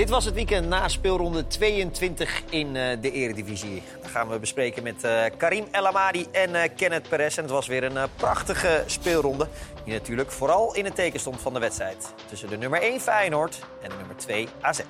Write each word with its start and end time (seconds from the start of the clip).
Dit 0.00 0.08
was 0.08 0.24
het 0.24 0.34
weekend 0.34 0.68
na 0.68 0.88
speelronde 0.88 1.46
22 1.46 2.42
in 2.50 2.66
uh, 2.66 2.96
de 3.00 3.12
Eredivisie. 3.12 3.82
Dat 4.02 4.10
gaan 4.10 4.28
we 4.28 4.38
bespreken 4.38 4.82
met 4.82 5.04
uh, 5.04 5.22
Karim 5.36 5.64
El 5.70 5.86
Amadi 5.86 6.26
en 6.32 6.50
uh, 6.50 6.62
Kenneth 6.76 7.08
Perez. 7.08 7.36
En 7.36 7.42
het 7.42 7.52
was 7.52 7.66
weer 7.66 7.84
een 7.84 8.08
prachtige 8.16 8.82
speelronde. 8.86 9.48
Die 9.84 9.92
natuurlijk 9.92 10.30
vooral 10.30 10.74
in 10.74 10.84
het 10.84 10.94
teken 10.94 11.20
stond 11.20 11.40
van 11.40 11.52
de 11.52 11.58
wedstrijd. 11.58 12.14
Tussen 12.28 12.48
de 12.48 12.58
nummer 12.58 12.82
1 12.82 13.00
Feyenoord 13.00 13.58
en 13.82 13.88
de 13.88 13.96
nummer 13.96 14.16
2 14.16 14.48
AZ. 14.60 14.80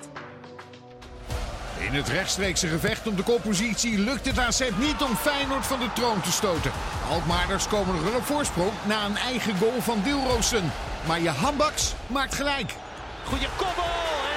In 1.79 1.93
het 1.93 2.07
rechtstreekse 2.07 2.67
gevecht 2.67 3.07
om 3.07 3.15
de 3.15 3.23
koppositie 3.23 3.99
lukt 3.99 4.25
het 4.25 4.39
AZ 4.39 4.69
niet 4.79 5.01
om 5.01 5.15
Feyenoord 5.15 5.65
van 5.65 5.79
de 5.79 5.93
troon 5.93 6.21
te 6.21 6.31
stoten. 6.31 6.71
Alkmaarders 7.09 7.67
komen 7.67 7.95
nog 7.95 8.03
wel 8.03 8.19
op 8.19 8.25
voorsprong 8.25 8.71
na 8.87 9.05
een 9.05 9.17
eigen 9.17 9.57
goal 9.57 9.81
van 9.81 10.01
Dilrosen. 10.03 10.71
Maar 11.07 11.21
je 11.21 11.29
Hambaks 11.29 11.93
maakt 12.07 12.35
gelijk. 12.35 12.73
Goeie 13.23 13.47
koppel 13.57 14.30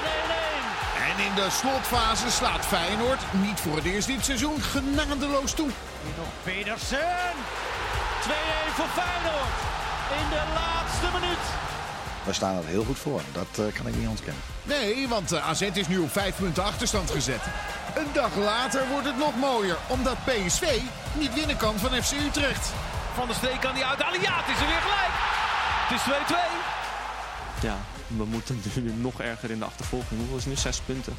en 1.17 1.23
1-1. 1.23 1.25
En 1.25 1.25
in 1.25 1.35
de 1.35 1.51
slotfase 1.51 2.31
slaat 2.31 2.67
Feyenoord, 2.67 3.21
niet 3.33 3.61
voor 3.61 3.77
het 3.77 3.85
eerst 3.85 4.07
dit 4.07 4.25
seizoen, 4.25 4.61
genadeloos 4.61 5.53
toe. 5.53 5.69
Hier 6.03 6.13
nog 6.19 6.27
Pedersen. 6.43 7.35
2-1 8.21 8.31
voor 8.75 8.87
Feyenoord. 8.87 9.57
In 10.23 10.29
de 10.31 10.43
laatste 10.55 11.19
minuut. 11.19 11.45
We 12.25 12.33
staan 12.33 12.57
er 12.57 12.65
heel 12.65 12.85
goed 12.85 12.99
voor. 12.99 13.21
Dat 13.33 13.47
uh, 13.59 13.75
kan 13.75 13.87
ik 13.87 13.97
niet 13.97 14.09
ontkennen. 14.09 14.43
Nee, 14.63 15.09
want 15.09 15.33
uh, 15.33 15.49
AZ 15.49 15.61
is 15.61 15.89
nu 15.89 15.99
op 15.99 16.13
vijf 16.13 16.37
punten 16.37 16.65
achterstand 16.65 17.11
gezet. 17.11 17.41
Een 17.95 18.13
dag 18.13 18.37
later 18.37 18.89
wordt 18.89 19.07
het 19.07 19.19
nog 19.19 19.37
mooier, 19.37 19.77
omdat 19.87 20.17
PSV 20.25 20.81
niet 21.13 21.35
winnen 21.35 21.57
kan 21.57 21.79
van 21.79 22.03
FC 22.03 22.13
Utrecht. 22.13 22.73
Van 23.15 23.27
der 23.27 23.37
Streek 23.37 23.61
kan 23.61 23.75
die 23.75 23.85
uithalen. 23.85 24.21
Ja, 24.21 24.33
het 24.35 24.57
is 24.57 24.61
er 24.63 24.67
weer 24.67 24.85
gelijk. 24.89 25.15
Het 25.89 26.01
is 26.01 26.05
2-2. 27.61 27.67
Ja, 27.67 27.77
we 28.17 28.25
moeten 28.25 28.63
nu 28.75 28.93
nog 28.93 29.21
erger 29.21 29.51
in 29.51 29.59
de 29.59 29.65
achtervolging. 29.65 30.21
Hoeveel 30.21 30.37
is 30.37 30.45
nu? 30.45 30.57
Zes 30.57 30.81
punten. 30.81 31.17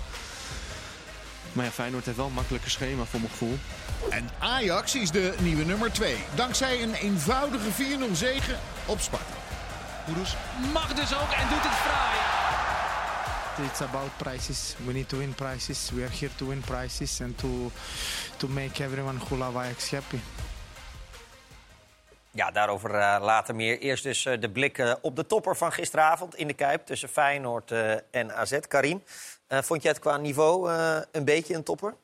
Maar 1.53 1.65
ja, 1.65 1.71
Feyenoord 1.71 2.05
heeft 2.05 2.17
wel 2.17 2.25
een 2.25 2.33
makkelijker 2.33 2.71
schema 2.71 3.03
voor 3.03 3.19
mijn 3.19 3.31
gevoel. 3.31 3.57
En 4.09 4.29
Ajax 4.39 4.95
is 4.95 5.11
de 5.11 5.35
nieuwe 5.39 5.63
nummer 5.63 5.91
2. 5.91 6.15
Dankzij 6.35 6.83
een 6.83 6.93
eenvoudige 6.93 7.69
4-0 8.09 8.11
zege 8.11 8.55
op 8.85 8.99
Sparta. 8.99 9.35
Kudus 10.05 10.35
mag 10.73 10.93
dus 10.93 11.13
ook 11.13 11.31
en 11.31 11.47
doet 11.49 11.63
het 11.63 11.73
fraai. 11.73 12.25
It's 13.67 13.81
about 13.81 14.17
prices. 14.17 14.75
We 14.85 14.93
need 14.93 15.09
to 15.09 15.17
win 15.17 15.33
prices. 15.33 15.91
We 15.93 16.03
are 16.03 16.15
here 16.19 16.31
to 16.35 16.47
win 16.47 16.59
prices 16.59 17.21
and 17.21 17.37
to, 17.37 17.71
to 18.37 18.47
make 18.47 18.83
everyone 18.83 19.17
who 19.17 19.37
love 19.37 19.57
Ajax 19.57 19.91
happy. 19.91 20.19
Ja, 22.35 22.51
daarover 22.51 22.89
uh, 22.89 23.17
later 23.21 23.55
meer. 23.55 23.79
Eerst 23.79 24.03
dus 24.03 24.25
uh, 24.25 24.39
de 24.39 24.49
blik 24.49 24.77
uh, 24.77 24.93
op 25.01 25.15
de 25.15 25.25
topper 25.25 25.55
van 25.55 25.71
gisteravond 25.71 26.35
in 26.35 26.47
de 26.47 26.53
Kuip 26.53 26.85
tussen 26.85 27.09
Feyenoord 27.09 27.71
en 28.11 28.35
AZ. 28.35 28.59
Karim, 28.67 29.03
vond 29.47 29.81
je 29.81 29.87
het 29.87 29.99
qua 29.99 30.17
niveau 30.17 30.71
een 31.11 31.25
beetje 31.25 31.53
een 31.53 31.63
topper? 31.63 31.95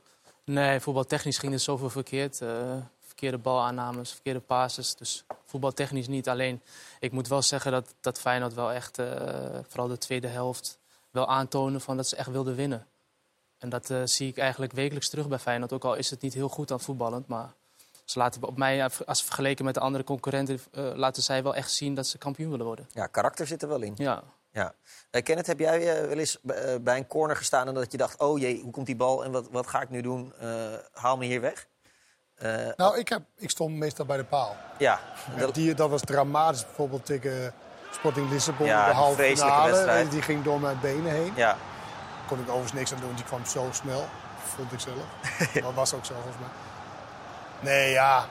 Nee, 0.44 0.80
voetbaltechnisch 0.80 1.38
ging 1.38 1.54
er 1.54 1.60
zoveel 1.60 1.90
verkeerd. 1.90 2.42
verkeerde 3.06 3.38
balaannames, 3.38 4.12
verkeerde 4.12 4.40
passes. 4.40 4.96
Dus 4.96 5.26
voetbaltechnisch 5.46 6.08
niet. 6.08 6.30
Alleen, 6.30 6.62
ik 7.00 7.12
moet 7.12 7.28
wel 7.28 7.42
zeggen 7.42 7.72
dat, 7.72 7.94
dat 8.02 8.20
Feyenoord 8.20 8.54
wel 8.54 8.72
echt, 8.72 9.02
vooral 9.68 9.88
de 9.88 9.98
tweede 9.98 10.28
helft, 10.28 10.80
wel 11.10 11.28
aantonen 11.28 11.82
van 11.82 11.98
dat 11.98 12.08
ze 12.08 12.16
echt 12.16 12.30
wilden 12.30 12.56
winnen. 12.56 12.88
En 13.58 13.70
dat 13.70 13.94
zie 14.04 14.28
ik 14.28 14.38
eigenlijk 14.38 14.72
wekelijks 14.72 15.10
terug 15.10 15.28
bij 15.28 15.40
Feyenoord. 15.40 15.74
Ook 15.74 15.86
al 15.86 15.96
is 15.96 16.10
het 16.10 16.22
niet 16.22 16.34
heel 16.34 16.50
goed 16.50 16.72
aan 16.72 16.80
voetballend, 16.80 17.28
maar 17.28 17.54
ze 18.12 18.20
laten 18.20 18.44
op 18.44 18.58
mij, 18.58 18.90
als 19.06 19.24
vergeleken 19.24 19.66
met 19.66 19.74
de 19.74 19.80
andere 19.80 20.04
concurrenten, 20.04 20.60
uh, 20.72 20.92
laten 20.96 21.24
zij 21.24 21.44
wel 21.44 21.56
echt 21.56 21.72
zien 21.72 21.96
dat 21.96 22.08
ze 22.08 22.18
kampioen 22.18 22.50
willen 22.50 22.66
worden. 22.66 22.88
Ja, 22.94 23.08
karakter 23.08 23.48
zit 23.48 23.62
er 23.62 23.68
wel 23.68 23.82
in. 23.82 23.94
Ja. 23.96 24.24
ja. 24.52 24.74
Uh, 25.12 25.22
Kenneth, 25.22 25.48
heb 25.48 25.60
jij 25.60 26.02
uh, 26.02 26.08
wel 26.08 26.18
eens 26.18 26.40
bij 26.82 26.98
een 26.98 27.08
corner 27.08 27.36
gestaan 27.36 27.68
en 27.68 27.74
dat 27.74 27.92
je 27.92 27.98
dacht: 27.98 28.20
oh 28.20 28.40
jee, 28.40 28.62
hoe 28.62 28.72
komt 28.72 28.86
die 28.86 28.96
bal 28.96 29.24
en 29.24 29.32
wat, 29.32 29.48
wat 29.52 29.68
ga 29.68 29.82
ik 29.82 29.90
nu 29.90 30.02
doen? 30.02 30.34
haal 30.94 31.18
me 31.18 31.26
hier 31.26 31.42
weg. 31.42 31.68
nou, 32.76 32.98
ik, 32.98 33.10
heb, 33.10 33.22
ik 33.36 33.50
stond 33.50 33.76
meestal 33.76 34.06
bij 34.06 34.18
de 34.18 34.26
paal. 34.26 34.56
Ja. 34.78 35.00
Dat, 35.38 35.56
die, 35.56 35.74
dat 35.74 35.90
was 35.90 36.02
dramatisch, 36.02 36.66
bijvoorbeeld 36.66 37.06
tegen 37.06 37.54
Sporting 37.92 38.30
Lissabon, 38.30 38.68
ja, 38.68 38.86
de 38.86 38.94
halve 38.94 39.24
finale. 39.24 40.08
Die 40.08 40.22
ging 40.22 40.44
door 40.44 40.60
mijn 40.60 40.80
benen 40.82 41.12
heen. 41.12 41.34
Ja. 41.36 41.58
Kon 42.28 42.40
ik 42.40 42.48
overigens 42.48 42.74
niks 42.74 42.94
aan 42.94 43.00
doen, 43.00 43.16
die 43.16 43.26
kwam 43.26 43.46
zo 43.46 43.68
snel, 43.72 44.06
vond 44.56 44.72
ik 44.72 44.80
zelf. 44.80 45.06
dat 45.66 45.74
was 45.74 45.94
ook 45.94 46.06
zo 46.06 46.14
volgens 46.14 46.38
mij. 46.40 46.61
Nee, 47.64 47.92
ja. 47.92 48.30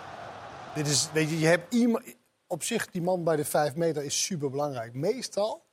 Dit 0.75 0.87
is, 0.87 1.09
weet 1.13 1.31
je, 1.31 1.39
je 1.39 1.47
hebt 1.47 1.75
iemand... 1.75 2.05
Op 2.47 2.63
zich, 2.63 2.91
die 2.91 3.03
man 3.03 3.25
bij 3.25 3.37
de 3.37 3.45
vijf 3.45 3.75
meter 3.75 4.05
is 4.05 4.25
super 4.25 4.51
belangrijk. 4.51 4.95
Meestal, 4.95 5.65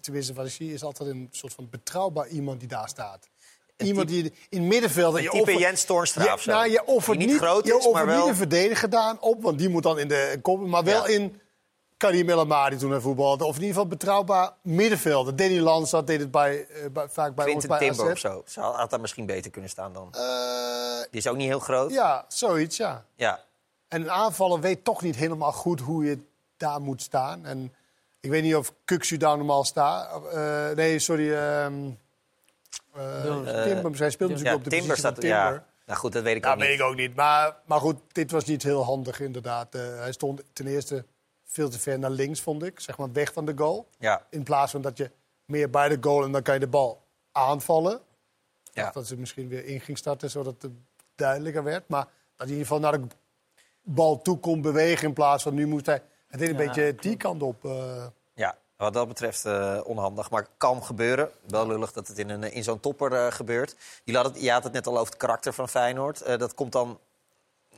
tenminste 0.00 0.32
wat 0.32 0.46
ik 0.46 0.52
zie, 0.52 0.72
is 0.72 0.82
altijd 0.82 1.08
een 1.08 1.28
soort 1.30 1.52
van 1.52 1.68
betrouwbaar 1.70 2.28
iemand 2.28 2.60
die 2.60 2.68
daar 2.68 2.88
staat. 2.88 3.28
Iemand 3.76 4.08
die 4.08 4.32
in 4.48 4.60
het 4.60 4.68
middenveld... 4.68 5.16
Een 5.16 5.22
je 5.22 5.30
type 5.30 5.58
Jens 5.58 5.84
Toornstra 5.84 6.24
je, 6.24 6.32
of 6.32 6.42
zo. 6.42 6.50
Nou, 6.50 6.70
je 6.70 6.84
offert 6.84 7.18
niet, 7.18 7.36
groot 7.36 7.66
je 7.66 7.76
is, 7.76 7.92
maar 7.92 8.06
wel... 8.06 8.18
niet 8.18 8.28
een 8.28 8.34
verdediger 8.34 8.76
gedaan 8.76 9.20
op, 9.20 9.42
want 9.42 9.58
die 9.58 9.68
moet 9.68 9.82
dan 9.82 9.98
in 9.98 10.08
de 10.08 10.38
kop. 10.42 10.66
Maar 10.66 10.84
wel 10.84 11.08
Ja. 11.08 11.14
in 11.14 11.40
Karim 12.02 12.28
El 12.28 12.40
Amadi 12.40 12.76
toen 12.76 12.90
hij 12.90 13.00
voetbalde. 13.00 13.44
Of 13.44 13.54
in 13.56 13.60
ieder 13.60 13.74
geval 13.74 13.88
betrouwbaar 13.88 14.52
middenvelder. 14.62 15.36
Danny 15.36 15.58
Lansat 15.58 16.06
deed 16.06 16.20
het 16.20 16.30
bij, 16.30 16.66
eh, 16.66 16.90
bij, 16.92 17.08
vaak 17.08 17.34
bij 17.34 17.44
ons 17.44 17.54
Quinten 17.54 17.68
bij 17.68 17.78
Timber 17.78 18.06
AZ. 18.06 18.12
of 18.12 18.18
zo. 18.18 18.42
Ze 18.46 18.60
had 18.60 18.90
daar 18.90 19.00
misschien 19.00 19.26
beter 19.26 19.50
kunnen 19.50 19.70
staan 19.70 19.92
dan. 19.92 20.08
Eh, 20.12 20.20
Die 21.10 21.20
is 21.20 21.26
ook 21.26 21.36
niet 21.36 21.48
heel 21.48 21.58
groot. 21.58 21.90
ja, 21.92 22.24
zoiets, 22.28 22.76
ja. 22.76 23.04
Ja. 23.14 23.40
En 23.88 24.00
een 24.02 24.10
aanvaller 24.10 24.60
weet 24.60 24.84
toch 24.84 25.02
niet 25.02 25.16
helemaal 25.16 25.52
goed 25.52 25.80
hoe 25.80 26.04
je 26.04 26.18
daar 26.56 26.80
moet 26.80 27.02
staan. 27.02 27.44
En 27.46 27.74
ik 28.20 28.30
weet 28.30 28.42
niet 28.42 28.56
of 28.56 28.72
Kuksu 28.84 29.16
daar 29.16 29.36
normaal 29.36 29.64
staat. 29.64 30.26
Eh, 30.32 30.70
nee, 30.70 30.98
sorry. 30.98 31.32
ehm 31.34 31.74
eh, 32.94 33.22
Dilrosun. 33.22 33.62
Timber, 33.64 33.98
hij 33.98 34.10
speelt 34.10 34.30
natuurlijk 34.30 34.48
Ja, 34.48 34.54
op 34.54 34.64
de 34.64 34.70
Timber 34.70 34.88
positie 34.88 34.88
van 34.88 34.96
staat. 34.96 35.14
Timber. 35.20 35.52
Ja. 35.52 35.64
Nou 35.86 35.98
goed, 35.98 36.12
dat 36.12 36.22
weet 36.22 36.36
ik 36.36 36.44
Ja, 36.44 36.52
ook 36.52 36.58
weet 36.58 36.68
niet. 36.70 36.78
ik 36.78 36.84
ook 36.84 36.96
niet. 36.96 37.14
Maar, 37.14 37.56
maar 37.66 37.80
goed, 37.80 37.96
dit 38.12 38.30
was 38.30 38.44
niet 38.44 38.62
heel 38.62 38.84
handig 38.84 39.20
inderdaad. 39.20 39.74
Eh, 39.74 39.80
hij 39.98 40.12
stond 40.12 40.42
ten 40.52 40.66
eerste 40.66 41.04
veel 41.52 41.68
te 41.68 41.78
ver 41.78 41.98
naar 41.98 42.10
links, 42.10 42.40
vond 42.40 42.62
ik. 42.62 42.80
Zeg 42.80 42.98
maar 42.98 43.12
weg 43.12 43.32
van 43.32 43.44
de 43.44 43.52
goal. 43.56 43.88
Ja. 43.98 44.26
In 44.30 44.42
plaats 44.42 44.72
van 44.72 44.80
dat 44.80 44.96
je 44.96 45.10
meer 45.44 45.70
bij 45.70 45.88
de 45.88 45.96
goal 46.00 46.24
en 46.24 46.32
dan 46.32 46.42
kan 46.42 46.54
je 46.54 46.60
de 46.60 46.66
bal 46.66 47.02
aanvallen. 47.32 48.00
Ja. 48.72 48.90
dat 48.90 49.06
ze 49.06 49.16
misschien 49.16 49.48
weer 49.48 49.64
in 49.64 49.80
ging 49.80 49.98
starten, 49.98 50.30
zodat 50.30 50.62
het 50.62 50.72
duidelijker 51.14 51.62
werd. 51.64 51.88
Maar 51.88 52.04
dat 52.04 52.12
hij 52.36 52.46
in 52.46 52.52
ieder 52.52 52.66
geval 52.66 52.80
naar 52.80 53.00
de 53.00 53.06
bal 53.82 54.22
toe 54.22 54.38
kon 54.38 54.60
bewegen 54.60 55.08
in 55.08 55.14
plaats 55.14 55.42
van 55.42 55.54
nu 55.54 55.66
moest 55.66 55.86
hij... 55.86 56.02
Het 56.28 56.40
deed 56.40 56.48
een 56.48 56.56
Ja, 56.58 56.64
beetje 56.66 56.94
die 56.94 57.16
kant 57.16 57.42
op. 57.42 57.64
eh. 57.64 58.06
Ja, 58.34 58.56
wat 58.76 58.92
dat 58.92 59.08
betreft 59.08 59.44
eh, 59.44 59.80
onhandig, 59.84 60.30
maar 60.30 60.46
kan 60.56 60.82
gebeuren. 60.84 61.30
Wel 61.48 61.66
lullig 61.66 61.92
dat 61.92 62.08
het 62.08 62.18
in, 62.18 62.28
een, 62.30 62.52
in 62.52 62.64
zo'n 62.64 62.80
topper 62.80 63.12
eh, 63.12 63.32
gebeurt. 63.32 63.76
Je 64.04 64.16
had, 64.16 64.24
het, 64.24 64.40
je 64.42 64.50
had 64.50 64.64
het 64.64 64.72
net 64.72 64.86
al 64.86 64.92
over 64.98 65.06
het 65.12 65.16
karakter 65.16 65.52
van 65.52 65.68
Feyenoord. 65.68 66.20
Eh, 66.20 66.38
dat 66.38 66.54
komt 66.54 66.72
dan 66.72 66.98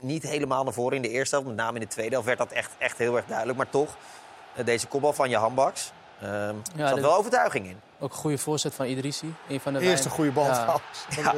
niet 0.05 0.23
helemaal 0.23 0.65
naar 0.65 0.73
voren 0.73 0.97
in 0.97 1.03
de 1.03 1.09
eerste 1.09 1.35
helft. 1.35 1.51
Met 1.51 1.59
name 1.59 1.75
in 1.75 1.81
de 1.81 1.93
tweede 1.93 2.11
helft 2.13 2.27
werd 2.27 2.39
dat 2.39 2.53
echt, 2.53 2.71
echt 2.79 2.99
heel 2.99 3.17
erg 3.17 3.27
duidelijk. 3.27 3.57
Maar 3.59 3.71
toch, 3.71 3.97
eh, 4.55 4.65
deze 4.65 4.87
kopbal 4.87 5.13
van 5.13 5.31
je 5.31 5.37
handbaks. 5.37 5.93
Uh, 6.23 6.49
er 6.49 6.55
zat 6.77 6.95
dit- 6.95 7.01
wel 7.05 7.17
overtuiging 7.17 7.67
in. 7.67 7.81
Ook 7.99 8.11
een 8.11 8.17
goede 8.19 8.39
voorzet 8.39 8.75
van 8.75 8.87
Idrissi. 8.87 9.35
Een 9.49 9.61
van 9.61 9.73
de 9.73 9.81
Eerste 9.81 10.09
goede 10.11 10.31
bal 10.33 10.45
Ja, 10.45 10.81
Ja. 11.09 11.35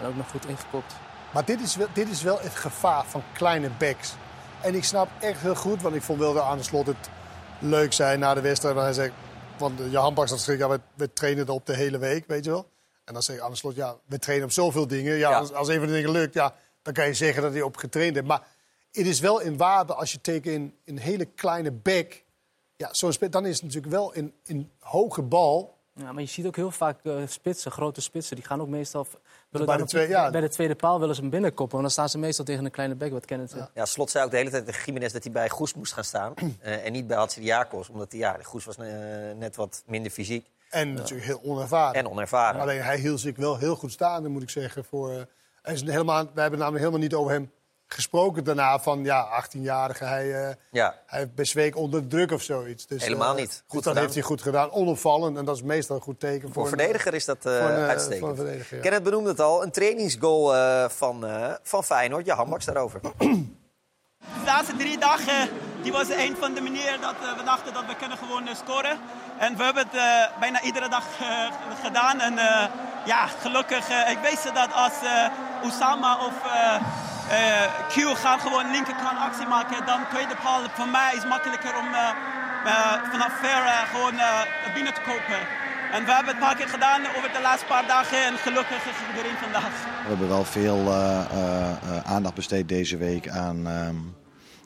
en 0.00 0.06
ook 0.06 0.16
nog 0.16 0.30
goed 0.30 0.46
ingekopt. 0.46 0.94
Maar 1.30 1.44
dit 1.44 1.60
is, 1.60 1.76
wel, 1.76 1.86
dit 1.92 2.08
is 2.08 2.22
wel 2.22 2.38
het 2.40 2.54
gevaar 2.54 3.04
van 3.06 3.22
kleine 3.32 3.68
backs. 3.78 4.12
En 4.60 4.74
ik 4.74 4.84
snap 4.84 5.08
echt 5.20 5.40
heel 5.40 5.54
goed, 5.54 5.82
want 5.82 5.94
ik 5.94 6.02
vond 6.02 6.18
Wilde 6.18 6.42
aan 6.42 6.56
de 6.58 6.62
slot 6.64 6.86
het 6.86 7.10
leuk 7.58 7.92
zijn 7.92 8.18
na 8.18 8.34
de 8.34 8.40
wedstrijd. 8.40 8.74
Maar 8.74 8.84
hij 8.84 8.92
zegt, 8.92 9.12
want 9.58 9.80
eh, 9.80 9.92
Johan 9.92 10.14
Baks 10.14 10.30
had 10.30 10.38
gezegd, 10.38 10.58
ja, 10.58 10.68
we, 10.68 10.80
we 10.94 11.12
trainen 11.12 11.44
erop 11.46 11.66
de 11.66 11.74
hele 11.74 11.98
week, 11.98 12.24
weet 12.26 12.44
je 12.44 12.50
wel. 12.50 12.68
En 13.04 13.12
dan 13.12 13.22
zeg 13.22 13.36
ik 13.36 13.42
aan 13.42 13.50
de 13.50 13.56
slot, 13.56 13.74
ja, 13.74 13.94
we 14.06 14.18
trainen 14.18 14.46
op 14.46 14.52
zoveel 14.52 14.86
dingen. 14.86 15.16
Ja, 15.16 15.30
Ja. 15.30 15.38
Als, 15.38 15.52
als 15.52 15.68
een 15.68 15.78
van 15.78 15.86
de 15.86 15.92
dingen 15.92 16.10
lukt, 16.10 16.34
ja, 16.34 16.54
dan 16.82 16.92
kan 16.92 17.06
je 17.06 17.14
zeggen 17.14 17.42
dat 17.42 17.52
hij 17.52 17.62
op 17.62 17.76
getraind 17.76 18.14
heeft. 18.14 18.26
Maar 18.26 18.46
het 18.92 19.06
is 19.06 19.20
wel 19.20 19.40
in 19.40 19.56
waarde 19.56 19.94
als 19.94 20.12
je 20.12 20.20
tegen 20.20 20.52
een, 20.54 20.74
een 20.84 20.98
hele 20.98 21.24
kleine 21.24 21.70
back... 21.70 22.22
Ja, 22.76 22.88
zo'n 22.92 23.12
dan 23.30 23.46
is 23.46 23.54
het 23.54 23.62
natuurlijk 23.64 23.92
wel 23.92 24.16
een, 24.16 24.34
een 24.46 24.70
hoge 24.78 25.22
bal... 25.22 25.78
Ja, 25.94 26.12
maar 26.12 26.22
je 26.22 26.28
ziet 26.28 26.46
ook 26.46 26.56
heel 26.56 26.70
vaak 26.70 27.04
eh, 27.04 27.14
spitsen, 27.26 27.70
grote 27.70 28.00
spitsen. 28.00 28.36
Die 28.36 28.44
gaan 28.44 28.60
ook 28.60 28.68
meestal... 28.68 29.06
willen 29.10 29.20
Bij 29.50 29.60
dan 29.66 29.76
de 29.76 29.82
op- 29.82 29.88
twee- 29.88 30.08
ja. 30.08 30.30
bij 30.30 30.40
de 30.40 30.48
tweede 30.48 30.74
paal 30.74 31.00
willen 31.00 31.14
ze 31.14 31.20
hem 31.20 31.30
binnenkoppen. 31.30 31.70
Want 31.70 31.82
dan 31.82 31.90
staan 31.90 32.08
ze 32.08 32.18
meestal 32.18 32.44
tegen 32.44 32.64
een 32.64 32.70
kleine 32.70 32.94
bek, 32.94 33.12
wat 33.12 33.24
Kenneth 33.24 33.50
zegt. 33.50 33.70
Ja, 33.74 33.84
Slot 33.84 34.10
zei 34.10 34.24
ook 34.24 34.30
de 34.30 34.36
hele 34.36 34.50
tijd 34.50 34.66
tegen 34.66 34.84
Jiménez 34.84 35.12
dat 35.12 35.22
hij 35.22 35.32
bij 35.32 35.48
Goes 35.48 35.74
moest 35.74 35.92
gaan 35.92 36.04
staan. 36.04 36.34
eh, 36.60 36.86
en 36.86 36.92
niet 36.92 37.06
bij 37.06 37.16
Hatsidiakos. 37.16 37.88
Omdat 37.88 38.10
hij, 38.10 38.20
ja, 38.20 38.38
Goes 38.42 38.64
was 38.64 38.76
eh, 38.76 38.86
net 39.36 39.56
wat 39.56 39.82
minder 39.86 40.10
fysiek 40.10 40.46
En 40.70 40.92
natuurlijk 40.94 41.26
heel 41.26 41.40
onervaren. 41.42 41.94
en 41.94 42.08
onervaren. 42.08 42.60
Alleen 42.60 42.82
hij 42.82 42.98
hield 42.98 43.20
zich 43.20 43.36
wel 43.36 43.56
heel 43.58 43.76
goed 43.76 43.92
staande, 43.92 44.28
moet 44.28 44.42
ik 44.42 44.50
zeggen. 44.50 44.84
Voor, 44.84 45.10
eh, 45.10 45.20
hij 45.62 45.74
is 45.74 45.82
helemaal, 45.82 46.30
we 46.34 46.40
hebben 46.40 46.58
namelijk 46.58 46.84
helemaal 46.84 47.02
niet 47.02 47.14
over 47.14 47.32
hem 47.32 47.50
gesproken 47.86 48.44
daarna. 48.44 48.78
Van 48.78 49.04
ja, 49.04 49.44
18-jarige, 49.44 50.04
hij, 50.04 50.48
eh, 50.48 50.54
Ja, 50.70 50.94
hij 51.06 51.30
bezweek 51.30 51.76
onder 51.76 52.06
druk 52.06 52.32
of 52.32 52.42
zoiets. 52.42 52.86
Dus, 52.86 53.02
Helemaal 53.02 53.34
eh, 53.34 53.40
niet. 53.40 53.50
Goed 53.50 53.64
Goed, 53.66 53.84
dat 53.84 53.96
heeft 53.96 54.14
hij 54.14 54.22
goed 54.22 54.42
gedaan. 54.42 54.70
Onopvallend. 54.70 55.36
En 55.36 55.44
dat 55.44 55.56
is 55.56 55.62
meestal 55.62 55.96
een 55.96 56.02
goed 56.02 56.20
teken. 56.20 56.40
voor 56.40 56.52
Voor, 56.52 56.62
een 56.62 56.68
verdediger 56.68 57.14
is 57.14 57.24
dat 57.24 57.46
eh, 57.46 57.58
voor 57.58 57.70
een, 57.70 57.88
uitstekend. 57.88 58.20
voor 58.20 58.28
een 58.28 58.36
verdediger, 58.36 58.76
ja. 58.76 58.82
Kenneth 58.82 59.02
benoemde 59.02 59.28
het 59.28 59.40
al, 59.40 59.62
een 59.62 59.70
trainingsgoal 59.70 60.54
eh, 60.54 60.88
van, 60.88 61.26
eh, 61.26 61.52
van 61.62 61.84
Feyenoord. 61.84 62.26
Ja, 62.26 62.34
handbaks 62.34 62.64
daarover. 62.64 63.00
laatste 64.44 64.76
drie 64.76 64.98
dagen 64.98 65.48
die 65.82 65.92
was 65.92 66.08
een 66.08 66.36
van 66.36 66.54
de 66.54 66.60
manieren 66.60 67.00
dat 67.00 67.14
we 67.38 67.44
dachten 67.44 67.72
dat 67.72 67.86
we 67.86 67.96
kunnen 67.96 68.18
gewoon 68.18 68.48
scoren. 68.56 68.98
En 69.38 69.56
we 69.56 69.62
hebben 69.62 69.86
het 69.90 70.30
bijna 70.40 70.62
iedere 70.62 70.88
dag 70.88 71.04
gedaan. 71.82 72.20
En 72.20 72.38
eh, 72.38 72.64
ja, 73.04 73.26
gelukkig, 73.26 73.88
eh, 73.88 74.10
ik 74.10 74.18
weet 74.22 74.50
dat 74.54 74.72
als 74.72 74.92
eh 75.02 75.30
Osama 75.62 76.16
of 76.16 76.34
eh, 76.44 76.82
Q 77.88 77.94
gaan 78.16 78.40
gewoon 78.40 78.70
linkerkant 78.70 79.18
actie 79.18 79.46
maken, 79.46 79.86
dan 79.86 80.00
tweede 80.10 80.36
paal 80.42 80.60
voor 80.74 80.88
mij 80.88 81.14
is 81.16 81.26
makkelijker 81.26 81.76
om 81.78 81.88
vanaf 83.10 83.32
ver 83.40 83.62
gewoon 83.92 84.14
binnen 84.74 84.94
te 84.94 85.00
kopen. 85.00 85.40
En 85.92 86.04
we 86.04 86.12
hebben 86.12 86.34
het 86.34 86.42
een 86.42 86.48
paar 86.48 86.56
keer 86.56 86.68
gedaan 86.68 87.00
over 87.16 87.32
de 87.32 87.40
laatste 87.42 87.66
paar 87.66 87.86
dagen 87.86 88.24
en 88.24 88.36
gelukkig 88.36 88.76
is 88.76 88.96
het 88.96 89.18
erin 89.18 89.36
vandaag. 89.36 89.72
We 90.02 90.08
hebben 90.08 90.28
wel 90.28 90.44
veel 90.44 90.92
aandacht 92.04 92.34
besteed 92.34 92.68
deze 92.68 92.96
week 92.96 93.28
aan, 93.28 93.66
ehm, 93.66 93.96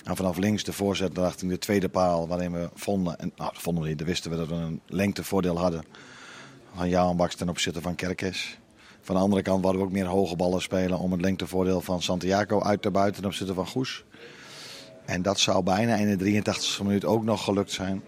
aan 0.05 0.17
vanaf 0.17 0.37
links 0.37 0.65
de 0.65 0.73
voorzet 0.73 1.15
de 1.15 1.59
tweede 1.59 1.89
paal. 1.89 2.29
Waarin 2.29 2.53
we 2.53 2.71
vonden, 2.75 3.19
en 3.19 3.33
nou, 3.37 3.51
vonden 3.55 3.83
we 3.83 3.89
niet, 3.89 3.99
dan 3.99 4.07
wisten 4.07 4.31
we 4.31 4.37
dat 4.37 4.49
we 4.49 4.55
een 4.55 4.81
lengtevoordeel 4.87 5.59
hadden. 5.59 5.85
Van 6.75 6.89
Johan 6.89 7.17
Baks 7.17 7.35
ten 7.35 7.49
opzichte 7.49 7.81
van 7.81 7.95
Kerkes. 7.95 8.59
Van 9.01 9.15
de 9.15 9.21
andere 9.21 9.43
kant 9.43 9.63
wilden 9.63 9.81
we 9.81 9.87
ook 9.87 9.93
meer 9.93 10.07
hoge 10.07 10.37
ballen 10.37 10.63
spelen 10.63 10.99
om 10.99 11.13
het 11.13 11.21
lengtevoordeel 11.21 11.81
van 11.81 12.03
Santiago 12.03 12.63
uit 12.63 12.83
te 12.83 12.91
buiten 12.91 13.21
ten 13.21 13.31
opzichte 13.31 13.55
van 13.55 13.67
Goes. 13.67 14.05
En 15.05 15.23
dat 15.23 15.39
zou 15.39 15.63
bijna 15.63 15.95
in 15.95 16.19
de 16.19 16.43
83e 16.43 16.83
minuut 16.83 17.05
ook 17.05 17.25
nog 17.25 17.45
gelukt 17.45 17.71
zijn. 17.71 18.03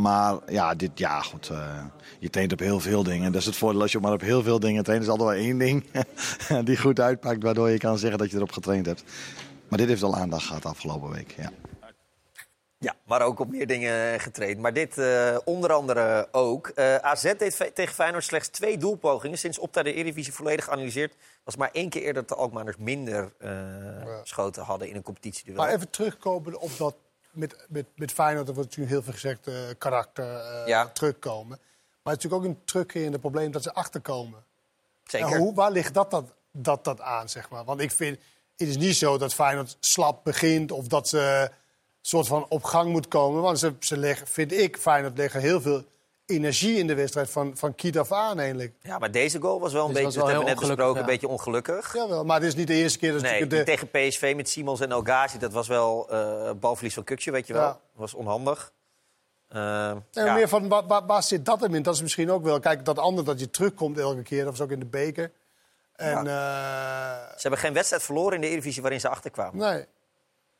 Maar 0.00 0.36
ja, 0.48 0.74
dit, 0.74 0.90
ja 0.94 1.20
goed, 1.20 1.48
eh, 1.48 1.84
je 2.18 2.30
traint 2.30 2.52
op 2.52 2.58
heel 2.58 2.80
veel 2.80 3.02
dingen. 3.02 3.32
Dat 3.32 3.40
is 3.40 3.46
het 3.46 3.56
voordeel 3.56 3.82
als 3.82 3.92
je 3.92 4.00
maar 4.00 4.12
op 4.12 4.20
heel 4.20 4.42
veel 4.42 4.60
dingen 4.60 4.84
traint. 4.84 5.02
is 5.02 5.08
altijd 5.08 5.28
wel 5.28 5.38
één 5.38 5.58
ding 5.58 5.84
die 6.66 6.76
goed 6.76 7.00
uitpakt, 7.00 7.42
waardoor 7.42 7.70
je 7.70 7.78
kan 7.78 7.98
zeggen 7.98 8.18
dat 8.18 8.30
je 8.30 8.36
erop 8.36 8.52
getraind 8.52 8.86
hebt. 8.86 9.04
Maar 9.68 9.78
dit 9.78 9.88
heeft 9.88 10.02
al 10.02 10.16
aandacht 10.16 10.46
gehad 10.46 10.64
afgelopen 10.64 11.10
week. 11.10 11.34
Ja. 11.36 11.50
Ja, 12.80 12.96
maar 13.04 13.22
ook 13.22 13.38
op 13.38 13.48
meer 13.48 13.66
dingen 13.66 14.20
getraind. 14.20 14.58
Maar 14.58 14.72
dit 14.72 14.98
eh, 14.98 15.36
onder 15.44 15.72
andere 15.72 16.28
ook. 16.32 16.68
Eh, 16.68 16.96
AZ 16.96 17.22
deed 17.22 17.70
tegen 17.74 17.94
Feyenoord 17.94 18.24
slechts 18.24 18.48
twee 18.48 18.78
doelpogingen. 18.78 19.38
Sinds 19.38 19.58
Opta 19.58 19.82
de 19.82 19.92
Eredivisie 19.92 20.32
volledig 20.32 20.64
geanalyseerd... 20.64 21.14
was 21.44 21.56
maar 21.56 21.70
één 21.72 21.88
keer 21.88 22.02
eerder 22.02 22.26
dat 22.26 22.28
de 22.28 22.34
Alkmaarders 22.34 22.76
minder 22.76 23.32
eh, 23.38 23.50
schoten 24.22 24.62
hadden 24.62 24.88
in 24.88 24.96
een 24.96 25.02
competitieduel. 25.02 25.56
Maar 25.56 25.74
even 25.74 25.90
terugkomen 25.90 26.60
op 26.60 26.76
dat 26.76 26.94
met, 27.30 27.66
met, 27.68 27.86
met 27.96 28.12
Feyenoord, 28.12 28.48
er 28.48 28.54
wordt 28.54 28.68
natuurlijk 28.76 28.94
heel 28.96 29.02
veel 29.02 29.12
gezegd, 29.12 29.78
karakter, 29.78 30.42
Ja. 30.68 30.88
terugkomen. 30.88 31.58
Maar 32.02 32.14
het 32.14 32.24
is 32.24 32.30
natuurlijk 32.30 32.42
ook 32.42 32.44
een 32.44 32.64
terugkerende 32.64 33.18
probleem 33.18 33.50
dat 33.50 33.62
ze 33.62 33.74
achterkomen. 33.74 34.44
Zeker. 35.04 35.32
En 35.32 35.38
hoe, 35.38 35.54
waar 35.54 35.70
ligt 35.70 35.94
dat, 35.94 36.10
dat, 36.10 36.34
dat, 36.52 36.84
dat 36.84 37.00
aan, 37.00 37.28
zeg 37.28 37.50
maar? 37.50 37.64
Want 37.64 37.80
ik 37.80 37.90
vind, 37.90 38.18
het 38.56 38.68
is 38.68 38.76
niet 38.76 38.96
zo 38.96 39.18
dat 39.18 39.34
Feyenoord 39.34 39.76
slap 39.80 40.24
begint... 40.24 40.72
of 40.72 40.86
dat 40.86 41.08
ze 41.08 41.50
soort 42.08 42.26
van 42.26 42.46
op 42.48 42.64
gang 42.64 42.90
moet 42.90 43.08
komen. 43.08 43.42
Want 43.42 43.58
ze, 43.58 43.72
ze 43.78 43.96
leggen, 43.96 44.26
vind 44.26 44.52
ik, 44.52 44.76
Feyenoord 44.76 45.18
leggen 45.18 45.40
heel 45.40 45.60
veel 45.60 45.84
energie 46.26 46.78
in 46.78 46.86
de 46.86 46.94
wedstrijd 46.94 47.30
van, 47.30 47.56
van 47.56 47.74
kiet 47.74 47.98
af 47.98 48.12
aan 48.12 48.38
eigenlijk. 48.38 48.74
Ja, 48.82 48.98
maar 48.98 49.10
deze 49.10 49.40
goal 49.40 49.60
was 49.60 49.72
wel 49.72 49.86
een 49.86 49.92
Deze 49.92 50.04
beetje, 50.04 50.18
dat 50.18 50.28
hebben 50.28 50.44
we 50.46 50.50
net 50.50 50.60
besproken, 50.60 51.00
een 51.00 51.06
beetje 51.06 51.28
ongelukkig. 51.28 51.94
Jawel, 51.94 52.24
maar 52.24 52.36
het 52.36 52.46
is 52.46 52.54
niet 52.54 52.66
de 52.66 52.74
eerste 52.74 52.98
keer 52.98 53.12
dat 53.12 53.22
Nee, 53.22 53.46
de, 53.46 53.62
tegen 53.62 53.90
PSV 53.90 54.32
met 54.36 54.48
Simons 54.48 54.80
en 54.80 54.90
El 54.90 55.02
Ghazi, 55.02 55.38
dat 55.38 55.52
was 55.52 55.68
wel 55.68 56.08
eh 56.10 56.50
balverlies 56.60 56.94
van 56.94 57.04
Kukje, 57.04 57.30
weet 57.30 57.46
je 57.46 57.52
wel. 57.52 57.62
Ja. 57.62 57.68
Dat 57.68 57.80
was 57.94 58.14
onhandig. 58.14 58.72
Eh, 59.48 59.58
ja. 59.58 60.24
maar 60.24 60.34
meer 60.34 60.48
van 60.48 60.68
waar, 60.68 60.86
waar, 60.86 61.06
waar 61.06 61.22
zit 61.22 61.44
dat 61.44 61.60
hem 61.60 61.74
in? 61.74 61.82
Dat 61.82 61.94
is 61.94 62.02
misschien 62.02 62.30
ook 62.30 62.42
wel. 62.44 62.60
Kijk, 62.60 62.84
dat 62.84 62.98
andere 62.98 63.26
dat 63.26 63.40
je 63.40 63.50
terugkomt 63.50 63.98
elke 63.98 64.22
keer, 64.22 64.44
dat 64.44 64.50
was 64.50 64.60
ook 64.60 64.72
in 64.72 64.78
de 64.80 64.86
beker. 64.86 65.32
En 65.94 66.24
Ze 66.24 67.38
hebben 67.38 67.60
geen 67.60 67.72
wedstrijd 67.72 68.02
verloren 68.02 68.34
in 68.34 68.40
de 68.40 68.46
Eredivisie 68.46 68.82
waarin 68.82 69.00
ze 69.00 69.08
achterkwamen. 69.08 69.66
eh, 69.68 69.74
nee, 69.74 69.86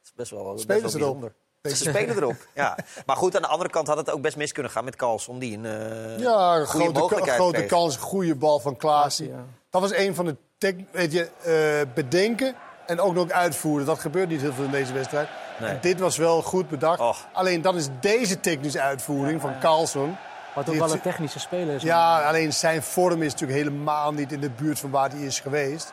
is 0.08 0.14
best 0.16 0.30
wel, 0.30 0.52
best 0.52 0.62
Spelen 0.62 0.80
wel 0.82 0.90
ze 0.90 0.98
erop? 0.98 1.20
bijzonder. 1.20 1.46
Ze 1.62 1.76
spelen 1.76 2.16
erop, 2.16 2.36
ja. 2.54 2.78
Maar 3.06 3.16
goed, 3.16 3.36
aan 3.36 3.42
de 3.42 3.48
andere 3.48 3.70
kant 3.70 3.86
had 3.86 3.96
het 3.96 4.10
ook 4.10 4.20
best 4.20 4.36
mis 4.36 4.52
kunnen 4.52 4.72
gaan 4.72 4.84
met 4.84 4.96
Carlson, 4.96 5.38
die 5.38 5.56
een 5.58 5.64
eh 5.64 6.18
ja, 6.18 6.56
een 6.56 6.66
goede 6.66 6.94
grote, 6.94 7.30
grote 7.30 7.56
kreeg. 7.56 7.68
kans, 7.68 7.96
goede 7.96 8.34
bal 8.34 8.58
van 8.60 8.76
Klaasie. 8.76 9.28
Ja. 9.28 9.44
Dat 9.70 9.80
was 9.80 9.94
een 9.94 10.14
van 10.14 10.24
de 10.24 10.36
tech, 10.58 10.74
weet 10.92 11.12
je, 11.12 11.30
eh, 11.42 11.94
bedenken 11.94 12.54
en 12.86 13.00
ook 13.00 13.14
nog 13.14 13.30
uitvoeren. 13.30 13.86
Dat 13.86 13.98
gebeurt 13.98 14.28
niet 14.28 14.40
heel 14.40 14.52
veel 14.52 14.64
in 14.64 14.70
deze 14.70 14.92
wedstrijd. 14.92 15.28
Nee. 15.60 15.78
Dit 15.80 16.00
was 16.00 16.16
wel 16.16 16.42
goed 16.42 16.68
bedacht. 16.68 17.00
Och. 17.00 17.26
Alleen 17.32 17.62
dat 17.62 17.74
is 17.74 17.88
deze 18.00 18.40
technische 18.40 18.80
uitvoering 18.80 19.40
van 19.40 19.58
Carlson. 19.60 20.16
Wat 20.54 20.68
ook 20.68 20.74
wel 20.74 20.92
een 20.92 21.00
technische 21.00 21.38
speler 21.38 21.74
is. 21.74 21.82
Ja, 21.82 22.28
alleen 22.28 22.52
zijn 22.52 22.82
vorm 22.82 23.22
is 23.22 23.32
natuurlijk 23.32 23.58
helemaal 23.58 24.12
niet 24.12 24.32
in 24.32 24.40
de 24.40 24.50
buurt 24.50 24.78
van 24.78 24.90
waar 24.90 25.10
hij 25.10 25.20
is 25.20 25.40
geweest. 25.40 25.92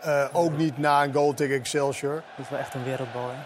Eh, 0.00 0.28
ook 0.32 0.56
niet 0.56 0.78
na 0.78 1.04
een 1.04 1.12
goal 1.12 1.34
tegen 1.34 1.54
Excelsior. 1.56 2.14
Dat 2.14 2.44
is 2.44 2.48
wel 2.50 2.58
echt 2.58 2.74
een 2.74 2.84
wereldbal. 2.84 3.28
Hè? 3.30 3.36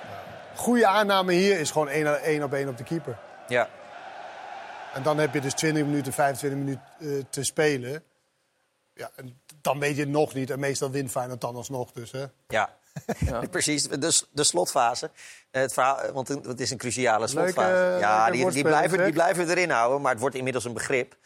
Goede 0.57 0.87
aanname 0.87 1.33
hier 1.33 1.59
is 1.61 1.71
gewoon 1.71 1.89
één, 1.89 2.23
één 2.23 2.43
op 2.43 2.53
één 2.53 2.69
op 2.69 2.77
de 2.77 2.85
keeper. 2.85 3.19
Ja, 3.49 3.69
En 4.95 5.03
dan 5.03 5.19
heb 5.19 5.35
je 5.35 5.41
dus 5.41 5.55
20 5.55 5.85
minuten, 5.85 6.13
25 6.13 6.59
minuten 6.61 6.83
eh, 7.01 7.25
te 7.31 7.45
spelen. 7.45 8.03
Ja, 8.95 9.11
en 9.17 9.41
dan 9.61 9.79
weet 9.79 9.95
je 9.97 10.01
het 10.01 10.11
nog 10.11 10.35
niet. 10.35 10.51
En 10.51 10.59
meestal 10.61 10.91
wint 10.91 11.11
Feyenoord 11.11 11.41
dan 11.41 11.57
alsnog. 11.57 11.93
Dus, 11.93 12.11
hè. 12.13 12.25
ja. 12.49 12.71
precies. 13.51 13.89
De, 13.89 14.21
de 14.33 14.45
slotfase. 14.45 15.11
Eh, 15.51 15.63
Het 15.63 15.73
verhaal, 15.73 16.13
want 16.13 16.29
het 16.29 16.61
is 16.61 16.71
een 16.71 16.79
cruciale 16.79 17.27
slotfase. 17.27 17.69
Leuke- 17.73 17.99
ja, 18.01 18.25
leuke 18.29 18.37
die, 18.45 18.51
die, 18.51 18.63
blijven, 18.65 19.05
die 19.05 19.13
blijven 19.13 19.49
erin 19.49 19.71
houden, 19.71 20.01
maar 20.01 20.11
het 20.13 20.21
wordt 20.21 20.37
inmiddels 20.37 20.65
een 20.65 20.73
begrip. 20.73 21.17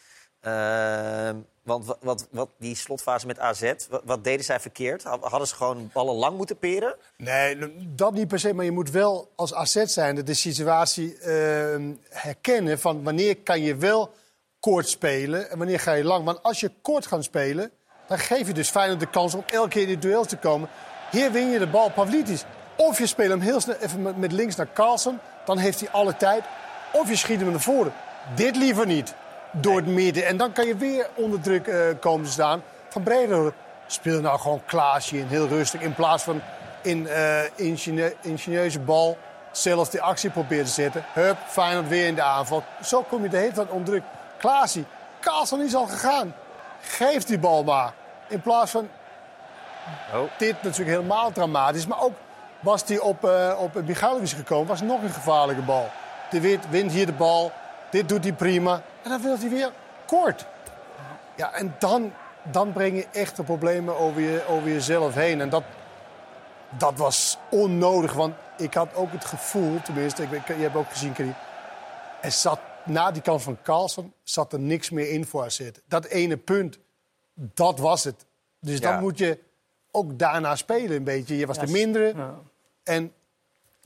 Ehm, 0.41 1.37
want 1.67 1.95
wat, 2.01 2.27
wat, 2.31 2.49
die 2.59 2.77
slotfase 2.77 3.27
met 3.27 3.39
AZ, 3.39 3.73
wat, 4.05 4.25
deden 4.25 4.45
zij 4.45 4.61
verkeerd? 4.61 5.03
Had- 5.05 5.25
Hadden 5.25 5.49
ze 5.49 5.55
gewoon 5.55 5.91
ballen 5.93 6.15
lang 6.15 6.37
moeten 6.37 6.59
peren? 6.59 6.95
Nee, 7.17 7.59
dat 7.95 8.13
niet 8.13 8.29
per 8.29 8.39
se. 8.39 8.55
Maar 8.55 8.65
je 8.65 8.71
moet 8.71 8.91
wel 8.91 9.33
als 9.37 9.53
asset 9.53 9.91
zijn 9.91 10.25
de 10.25 10.35
situatie 10.35 11.19
eh, 11.19 11.81
herkennen 12.09 12.79
van 12.79 13.03
wanneer 13.03 13.37
kan 13.37 13.61
je 13.63 13.77
wel 13.77 14.11
kort 14.61 14.89
spelen 14.89 15.51
en 15.51 15.59
wanneer 15.59 15.81
ga 15.81 15.93
je 15.93 16.05
lang. 16.05 16.25
Want 16.25 16.43
als 16.43 16.61
je 16.61 16.71
kort 16.83 17.07
gaat 17.07 17.25
spelen, 17.25 17.71
dan 18.09 18.19
geef 18.19 18.47
je 18.47 18.53
dus 18.53 18.71
Feyenoord 18.71 19.01
de 19.01 19.11
kans 19.11 19.35
om 19.35 19.45
elke 19.47 19.69
keer 19.69 19.83
in 19.83 19.89
die 19.89 19.99
duels 19.99 20.27
te 20.29 20.37
komen. 20.37 20.69
Hier 21.11 21.33
win 21.33 21.51
je 21.51 21.59
de 21.59 21.67
bal 21.67 21.91
Pavlidis. 21.91 22.45
Of 22.77 22.99
je 22.99 23.07
speelt 23.07 23.31
hem 23.31 23.41
heel 23.41 23.61
snel 23.61 23.77
even 23.77 24.19
met 24.19 24.33
links 24.33 24.57
naar 24.57 24.73
Carlsen, 24.73 25.21
dan 25.45 25.59
heeft 25.59 25.81
hij 25.81 25.91
alle 25.91 26.17
tijd. 26.17 26.45
Of 26.93 27.09
je 27.09 27.17
schiet 27.17 27.41
hem 27.41 27.51
naar 27.51 27.61
voren. 27.61 27.93
Dit 28.35 28.57
liever 28.57 28.87
niet. 28.87 29.15
Door 29.61 29.77
het 29.77 29.87
midden. 29.87 30.27
En 30.27 30.37
dan 30.37 30.53
kan 30.53 30.67
je 30.67 30.77
weer 30.77 31.09
onder 31.15 31.41
druk 31.41 31.67
eh, 31.67 31.81
komen 32.01 32.27
te 32.27 32.33
staan. 32.33 32.63
Van 32.89 33.03
Breder 33.03 33.53
speel 33.87 34.21
nou 34.21 34.39
gewoon 34.39 34.63
Klaasje 34.67 35.19
in, 35.19 35.27
heel 35.27 35.47
rustig. 35.49 35.81
In 35.81 35.95
plaats 35.95 36.23
van 36.23 36.41
in 36.83 37.07
eh 37.09 37.41
ingenie- 37.55 38.15
ingenieuze 38.21 38.81
bal 38.81 39.19
zelf 39.51 39.89
die 39.89 40.01
actie 40.03 40.31
proberen 40.31 40.65
te 40.65 40.71
zetten. 40.71 41.05
Hup, 41.13 41.37
Feyenoord 41.47 41.89
weer 41.89 42.07
in 42.07 42.15
de 42.15 42.23
aanval. 42.23 42.63
Zo 42.85 43.03
kom 43.03 43.23
je 43.23 43.29
de 43.29 43.37
hele 43.37 43.53
tijd 43.53 43.69
onder 43.69 43.85
druk. 43.89 44.03
Klaasje, 44.39 44.85
Carlsen 45.21 45.61
is 45.61 45.75
al 45.75 45.87
gegaan. 45.87 46.35
Geef 46.81 47.25
die 47.25 47.39
bal 47.39 47.65
maar. 47.65 47.93
In 48.29 48.41
plaats 48.41 48.71
van 48.71 48.89
Oh. 50.15 50.21
dit 50.39 50.63
natuurlijk 50.63 50.91
helemaal 50.97 51.33
dramatisch. 51.33 51.87
Maar 51.87 52.01
ook 52.03 52.13
was 52.61 52.83
hij 52.87 52.99
op, 52.99 53.25
eh 53.25 53.55
op 53.59 53.83
Michailovic 53.85 54.29
gekomen, 54.29 54.67
was 54.67 54.81
nog 54.81 55.03
een 55.03 55.11
gevaarlijke 55.11 55.63
bal. 55.63 55.89
De 56.31 56.41
Wit 56.41 56.71
wint 56.71 56.93
hier 56.93 57.07
de 57.07 57.13
bal. 57.13 57.53
Dit 57.91 58.09
doet 58.09 58.25
hij 58.25 58.33
prima. 58.33 58.83
En 59.07 59.13
dan 59.13 59.23
wil 59.23 59.39
hij 59.39 59.49
weer 59.49 59.73
kort. 60.07 60.47
Ja, 61.37 61.53
en 61.53 61.75
dan, 61.79 62.13
dan 62.51 62.73
breng 62.73 62.97
je 62.97 63.07
echte 63.13 63.43
problemen 63.43 63.99
over, 63.99 64.21
je, 64.21 64.45
over 64.49 64.69
jezelf 64.69 65.15
heen. 65.15 65.41
En 65.41 65.49
dat, 65.49 65.63
dat 66.79 66.95
was 66.97 67.39
onnodig. 67.51 68.13
Want 68.13 68.35
ik 68.57 68.75
had 68.75 68.95
ook 68.95 69.13
het 69.13 69.25
gevoel, 69.25 69.83
tenminste, 69.83 70.23
ik, 70.23 70.47
je 70.47 70.53
hebt 70.53 70.77
ook 70.77 70.91
gezien, 70.91 71.13
Karim. 71.13 71.35
Er 72.21 72.31
zat 72.31 72.59
na 72.85 73.11
die 73.11 73.23
kans 73.23 73.43
van 73.43 73.59
Carlsen 73.63 74.13
zat 74.23 74.53
er 74.53 74.59
niks 74.61 74.91
meer 74.91 75.11
in 75.11 75.27
voor 75.27 75.45
AZ. 75.45 75.71
Dat 75.89 76.05
ene 76.05 76.37
punt, 76.37 76.79
dat 77.35 77.79
was 77.79 78.05
het. 78.05 78.25
Dus 78.61 78.79
Ja. 78.79 78.91
dan 78.91 79.01
moet 79.01 79.19
je 79.19 79.39
ook 79.91 80.19
daarna 80.19 80.57
spelen 80.57 80.97
een 80.97 81.05
beetje. 81.05 81.37
Je 81.37 81.47
was 81.47 81.59
de 81.59 81.67
mindere. 81.67 82.13
Ja. 82.17 82.35
En 82.83 83.13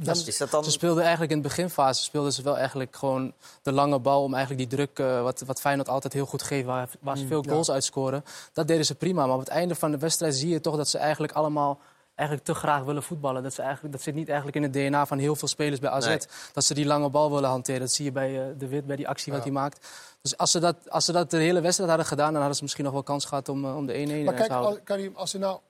dan, 0.04 0.16
Is 0.26 0.36
dat 0.36 0.50
dan... 0.50 0.64
Ze 0.64 0.70
speelden 0.70 1.02
eigenlijk 1.02 1.32
in 1.32 1.42
de 1.42 1.48
beginfase 1.48 2.02
speelden 2.02 2.32
ze 2.32 2.42
wel 2.42 2.56
eigenlijk 2.56 2.96
gewoon 2.96 3.32
de 3.62 3.72
lange 3.72 3.98
bal 3.98 4.22
om 4.22 4.34
eigenlijk 4.34 4.68
die 4.68 4.78
druk, 4.78 4.98
eh, 4.98 5.22
wat, 5.22 5.40
wat 5.46 5.60
Feyenoord 5.60 5.88
altijd 5.88 6.12
heel 6.12 6.26
goed 6.26 6.42
geeft, 6.42 6.66
waar, 6.66 6.88
waar 7.00 7.16
ze 7.16 7.26
veel 7.26 7.42
goals 7.48 7.70
uitscoren. 7.70 8.24
Dat 8.52 8.68
deden 8.68 8.84
ze 8.84 8.94
prima. 8.94 9.26
Maar 9.26 9.34
op 9.34 9.40
het 9.40 9.48
einde 9.48 9.74
van 9.74 9.90
de 9.90 9.98
wedstrijd 9.98 10.34
zie 10.34 10.48
je 10.48 10.60
toch 10.60 10.76
dat 10.76 10.88
ze 10.88 10.98
eigenlijk 10.98 11.32
allemaal 11.32 11.78
eigenlijk 12.14 12.48
te 12.48 12.54
graag 12.54 12.82
willen 12.84 13.02
voetballen. 13.02 13.42
Dat, 13.42 13.54
ze 13.54 13.62
eigenlijk, 13.62 13.94
dat 13.94 14.02
zit 14.02 14.14
niet 14.14 14.28
eigenlijk 14.28 14.56
in 14.56 14.62
het 14.62 14.72
DNA 14.72 15.06
van 15.06 15.18
heel 15.18 15.36
veel 15.36 15.48
spelers 15.48 15.80
bij 15.80 15.90
AZ. 15.90 16.06
Nee. 16.06 16.20
Dat 16.52 16.64
ze 16.64 16.74
die 16.74 16.86
lange 16.86 17.08
bal 17.08 17.32
willen 17.32 17.48
hanteren. 17.48 17.80
Dat 17.80 17.92
zie 17.92 18.04
je 18.04 18.12
bij 18.12 18.40
eh, 18.40 18.46
De 18.58 18.68
Wit, 18.68 18.86
bij 18.86 18.96
die 18.96 19.08
actie 19.08 19.32
wat 19.32 19.42
hij 19.42 19.52
maakt. 19.52 19.88
Dus 20.22 20.36
als 20.36 20.50
ze, 20.50 20.58
dat, 20.58 20.90
als 20.90 21.04
ze 21.04 21.12
dat 21.12 21.30
de 21.30 21.36
hele 21.36 21.60
wedstrijd 21.60 21.90
hadden 21.90 22.08
gedaan, 22.08 22.28
dan 22.28 22.36
hadden 22.36 22.56
ze 22.56 22.62
misschien 22.62 22.84
nog 22.84 22.92
wel 22.92 23.02
kans 23.02 23.24
gehad 23.24 23.48
om, 23.48 23.64
eh, 23.64 23.76
om 23.76 23.86
de 23.86 23.92
1-1 23.92 23.96
maar 23.96 24.34
te 24.34 24.40
kijk, 24.40 24.50
houden. 24.50 24.70
als, 24.70 24.80
Karim, 24.84 25.12
als 25.16 25.34
er 25.34 25.40
nou 25.40 25.60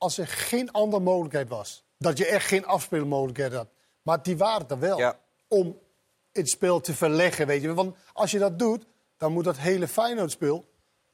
als 0.00 0.18
er 0.18 0.26
geen 0.26 0.72
andere 0.72 1.02
mogelijkheid 1.02 1.48
was, 1.48 1.82
dat 2.00 2.18
je 2.18 2.26
echt 2.26 2.46
geen 2.46 2.66
afspeelmogelijkheid 2.66 3.52
had, 3.52 3.68
maar 4.02 4.22
die 4.22 4.36
waren 4.36 4.68
er 4.68 4.78
wel 4.78 4.98
Ja. 4.98 5.16
om 5.48 5.78
het 6.32 6.48
spel 6.48 6.80
te 6.80 6.94
verleggen, 6.94 7.46
weet 7.46 7.62
je. 7.62 7.74
Want 7.74 7.96
als 8.12 8.30
je 8.30 8.38
dat 8.38 8.58
doet, 8.58 8.86
dan 9.16 9.32
moet 9.32 9.44
dat 9.44 9.58
hele 9.58 9.88
Feyenoord-spel 9.88 10.64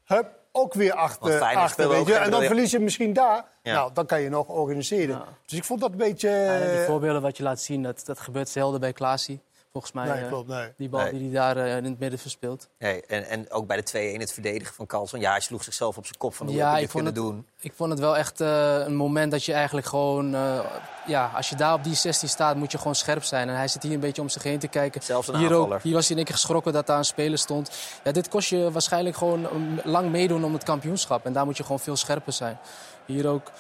hup, 0.05 0.39
ook 0.53 0.75
weer 0.75 0.93
achter. 0.93 1.41
Achter 1.41 1.89
weet 1.89 2.07
je. 2.07 2.15
En 2.15 2.31
dan 2.31 2.43
verlies 2.43 2.71
je 2.71 2.79
misschien 2.79 3.13
daar. 3.13 3.45
Ja. 3.63 3.73
Nou, 3.75 3.93
dan 3.93 4.07
kan 4.07 4.21
je 4.21 4.29
nog 4.29 4.49
organiseren. 4.49 5.25
Dus 5.47 5.59
ik 5.59 5.65
vond 5.65 5.81
dat 5.81 5.91
een 5.91 5.97
beetje... 5.97 6.29
Ja, 6.29 6.59
die 6.59 6.69
eh, 6.69 6.85
voorbeelden 6.85 7.23
wat 7.23 7.37
je 7.37 7.43
laat 7.43 7.61
zien, 7.61 7.83
dat, 7.83 8.03
dat 8.05 8.21
gebeurt 8.21 8.49
zelden 8.49 8.81
bij 8.81 8.93
Klaasie. 8.93 9.41
Volgens 9.77 9.93
mij, 9.93 10.07
nee, 10.15 10.23
eh, 10.23 10.29
klopt, 10.29 10.49
nee. 10.49 10.73
die 10.77 10.89
bal 10.89 11.01
Nee. 11.01 11.11
die 11.13 11.21
hij 11.23 11.31
daar 11.31 11.57
eh, 11.57 11.77
in 11.77 11.85
het 11.85 11.99
midden 11.99 12.19
verspeelt. 12.19 12.69
Nee, 12.79 13.03
en, 13.07 13.25
en 13.29 13.51
ook 13.51 13.67
bij 13.67 13.77
de 13.83 14.15
2-1 14.17 14.21
het 14.21 14.33
verdedigen 14.33 14.75
van 14.75 14.87
Carlson. 14.87 15.21
Ja, 15.21 15.31
hij 15.31 15.41
sloeg 15.41 15.65
zichzelf 15.65 15.97
op 15.97 16.05
zijn 16.07 16.19
kop 16.19 16.35
van 16.35 16.47
hoe 16.47 16.57
Ja, 16.57 16.63
heb 16.63 16.71
je 16.71 16.77
ik 16.77 16.93
dit 16.93 16.95
kunnen 16.95 17.13
het- 17.13 17.23
doen. 17.23 17.47
Ik 17.61 17.73
vond 17.77 17.91
het 17.91 17.99
wel 18.01 18.17
echt 18.17 18.41
eh, 18.41 18.79
een 18.79 18.95
moment 18.97 19.31
dat 19.31 19.45
je 19.45 19.53
eigenlijk 19.53 19.87
gewoon... 19.87 20.35
eh, 20.35 20.59
ja, 21.07 21.31
als 21.35 21.49
je 21.49 21.57
daar 21.57 21.75
op 21.75 21.85
die 21.85 21.95
16 21.95 22.29
staat, 22.29 22.57
moet 22.57 22.73
je 22.73 22.79
gewoon 22.79 22.95
scherp 22.95 23.23
zijn. 23.23 23.49
En 23.49 23.57
hij 23.57 23.69
zit 23.69 23.83
hier 23.83 23.93
een 23.93 24.01
beetje 24.01 24.23
om 24.23 24.29
zich 24.29 24.43
heen 24.43 24.59
te 24.59 24.69
kijken. 24.69 25.03
Zelfs 25.03 25.29
een 25.29 25.37
hier, 25.37 25.49
aanvaller. 25.49 25.77
ook, 25.77 25.83
hier 25.83 25.95
was 25.95 26.03
hij 26.03 26.11
in 26.11 26.17
één 26.17 26.25
keer 26.27 26.35
geschrokken 26.35 26.73
dat 26.73 26.87
daar 26.87 26.99
een 26.99 27.05
speler 27.05 27.39
stond. 27.39 27.71
Ja, 28.05 28.13
dit 28.13 28.29
kost 28.29 28.49
je 28.49 28.71
waarschijnlijk 28.73 29.17
gewoon 29.17 29.45
um, 29.45 29.81
lang 29.85 30.11
meedoen 30.11 30.45
om 30.45 30.53
het 30.53 30.63
kampioenschap. 30.65 31.25
En 31.27 31.33
daar 31.33 31.45
moet 31.45 31.57
je 31.57 31.63
gewoon 31.63 31.81
veel 31.81 31.97
scherper 31.97 32.33
zijn. 32.33 32.59
Hier 33.07 33.29
ook... 33.29 33.51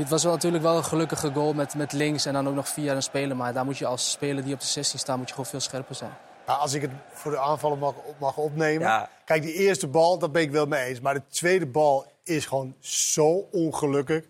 Het 0.00 0.08
was 0.08 0.22
wel 0.22 0.32
natuurlijk 0.32 0.62
wel 0.62 0.76
een 0.76 0.84
gelukkige 0.84 1.32
goal 1.32 1.52
met, 1.52 1.74
met 1.74 1.92
links 1.92 2.26
en 2.26 2.32
dan 2.32 2.48
ook 2.48 2.54
nog 2.54 2.68
via 2.68 2.94
een 2.94 3.02
speler. 3.02 3.36
Maar 3.36 3.52
daar 3.52 3.64
moet 3.64 3.78
je 3.78 3.86
als 3.86 4.10
speler 4.10 4.44
die 4.44 4.54
op 4.54 4.60
de 4.60 4.66
16 4.66 4.98
staat, 4.98 5.16
moet 5.16 5.26
je 5.28 5.34
gewoon 5.34 5.50
veel 5.50 5.60
scherper 5.60 5.94
zijn. 5.94 6.10
Ja, 6.46 6.52
als 6.54 6.72
ik 6.74 6.82
het 6.82 6.90
voor 7.12 7.30
de 7.30 7.38
aanvallen 7.38 7.78
mag, 7.78 7.94
mag 8.18 8.36
opnemen. 8.36 8.86
Ja. 8.86 9.10
Kijk, 9.24 9.42
die 9.42 9.52
eerste 9.54 9.86
bal, 9.86 10.18
dat 10.18 10.32
ben 10.32 10.42
ik 10.42 10.50
wel 10.50 10.66
mee 10.66 10.84
eens. 10.84 11.00
Maar 11.00 11.14
de 11.14 11.22
tweede 11.28 11.66
bal 11.66 12.12
is 12.24 12.46
gewoon 12.46 12.74
zo 12.80 13.48
ongelukkig. 13.52 14.24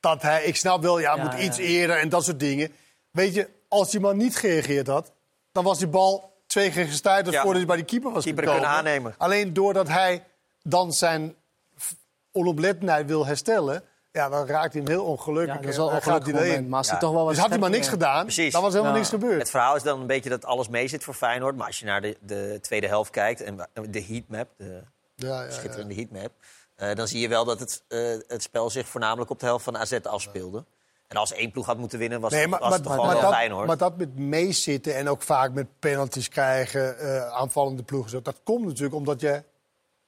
Dat 0.00 0.22
hij, 0.22 0.44
ik 0.44 0.56
snap 0.56 0.82
wel, 0.82 0.98
ja, 0.98 1.14
Ja, 1.16 1.22
moet 1.22 1.32
ja. 1.32 1.38
iets 1.38 1.58
eerder 1.58 1.98
en 1.98 2.08
dat 2.08 2.24
soort 2.24 2.40
dingen. 2.40 2.72
Weet 3.10 3.34
je, 3.34 3.48
als 3.68 3.90
die 3.90 4.00
man 4.00 4.16
niet 4.16 4.36
gereageerd 4.36 4.86
had, 4.86 5.12
dan 5.52 5.64
was 5.64 5.78
die 5.78 5.88
bal 5.88 6.32
twee 6.46 6.70
keer 6.70 6.86
gestuiterd 6.86 7.34
Ja. 7.34 7.40
voordat 7.42 7.58
hij 7.58 7.66
bij 7.66 7.76
die 7.76 7.84
keeper 7.84 8.12
was 8.12 8.24
Keeper 8.24 8.42
gekomen. 8.42 8.62
kunnen 8.62 8.78
aannemen. 8.78 9.14
Alleen 9.18 9.52
doordat 9.52 9.88
hij 9.88 10.24
dan 10.62 10.92
zijn 10.92 11.34
onoplettendheid 12.32 13.06
wil 13.06 13.26
herstellen, 13.26 13.82
ja, 14.12 14.28
dan 14.28 14.46
raakt 14.46 14.72
hij 14.72 14.82
hem 14.82 14.90
heel 14.90 15.04
ongelukkig. 15.04 15.54
Ja, 15.54 15.60
dat 15.60 15.70
is 15.70 15.76
wel 15.76 15.92
een 15.92 16.02
gaat 16.02 16.06
ongelukkig 16.16 16.32
moment. 16.44 16.68
Maar 16.68 16.78
als 16.78 16.86
hij 16.86 16.96
Ja. 16.96 17.02
toch 17.02 17.12
wel 17.12 17.20
wat 17.24 17.30
Dus 17.32 17.40
had 17.42 17.50
hij 17.50 17.58
maar 17.58 17.70
niks 17.70 17.88
gedaan, 17.88 18.22
Precies. 18.24 18.52
dan 18.52 18.62
was 18.62 18.70
helemaal 18.72 18.92
Ja. 18.92 18.98
niks 18.98 19.10
gebeurd. 19.10 19.38
Het 19.38 19.50
verhaal 19.50 19.76
is 19.76 19.82
dan 19.82 20.00
een 20.00 20.06
beetje 20.06 20.30
dat 20.30 20.44
alles 20.44 20.68
mee 20.68 20.88
zit 20.88 21.04
voor 21.04 21.14
Feyenoord. 21.14 21.56
Maar 21.56 21.66
als 21.66 21.78
je 21.78 21.84
naar 21.84 22.00
de, 22.00 22.16
de 22.20 22.58
tweede 22.60 22.86
helft 22.86 23.10
kijkt 23.10 23.40
en 23.42 23.56
de 23.90 24.04
heatmap, 24.04 24.48
de 24.56 24.82
Ja, 25.16 25.28
ja, 25.28 25.42
ja. 25.42 25.50
schitterende 25.50 25.94
heatmap... 25.94 26.30
eh, 26.76 26.94
dan 26.94 27.08
zie 27.08 27.20
je 27.20 27.28
wel 27.28 27.44
dat 27.44 27.60
het, 27.60 27.82
eh, 27.88 27.98
het 28.28 28.42
spel 28.42 28.70
zich 28.70 28.88
voornamelijk 28.88 29.30
op 29.30 29.38
de 29.40 29.46
helft 29.46 29.64
van 29.64 29.76
AZ 29.76 29.98
afspeelde. 30.02 30.64
En 31.08 31.16
als 31.18 31.32
één 31.32 31.50
ploeg 31.50 31.66
had 31.66 31.78
moeten 31.78 31.98
winnen, 31.98 32.20
was, 32.20 32.30
Nee, 32.32 32.40
het, 32.40 32.50
maar, 32.50 32.58
was 32.60 32.68
maar, 32.68 32.78
het 32.78 32.86
toch 32.88 33.06
maar, 33.06 33.20
wel 33.20 33.30
Feyenoord. 33.32 33.66
maar 33.66 33.76
dat 33.76 33.96
met 33.96 34.18
meezitten 34.18 34.96
en 34.96 35.08
ook 35.08 35.22
vaak 35.22 35.52
met 35.52 35.66
penalties 35.78 36.28
krijgen, 36.28 36.98
eh, 36.98 37.28
aanvallende 37.28 37.82
ploegen, 37.82 38.10
zo, 38.10 38.22
dat 38.22 38.40
komt 38.44 38.66
natuurlijk 38.66 38.94
omdat 38.94 39.20
je 39.20 39.42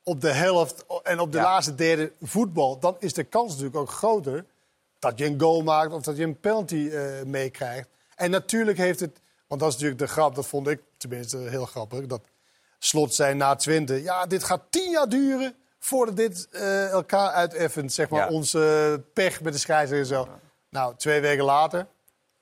op 0.05 0.21
de 0.21 0.31
helft 0.33 0.85
en 1.03 1.21
op 1.21 1.33
de 1.33 1.39
Ja. 1.39 1.45
laatste 1.45 1.75
derde 1.75 2.13
voetbal, 2.23 2.79
dan 2.79 2.97
is 2.99 3.13
de 3.13 3.25
kans 3.25 3.49
natuurlijk 3.51 3.77
ook 3.77 3.91
groter 3.91 4.45
dat 4.99 5.19
je 5.19 5.25
een 5.25 5.41
goal 5.41 5.63
maakt 5.63 5.93
of 5.93 6.03
dat 6.03 6.17
je 6.17 6.23
een 6.25 6.41
penalty 6.41 6.89
eh, 6.93 7.23
meekrijgt. 7.27 7.89
En 8.15 8.31
natuurlijk 8.31 8.79
heeft 8.79 9.01
het, 9.01 9.21
want 9.47 9.61
dat 9.61 9.69
is 9.71 9.75
natuurlijk 9.77 10.01
de 10.07 10.13
grap, 10.13 10.35
dat 10.35 10.47
vond 10.47 10.69
ik 10.69 10.81
tenminste 10.97 11.37
heel 11.37 11.67
grappig, 11.67 12.07
dat 12.07 12.21
Slot 12.79 13.15
zei 13.15 13.35
na 13.35 13.55
20, 13.55 14.03
ja, 14.03 14.27
dit 14.27 14.45
gaat 14.45 14.63
tien 14.71 14.91
jaar 14.91 15.09
duren 15.09 15.55
voordat 15.79 16.17
dit 16.17 16.49
eh, 16.51 16.89
elkaar 16.91 17.31
uiteffent, 17.31 17.93
zeg 17.93 18.09
maar, 18.09 18.21
Ja. 18.21 18.29
onze 18.37 19.03
pech 19.13 19.41
met 19.43 19.53
de 19.53 19.59
scheidsrechter 19.59 20.17
en 20.19 20.27
zo. 20.27 20.33
Nou, 20.71 20.95
twee 20.97 21.21
weken 21.21 21.45
later, 21.45 21.87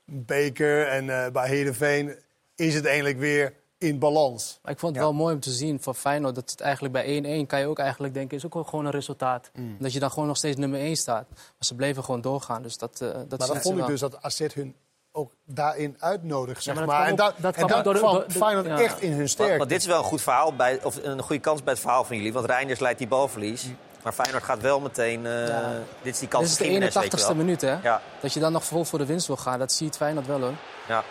Beker 0.05 0.89
en 0.89 1.11
eh, 1.25 1.31
bij 1.33 1.49
Heerenveen 1.49 2.17
is 2.55 2.75
het 2.75 2.85
eigenlijk 2.87 3.19
weer 3.19 3.55
in 3.83 3.99
balans. 3.99 4.59
Maar 4.63 4.73
ik 4.73 4.79
vond 4.79 4.95
het 4.95 5.05
wel 5.05 5.13
mooi 5.13 5.35
om 5.35 5.41
te 5.41 5.51
zien 5.51 5.83
voor 5.83 5.95
Feyenoord 5.95 6.35
dat 6.35 6.51
het 6.51 6.61
eigenlijk 6.61 6.95
bij 6.95 7.43
1-1 7.45 7.47
kan 7.47 7.61
je 7.61 7.67
ook 7.67 7.79
eigenlijk 7.79 8.15
denken 8.15 8.37
is 8.37 8.47
ook 8.47 8.55
wel 8.55 8.65
gewoon 8.65 8.85
een 8.85 8.91
resultaat. 8.91 9.51
Mm. 9.55 9.77
Dat 9.79 9.93
je 9.93 9.99
dan 10.01 10.11
gewoon 10.11 10.29
nog 10.29 10.37
steeds 10.37 10.57
nummer 10.57 10.81
1 10.81 10.97
staat. 10.97 11.27
Maar 11.31 11.41
ze 11.59 11.75
bleven 11.75 12.05
gewoon 12.05 12.21
doorgaan. 12.21 12.63
Dus 12.63 12.79
dat, 12.79 13.01
eh 13.01 13.09
dat 13.29 13.39
Maar 13.39 13.49
dan 13.49 13.61
vond 13.61 13.75
ik 13.75 13.81
wel. 13.81 13.87
dus 13.87 14.01
dat 14.01 14.23
AZ 14.23 14.41
hun 14.55 14.75
ook 15.13 15.33
daarin 15.45 15.97
uitnodigt, 15.99 16.63
zeg 16.63 16.75
maar 16.75 16.87
maar. 16.87 17.07
dat 17.07 17.17
kwam 17.17 17.27
En 17.29 17.33
dat, 17.33 17.43
dat 17.43 17.55
en 17.57 17.67
kwam 17.67 17.79
ook 17.79 17.85
dat 17.85 17.95
door 18.03 18.11
de- 18.19 18.25
kwam 18.27 18.43
Feyenoord 18.43 18.67
ja. 18.67 18.81
echt 18.81 19.01
in 19.01 19.13
hun 19.13 19.29
sterkte. 19.29 19.57
maar 19.59 19.67
dit 19.69 19.81
is 19.81 19.87
wel 19.87 19.99
een 19.99 20.05
goed 20.05 20.23
verhaal, 20.23 20.55
bij, 20.57 20.81
of 20.85 20.99
een 21.03 21.23
goede 21.23 21.41
kans 21.43 21.63
bij 21.63 21.73
het 21.73 21.83
verhaal 21.83 22.05
van 22.05 22.17
jullie. 22.17 22.33
Want 22.33 22.47
Reinders 22.47 22.81
leidt 22.81 22.99
die 22.99 23.09
balverlies. 23.09 23.67
Maar 24.03 24.13
Feyenoord 24.13 24.43
gaat 24.43 24.61
wel 24.61 24.81
meteen... 24.81 25.27
eh, 25.27 25.47
Ja. 25.49 25.73
Dit 26.03 26.13
is 26.13 26.19
die 26.19 26.29
kans 26.29 26.43
Dit 26.43 26.53
is 26.53 26.57
de 26.59 26.65
van 26.65 26.73
Gimenez, 26.73 26.95
weet 26.95 27.05
je 27.05 27.19
81ste 27.19 27.27
wel. 27.27 27.37
minuut, 27.37 27.61
hè? 27.61 27.77
Ja, 27.83 28.03
Dat 28.21 28.33
je 28.33 28.41
dan 28.41 28.53
nog 28.53 28.65
vol 28.65 28.85
voor 28.85 28.99
de 28.99 29.07
winst 29.07 29.27
wil 29.27 29.37
gaan, 29.37 29.59
dat 29.59 29.73
ziet 29.73 29.97
Feyenoord 29.97 30.27
wel, 30.27 30.41
hoor. 30.41 30.53
ja. 30.89 31.05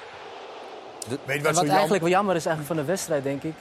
Weet 1.08 1.20
wat 1.26 1.28
zo 1.28 1.42
wat 1.44 1.54
jammer 1.54 1.72
eigenlijk 1.72 2.02
wel 2.02 2.12
jammer 2.12 2.36
is 2.36 2.46
eigenlijk 2.46 2.76
van 2.76 2.86
de 2.86 2.92
wedstrijd, 2.92 3.24
denk 3.24 3.44
ik... 3.44 3.54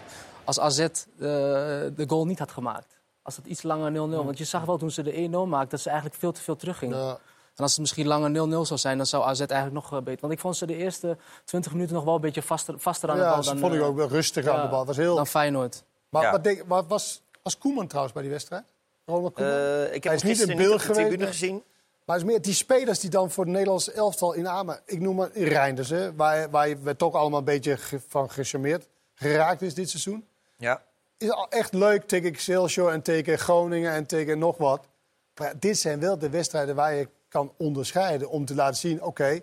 als 0.45 0.61
AZ 0.61 0.79
eh, 0.79 0.89
de 1.19 2.05
goal 2.07 2.27
niet 2.27 2.39
had 2.39 2.51
gemaakt. 2.51 2.99
Als 3.23 3.37
het 3.37 3.47
iets 3.47 3.63
langer 3.63 3.93
0-0... 3.93 3.95
Want 4.25 4.39
je 4.39 4.45
zag 4.45 4.65
wel 4.65 4.79
toen 4.79 4.91
ze 4.91 5.03
de 5.03 5.13
1-0 5.13 5.31
maakten... 5.31 5.71
dat 5.71 5.81
ze 5.81 5.89
eigenlijk 5.89 6.19
veel 6.19 6.33
te 6.33 6.41
veel 6.41 6.57
teruggingen. 6.57 6.99
Ja. 6.99 7.19
En 7.57 7.67
als 7.67 7.71
het 7.71 7.81
misschien 7.81 8.07
langer 8.07 8.31
0-0 8.31 8.33
zou 8.51 8.79
zijn... 8.81 8.97
dan 8.97 9.07
zou 9.07 9.25
AZ 9.25 9.41
eigenlijk 9.41 9.73
nog 9.73 9.93
eh, 9.93 10.05
beter... 10.05 10.21
Want 10.21 10.33
ik 10.33 10.39
vond 10.39 10.57
ze 10.57 10.67
de 10.67 10.77
eerste 10.77 11.17
20 11.45 11.73
minuten 11.73 11.95
nog 11.95 12.05
wel 12.05 12.15
een 12.15 12.21
beetje 12.21 12.43
vaster, 12.43 12.79
vaster 12.79 13.11
aan 13.11 13.17
de 13.17 13.23
Ja, 13.23 13.29
bal 13.29 13.37
dat 13.37 13.45
dan, 13.45 13.59
vond 13.59 13.75
ik 13.75 13.83
ook 13.83 13.97
wel 13.97 14.09
rustig 14.09 14.47
aan 14.47 14.57
ja, 14.57 14.63
de 14.63 14.69
bal. 14.69 14.87
Was 14.87 14.97
heel... 14.97 15.17
dan 15.17 15.27
Feyenoord. 15.27 15.83
Maar 16.09 16.23
Ja. 16.23 16.31
wat 16.31 16.45
denk, 16.45 16.65
was, 16.89 17.23
was 17.43 17.59
Koeman 17.59 17.87
trouwens 17.87 18.15
bij 18.15 18.23
die 18.23 18.33
wedstrijd? 18.33 18.65
Ronald 19.07 19.35
Koeman? 19.35 19.53
Eh, 19.53 19.95
ik 19.95 20.05
Hij 20.05 20.13
heb 20.13 20.13
is 20.13 20.23
hem 20.23 20.31
niet 20.31 20.41
in 20.41 20.57
beeld 20.57 20.59
niet 20.59 20.73
op 20.73 20.79
de 20.79 20.85
geweest, 20.85 20.99
tribune 20.99 21.23
nee. 21.23 21.33
gezien. 21.33 21.63
Maar 22.11 22.19
het 22.19 22.29
is 22.29 22.35
meer 22.35 22.43
die 22.43 22.55
spelers 22.55 22.99
die 22.99 23.11
dan 23.11 23.31
voor 23.31 23.45
het 23.45 23.53
Nederlandse 23.53 23.93
elftal 23.93 24.33
in 24.33 24.49
Amen... 24.49 24.81
Ik 24.85 25.01
noem 25.01 25.17
maar 25.17 25.31
Reinders, 25.33 25.89
hè, 25.89 26.15
waar, 26.15 26.51
waar 26.51 26.83
we 26.83 26.97
toch 26.97 27.15
allemaal 27.15 27.39
een 27.39 27.45
beetje 27.45 27.79
van 28.09 28.31
gecharmeerd 28.31 28.89
geraakt 29.15 29.63
is 29.63 29.75
dit 29.75 29.91
seizoen. 29.91 30.27
Ja. 30.57 30.83
Is 31.17 31.29
echt 31.49 31.73
leuk 31.73 32.03
tegen 32.03 32.29
Excelsior 32.29 32.93
en 32.93 33.03
tegen 33.03 33.39
Groningen 33.39 33.93
en 33.93 34.07
tegen 34.07 34.39
nog 34.39 34.57
wat. 34.57 34.87
Maar 35.35 35.49
ja, 35.49 35.55
dit 35.59 35.79
zijn 35.79 36.01
wel 36.01 36.19
de 36.19 36.31
wedstrijden 36.31 36.75
waar 36.75 36.95
je 36.95 37.09
kan 37.29 37.53
onderscheiden 37.57 38.31
om 38.31 38.45
te 38.45 38.55
laten 38.55 38.77
zien... 38.77 39.03
oké, 39.03 39.41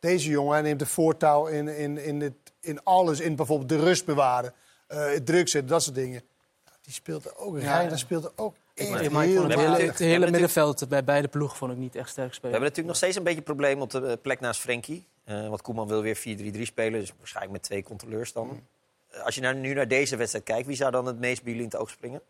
deze 0.00 0.28
jongen 0.28 0.62
neemt 0.62 0.78
de 0.78 0.86
voortouw 0.86 1.46
in, 1.46 1.68
in, 1.68 1.98
in, 1.98 2.20
het, 2.20 2.34
in 2.60 2.84
alles, 2.84 3.20
in 3.20 3.36
bijvoorbeeld 3.36 3.68
de 3.68 3.84
rust 3.84 4.04
bewaren... 4.04 4.54
eh, 4.86 5.12
het 5.12 5.26
druk 5.26 5.48
zetten, 5.48 5.70
dat 5.70 5.82
soort 5.82 5.94
dingen. 5.94 6.22
Ja, 6.64 6.72
die 6.80 6.92
speelt 6.92 7.24
er 7.24 7.36
ook, 7.36 7.58
Reinders 7.58 8.00
speelt 8.00 8.24
er 8.24 8.32
ook 8.36 8.54
Maar 8.76 8.86
ik 8.86 8.90
vond 8.90 9.02
het 9.02 9.12
We 9.12 9.28
hebben 9.28 9.58
hele, 9.58 9.86
het 9.86 9.98
we 9.98 10.30
middenveld 10.30 10.88
bij 10.88 11.04
beide 11.04 11.28
ploegen 11.28 11.56
vond 11.56 11.72
ik 11.72 11.78
niet 11.78 11.94
echt 11.96 12.08
sterk 12.08 12.28
We 12.28 12.34
spelen. 12.34 12.50
hebben 12.52 12.68
natuurlijk 12.68 12.88
nog 12.88 12.96
steeds 12.96 13.16
een 13.16 13.22
beetje 13.22 13.38
een 13.38 13.44
probleem 13.44 13.80
op 13.80 13.90
de 13.90 14.06
eh, 14.06 14.12
plek 14.22 14.40
naast 14.40 14.60
Frenkie. 14.60 15.06
Eh, 15.24 15.48
want 15.48 15.62
Koeman 15.62 15.88
wil 15.88 16.02
weer 16.02 16.16
4-3-3 16.16 16.20
spelen, 16.62 17.00
dus 17.00 17.12
waarschijnlijk 17.18 17.52
met 17.54 17.62
twee 17.62 17.82
controleurs 17.82 18.32
dan. 18.32 18.46
Mm. 18.46 18.66
Eh, 19.10 19.24
Als 19.24 19.34
je 19.34 19.40
nou, 19.40 19.54
nu 19.54 19.74
naar 19.74 19.88
deze 19.88 20.16
wedstrijd 20.16 20.44
kijkt, 20.44 20.66
wie 20.66 20.76
zou 20.76 20.90
dan 20.90 21.06
het 21.06 21.18
meest 21.18 21.42
bij 21.42 21.52
jullie 21.52 21.66
in 21.66 21.72
het 21.72 21.80
oog 21.80 21.90
springen? 21.90 22.20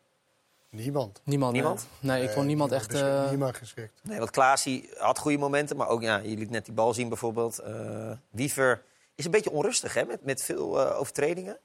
Niemand. 0.71 1.21
Niemand. 1.25 1.53
Niemand? 1.53 1.87
Nee, 2.01 2.17
nee 2.19 2.29
ik 2.29 2.35
vond 2.35 2.47
niemand 2.47 2.73
echt... 2.73 2.95
eh, 2.95 3.29
Niemand 3.29 3.57
geschikt. 3.57 3.93
Nee, 4.03 4.19
want 4.19 4.31
Klaasie 4.31 4.89
had 4.99 5.19
goede 5.19 5.39
momenten, 5.39 5.77
maar 5.77 5.89
ook, 5.89 6.03
ja, 6.03 6.17
je 6.17 6.37
liet 6.37 6.51
net 6.51 6.65
die 6.65 6.75
bal 6.75 6.95
zien 6.95 7.09
bijvoorbeeld. 7.09 7.59
Eh, 7.59 8.11
Wiever 8.31 8.83
is 9.15 9.25
een 9.25 9.31
beetje 9.31 9.51
onrustig, 9.51 9.95
hè, 9.95 10.05
met, 10.05 10.25
met 10.25 10.43
veel 10.43 10.81
overtredingen. 10.95 11.59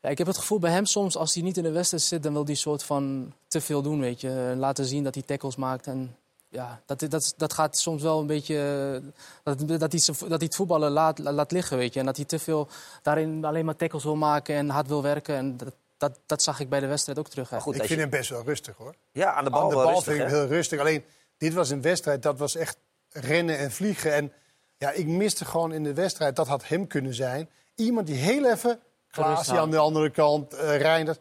Ja, 0.00 0.08
ik 0.08 0.18
heb 0.18 0.26
het 0.26 0.38
gevoel 0.38 0.58
bij 0.58 0.70
hem 0.70 0.84
soms, 0.86 1.16
als 1.16 1.34
hij 1.34 1.42
niet 1.42 1.56
in 1.56 1.62
de 1.62 1.70
wedstrijd 1.70 2.02
zit, 2.02 2.22
dan 2.22 2.32
wil 2.32 2.44
hij 2.44 2.54
soort 2.54 2.82
van 2.82 3.32
te 3.48 3.60
veel 3.60 3.82
doen, 3.82 4.00
weet 4.00 4.20
je. 4.20 4.54
Laten 4.56 4.84
zien 4.84 5.04
dat 5.04 5.14
hij 5.14 5.22
tackles 5.24 5.56
maakt. 5.56 5.86
En 5.86 6.16
ja, 6.48 6.80
dat, 6.86 7.00
dat, 7.08 7.34
dat 7.36 7.52
gaat 7.52 7.78
soms 7.78 8.02
wel 8.02 8.20
een 8.20 8.26
beetje... 8.26 8.56
eh, 9.02 9.10
Dat, 9.42 9.58
dat, 9.58 9.68
hij, 9.92 10.00
dat 10.28 10.38
hij 10.38 10.38
het 10.46 10.54
voetballen 10.54 10.90
laat, 10.90 11.18
laat 11.18 11.52
liggen, 11.52 11.76
weet 11.76 11.94
je. 11.94 12.00
En 12.00 12.06
dat 12.06 12.16
hij 12.16 12.24
te 12.24 12.38
veel 12.38 12.68
daarin 13.02 13.44
alleen 13.44 13.64
maar 13.64 13.76
tackles 13.76 14.04
wil 14.04 14.16
maken 14.16 14.54
en 14.54 14.68
hard 14.68 14.86
wil 14.88 15.02
werken. 15.02 15.36
En 15.36 15.56
dat, 15.56 15.72
dat, 15.96 16.18
dat 16.26 16.42
zag 16.42 16.60
ik 16.60 16.68
bij 16.68 16.80
de 16.80 16.86
wedstrijd 16.86 17.18
ook 17.18 17.28
terug. 17.28 17.48
Goed, 17.48 17.74
Ik 17.74 17.80
vind 17.80 17.92
je- 17.94 18.00
hem 18.00 18.10
best 18.10 18.30
wel 18.30 18.44
rustig 18.44 18.76
hoor. 18.76 18.94
ja, 19.12 19.32
aan 19.32 19.44
de 19.44 19.50
bal 19.50 19.62
Aan 19.62 19.68
de 19.68 19.74
wel 19.74 19.84
bal 19.84 19.94
rustig, 19.94 20.14
vind 20.14 20.24
ik 20.28 20.34
heel 20.34 20.46
rustig. 20.46 20.80
Alleen, 20.80 21.04
dit 21.38 21.54
was 21.54 21.70
een 21.70 21.82
wedstrijd, 21.82 22.22
dat 22.22 22.38
was 22.38 22.54
echt 22.56 22.76
rennen 23.08 23.58
en 23.58 23.70
vliegen. 23.70 24.12
En 24.14 24.32
ja, 24.76 24.90
ik 24.90 25.06
miste 25.06 25.44
gewoon 25.44 25.72
in 25.72 25.82
de 25.84 25.94
wedstrijd, 25.94 26.36
dat 26.36 26.46
had 26.46 26.68
hem 26.68 26.86
kunnen 26.86 27.14
zijn. 27.14 27.48
Iemand 27.74 28.06
die 28.06 28.16
heel 28.16 28.50
even, 28.50 28.80
Klaasie 29.10 29.58
aan 29.58 29.70
de 29.70 29.78
andere 29.78 30.10
kant, 30.10 30.54
eh 30.54 30.76
Reinders... 30.76 31.18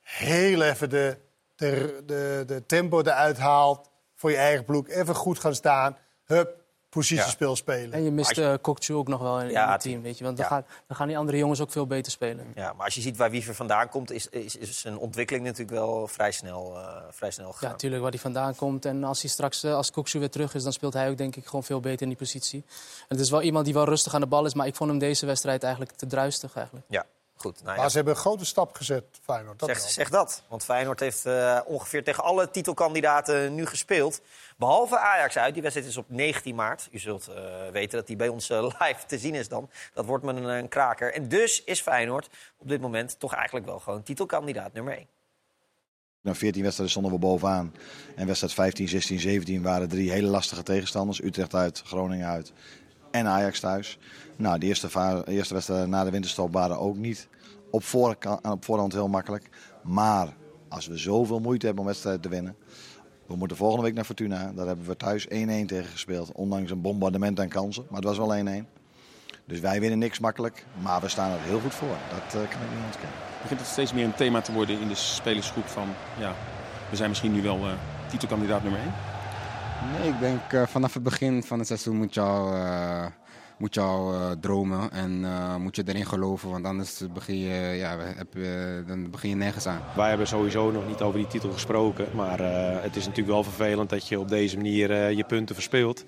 heel 0.00 0.62
even 0.62 0.90
de, 0.90 1.16
de, 1.56 2.02
de, 2.06 2.42
de 2.46 2.66
tempo 2.66 3.00
eruit 3.00 3.38
haalt 3.38 3.88
voor 4.16 4.30
je 4.30 4.36
eigen 4.36 4.64
ploeg. 4.64 4.88
Even 4.88 5.14
goed 5.14 5.38
gaan 5.38 5.54
staan. 5.54 5.96
Hup, 6.24 6.58
positiespel 6.88 7.56
spelen. 7.56 7.92
En 7.92 8.02
je 8.02 8.10
mist 8.10 8.34
je- 8.36 8.42
uh, 8.42 8.54
Kokcu 8.60 8.94
ook 8.94 9.08
nog 9.08 9.20
wel 9.20 9.40
in, 9.40 9.46
in 9.46 9.50
Ja, 9.52 9.72
het 9.72 9.80
team, 9.80 10.02
weet 10.02 10.18
je. 10.18 10.24
Want 10.24 10.36
dan, 10.36 10.46
ja. 10.48 10.52
gaat, 10.54 10.66
dan 10.86 10.96
gaan 10.96 11.08
die 11.08 11.18
andere 11.18 11.38
jongens 11.38 11.60
ook 11.60 11.70
veel 11.70 11.86
beter 11.86 12.12
spelen. 12.12 12.52
Ja, 12.54 12.72
maar 12.72 12.84
als 12.84 12.94
je 12.94 13.00
ziet 13.00 13.16
waar 13.16 13.30
Wiever 13.30 13.54
vandaan 13.54 13.88
komt, 13.88 14.10
is, 14.10 14.26
is, 14.28 14.56
is 14.56 14.80
zijn 14.80 14.98
ontwikkeling 14.98 15.44
natuurlijk 15.44 15.70
wel 15.78 16.06
vrij 16.06 16.30
snel, 16.32 16.76
eh, 16.78 16.96
vrij 17.10 17.30
snel 17.30 17.46
Ja, 17.46 17.52
gegaan. 17.52 17.70
natuurlijk 17.70 18.02
waar 18.02 18.10
hij 18.10 18.20
vandaan 18.20 18.54
komt. 18.56 18.84
En 18.84 19.04
als 19.04 19.20
hij 19.20 19.30
straks, 19.30 19.62
eh, 19.62 19.74
als 19.74 19.90
Koksu 19.90 20.18
weer 20.18 20.30
terug 20.30 20.54
is, 20.54 20.62
dan 20.62 20.72
speelt 20.72 20.92
hij 20.92 21.10
ook 21.10 21.16
denk 21.18 21.36
ik 21.36 21.44
gewoon 21.46 21.64
veel 21.64 21.80
beter 21.80 22.02
in 22.02 22.08
die 22.08 22.16
positie. 22.18 22.64
En 23.00 23.06
het 23.08 23.20
is 23.20 23.30
wel 23.30 23.42
iemand 23.42 23.64
die 23.64 23.74
wel 23.74 23.84
rustig 23.84 24.14
aan 24.14 24.20
de 24.20 24.26
bal 24.26 24.44
is, 24.46 24.54
maar 24.54 24.66
ik 24.66 24.74
vond 24.74 24.90
hem 24.90 24.98
deze 24.98 25.26
wedstrijd 25.26 25.62
eigenlijk 25.62 25.92
te 25.96 26.06
druistig 26.06 26.54
eigenlijk. 26.56 26.86
Ja, 26.88 27.06
goed. 27.40 27.62
Nou 27.62 27.74
ja, 27.74 27.80
Maar 27.80 27.90
ze 27.90 27.96
hebben 27.96 28.14
een 28.14 28.20
grote 28.20 28.44
stap 28.44 28.74
gezet, 28.74 29.04
Feyenoord. 29.22 29.58
Dat 29.58 29.68
Zeg, 29.68 29.80
zeg 29.80 30.10
dat. 30.10 30.42
Want 30.48 30.64
Feyenoord 30.64 31.00
heeft 31.00 31.26
eh, 31.26 31.60
ongeveer 31.64 32.04
tegen 32.04 32.24
alle 32.24 32.50
titelkandidaten 32.50 33.54
nu 33.54 33.66
gespeeld. 33.66 34.20
Behalve 34.56 34.98
Ajax 34.98 35.36
uit. 35.36 35.52
Die 35.52 35.62
wedstrijd 35.62 35.88
is 35.88 35.96
op 35.96 36.04
19 36.08 36.54
maart. 36.54 36.88
U 36.90 36.98
zult 36.98 37.28
eh, 37.28 37.44
weten 37.72 37.98
dat 37.98 38.06
die 38.06 38.16
bij 38.16 38.28
ons 38.28 38.50
eh, 38.50 38.62
live 38.78 39.06
te 39.06 39.18
zien 39.18 39.34
is 39.34 39.48
dan. 39.48 39.70
Dat 39.94 40.04
wordt 40.04 40.24
met 40.24 40.36
een, 40.36 40.44
een 40.44 40.68
kraker. 40.68 41.14
En 41.14 41.28
dus 41.28 41.64
is 41.64 41.80
Feyenoord 41.80 42.28
op 42.56 42.68
dit 42.68 42.80
moment 42.80 43.18
toch 43.18 43.34
eigenlijk 43.34 43.66
wel 43.66 43.78
gewoon 43.78 44.02
titelkandidaat 44.02 44.72
nummer 44.72 44.96
1. 44.96 45.06
Na 46.22 46.34
14 46.34 46.62
wedstrijden 46.62 46.96
stonden 46.96 47.12
we 47.12 47.26
bovenaan. 47.26 47.74
En 48.16 48.26
wedstrijd 48.26 48.54
15, 48.54 48.88
16, 48.88 49.20
17 49.20 49.62
waren 49.62 49.88
drie 49.88 50.10
hele 50.10 50.28
lastige 50.28 50.62
tegenstanders. 50.62 51.22
Utrecht 51.22 51.54
uit, 51.54 51.82
Groningen 51.86 52.28
uit 52.28 52.52
en 53.10 53.26
Ajax 53.26 53.60
thuis. 53.60 53.98
Nou, 54.36 54.58
de 54.58 54.66
eerste, 54.66 55.22
eerste 55.26 55.54
wedstrijden 55.54 55.90
na 55.90 56.04
de 56.04 56.10
winterstop 56.10 56.52
waren 56.52 56.78
ook 56.78 56.96
niet 56.96 57.28
op, 57.70 57.84
voorka- 57.84 58.40
op 58.42 58.64
voorhand 58.64 58.92
heel 58.92 59.08
makkelijk. 59.08 59.48
Maar 59.82 60.28
als 60.68 60.86
we 60.86 60.96
zoveel 60.96 61.38
moeite 61.38 61.66
hebben 61.66 61.82
om 61.82 61.88
wedstrijden 61.90 62.22
te 62.22 62.28
winnen. 62.28 62.56
We 63.26 63.36
moeten 63.36 63.56
volgende 63.56 63.84
week 63.84 63.94
naar 63.94 64.04
Fortuna. 64.04 64.52
Daar 64.54 64.66
hebben 64.66 64.86
we 64.86 64.96
thuis 64.96 65.26
1-1 65.28 65.28
tegen 65.66 65.84
gespeeld. 65.84 66.32
Ondanks 66.32 66.70
een 66.70 66.80
bombardement 66.80 67.40
aan 67.40 67.48
kansen. 67.48 67.84
Maar 67.88 68.00
het 68.00 68.16
was 68.16 68.18
wel 68.18 68.62
1-1. 68.64 68.66
Dus 69.44 69.60
wij 69.60 69.80
winnen 69.80 69.98
niks 69.98 70.18
makkelijk. 70.18 70.66
Maar 70.82 71.00
we 71.00 71.08
staan 71.08 71.30
er 71.30 71.40
heel 71.40 71.60
goed 71.60 71.74
voor. 71.74 71.88
Dat 71.88 72.42
eh, 72.42 72.48
kan 72.50 72.60
ik 72.60 72.70
niet 72.74 72.84
ontkennen. 72.84 73.18
Begint 73.42 73.60
het 73.60 73.68
steeds 73.68 73.92
meer 73.92 74.04
een 74.04 74.14
thema 74.14 74.40
te 74.40 74.52
worden 74.52 74.80
in 74.80 74.88
de 74.88 74.94
spelersgroep 74.94 75.66
van... 75.66 75.88
Ja, 76.18 76.34
we 76.90 76.96
zijn 76.96 77.08
misschien 77.08 77.32
nu 77.32 77.42
wel 77.42 77.56
eh, 77.56 77.72
titelkandidaat 78.08 78.62
nummer 78.62 78.80
1? 78.80 78.92
Nee, 79.98 80.08
ik 80.08 80.20
denk 80.20 80.52
eh, 80.52 80.66
vanaf 80.66 80.94
het 80.94 81.02
begin 81.02 81.42
van 81.42 81.58
het 81.58 81.66
seizoen 81.66 81.96
moet 81.96 82.14
je 82.14 82.20
al, 82.20 82.54
eh, 82.54 83.06
moet 83.58 83.74
je 83.74 83.80
al 83.80 84.12
eh, 84.14 84.30
dromen 84.30 84.90
en 84.90 85.24
eh, 85.24 85.56
moet 85.56 85.76
je 85.76 85.82
erin 85.86 86.06
geloven. 86.06 86.50
Want 86.50 86.64
anders 86.66 87.02
begin 87.12 87.38
je, 87.38 87.76
ja, 87.76 87.98
heb, 87.98 88.34
je- 88.34 88.84
dan 88.86 89.10
begin 89.10 89.30
je 89.30 89.36
nergens 89.36 89.66
aan. 89.66 89.82
Wij 89.96 90.08
hebben 90.08 90.26
sowieso 90.26 90.70
nog 90.70 90.86
niet 90.86 91.00
over 91.00 91.18
die 91.18 91.28
titel 91.28 91.52
gesproken. 91.52 92.06
Maar 92.14 92.40
eh, 92.40 92.82
het 92.82 92.96
is 92.96 93.02
natuurlijk 93.06 93.32
wel 93.34 93.42
vervelend 93.44 93.90
dat 93.90 94.08
je 94.08 94.18
op 94.20 94.28
deze 94.28 94.56
manier 94.56 94.90
eh, 94.90 95.12
je 95.12 95.24
punten 95.24 95.54
verspeelt. 95.54 96.04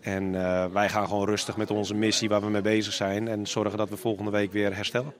En 0.00 0.34
eh, 0.44 0.66
wij 0.72 0.88
gaan 0.88 1.08
gewoon 1.08 1.26
rustig 1.26 1.56
met 1.56 1.70
onze 1.70 1.94
missie 1.94 2.28
waar 2.28 2.40
we 2.40 2.50
mee 2.50 2.62
bezig 2.62 2.92
zijn. 2.92 3.28
En 3.28 3.46
zorgen 3.46 3.78
dat 3.78 3.88
we 3.88 3.96
volgende 3.96 4.30
week 4.30 4.52
weer 4.52 4.74
herstellen. 4.74 5.14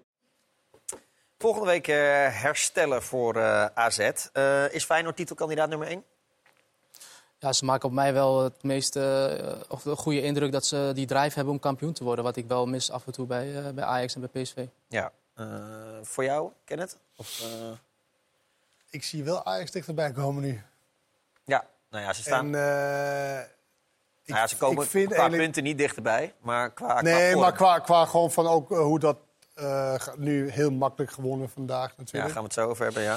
Volgende 1.38 1.66
week 1.66 1.88
eh, 1.88 1.96
herstellen 2.42 3.02
voor 3.02 3.36
eh, 3.36 3.64
AZ. 3.74 3.98
Eh, 4.32 4.72
is 4.72 4.84
Feyenoord 4.84 5.16
titelkandidaat 5.16 5.68
nummer 5.68 5.88
1? 5.88 6.04
Ja, 7.38 7.52
ze 7.52 7.64
maken 7.64 7.88
op 7.88 7.94
mij 7.94 8.12
wel 8.12 8.42
het 8.42 8.62
meeste, 8.62 9.00
eh, 9.40 9.60
of 9.68 9.82
de 9.82 9.96
goede 9.96 10.22
indruk 10.22 10.52
dat 10.52 10.66
ze 10.66 10.90
die 10.94 11.06
drive 11.06 11.34
hebben 11.34 11.52
om 11.54 11.60
kampioen 11.60 11.92
te 11.92 12.04
worden. 12.04 12.24
Wat 12.24 12.36
ik 12.36 12.46
wel 12.48 12.66
mis 12.66 12.90
af 12.90 13.06
en 13.06 13.12
toe 13.12 13.26
bij, 13.26 13.56
eh, 13.64 13.70
bij 13.74 13.84
Ajax 13.84 14.14
en 14.14 14.20
bij 14.32 14.42
PSV. 14.42 14.66
Ja. 14.88 15.12
Eh, 15.34 15.46
voor 16.02 16.24
jou, 16.24 16.50
Kenneth? 16.64 16.96
Of, 17.16 17.40
eh, 17.40 17.46
Ik 18.90 19.04
zie 19.04 19.24
wel 19.24 19.44
Ajax 19.44 19.70
dichterbij 19.70 20.12
komen 20.12 20.42
nu. 20.42 20.62
Ja, 21.44 21.66
nou 21.90 22.04
ja, 22.04 22.12
ze 22.12 22.22
staan. 22.22 22.54
En, 22.54 22.54
eh, 22.54 23.40
ik, 24.22 24.28
nou 24.28 24.40
ja, 24.40 24.46
ze 24.46 24.56
komen 24.56 24.84
ik 24.84 24.90
vind 24.90 25.04
qua 25.06 25.14
eigenlijk- 25.14 25.42
punten 25.42 25.62
niet 25.62 25.78
dichterbij, 25.78 26.34
maar 26.40 26.70
qua. 26.72 27.00
Nee, 27.02 27.36
maar 27.36 27.52
qua, 27.52 27.78
qua 27.78 28.04
gewoon 28.04 28.30
van 28.32 28.46
ook 28.46 28.68
hoe 28.68 28.98
dat 28.98 29.16
eh, 29.54 29.94
nu 30.16 30.50
heel 30.50 30.70
makkelijk 30.70 31.12
gewonnen 31.12 31.48
vandaag 31.50 31.88
Ja, 31.88 31.94
natuurlijk. 31.96 32.32
gaan 32.32 32.42
we 32.42 32.48
het 32.48 32.58
zo 32.58 32.68
over 32.68 32.84
hebben, 32.84 33.02
ja. 33.02 33.16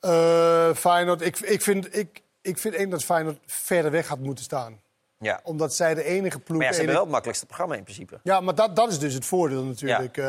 Eh, 0.00 0.74
Feyenoord, 0.74 1.20
ik, 1.20 1.38
ik 1.38 1.62
vind, 1.62 1.96
ik, 1.96 2.22
ik 2.42 2.58
vind 2.58 2.74
één 2.74 2.90
dat 2.90 3.04
Feyenoord 3.04 3.38
verder 3.46 3.90
weg 3.90 4.08
had 4.08 4.18
moeten 4.18 4.44
staan. 4.44 4.80
ja. 5.18 5.40
Omdat 5.42 5.74
zij 5.74 5.94
de 5.94 6.04
enige 6.04 6.38
ploeg... 6.38 6.58
Maar 6.58 6.66
ja, 6.66 6.72
ze 6.72 6.76
hebben 6.78 6.94
wel 6.94 7.02
het 7.04 7.12
makkelijkste 7.12 7.46
programma 7.46 7.74
in 7.74 7.82
principe. 7.82 8.20
Ja, 8.22 8.40
maar 8.40 8.54
dat, 8.54 8.76
dat 8.76 8.90
is 8.90 8.98
dus 8.98 9.14
het 9.14 9.24
voordeel 9.24 9.64
natuurlijk. 9.64 10.16
Eh, 10.16 10.24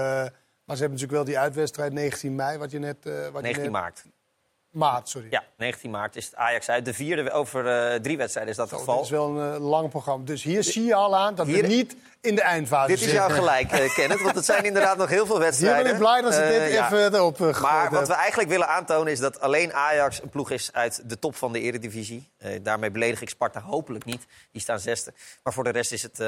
maar 0.66 0.76
ze 0.78 0.82
hebben 0.86 1.00
natuurlijk 1.00 1.12
wel 1.12 1.24
die 1.24 1.40
uitwedstrijd 1.40 1.94
19 1.94 2.36
mei, 2.36 2.58
wat 2.58 2.72
je 2.72 2.80
net... 2.80 3.06
eh, 3.06 3.14
wat 3.14 3.24
je 3.24 3.32
19 3.42 3.62
net- 3.62 3.72
maart. 3.72 4.04
Maart, 4.72 5.10
sorry. 5.10 5.28
Ja, 5.30 5.44
19 5.58 5.92
maart 5.92 6.16
is 6.16 6.26
het 6.26 6.36
Ajax 6.36 6.70
uit. 6.70 6.86
De 6.86 6.94
vierde 6.94 7.32
over 7.32 7.68
eh, 7.68 8.00
drie 8.00 8.18
wedstrijden 8.18 8.52
is 8.52 8.58
dat 8.58 8.70
het 8.70 8.80
geval. 8.80 8.96
dat 8.96 9.04
is 9.04 9.10
wel 9.10 9.38
een 9.38 9.54
eh, 9.56 9.70
lang 9.70 9.90
programma. 9.90 10.26
Dus 10.26 10.44
hier 10.44 10.64
zie 10.64 10.84
je 10.84 10.96
al 10.96 11.16
aan 11.16 11.36
dat 11.36 11.46
Hier- 11.46 11.62
we 11.62 11.68
niet 11.68 11.96
in 12.22 12.36
de 12.36 12.42
eindfase 12.42 12.88
Dit 12.88 12.96
is 12.96 13.04
zitten. 13.04 13.20
jouw 13.20 13.38
gelijk, 13.38 13.72
eh, 13.72 13.94
Kenneth, 13.94 14.22
want 14.22 14.36
het 14.36 14.46
zijn 14.46 14.64
inderdaad 14.64 14.98
nog 14.98 15.10
heel 15.10 15.26
veel 15.26 15.36
Hier 15.36 15.44
wedstrijden. 15.44 15.84
ben 15.84 15.92
ik 15.92 15.98
blij 15.98 16.22
dat 16.22 16.34
ze 16.34 16.40
dit 16.40 16.74
ja. 16.74 16.86
even 16.86 17.14
erop 17.14 17.40
Maar 17.62 17.92
wat 17.92 18.08
we 18.08 18.14
eigenlijk 18.14 18.50
willen 18.50 18.68
aantonen 18.68 19.12
is 19.12 19.20
dat 19.20 19.40
alleen 19.40 19.74
Ajax 19.74 20.22
een 20.22 20.30
ploeg 20.30 20.52
is 20.52 20.74
uit 20.74 21.10
de 21.10 21.20
top 21.20 21.36
van 21.36 21.52
de 21.52 21.60
eredivisie. 21.60 22.30
Daarmee 22.62 22.92
beledig 22.92 23.22
ik 23.22 23.30
Sparta 23.30 23.62
hopelijk 23.62 24.06
niet. 24.06 24.26
Die 24.52 24.62
staan 24.62 24.80
zesde. 24.80 25.14
Maar 25.44 25.54
voor 25.54 25.64
de 25.64 25.70
rest 25.70 25.92
is 25.92 26.02
het, 26.02 26.20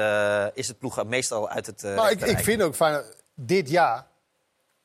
is 0.54 0.68
het 0.68 0.78
ploeg 0.78 1.04
meestal 1.04 1.48
uit 1.48 1.66
het 1.66 1.82
uh, 1.82 1.94
Maar 1.96 2.10
ik, 2.10 2.20
ik 2.20 2.38
vind 2.38 2.62
ook 2.62 2.74
fijn, 2.74 3.02
dit 3.34 3.70
jaar 3.70 4.06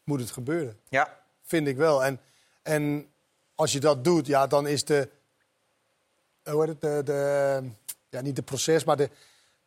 moet 0.03 0.19
het 0.19 0.31
gebeuren. 0.31 0.79
Ja, 0.89 1.17
Vind 1.49 1.67
ik 1.67 1.77
wel. 1.77 2.03
En, 2.03 2.19
en 2.63 3.11
als 3.59 3.71
je 3.71 3.79
dat 3.79 4.03
doet, 4.03 4.27
ja, 4.27 4.47
dan 4.47 4.67
is 4.67 4.85
de... 4.85 5.09
eh, 6.43 6.53
Hoe 6.53 6.61
heet 6.61 6.69
het? 6.69 6.81
De, 6.81 7.01
de, 7.03 7.61
ja, 8.09 8.21
niet 8.21 8.35
de 8.35 8.41
proces, 8.41 8.83
maar 8.83 8.97
de, 8.97 9.09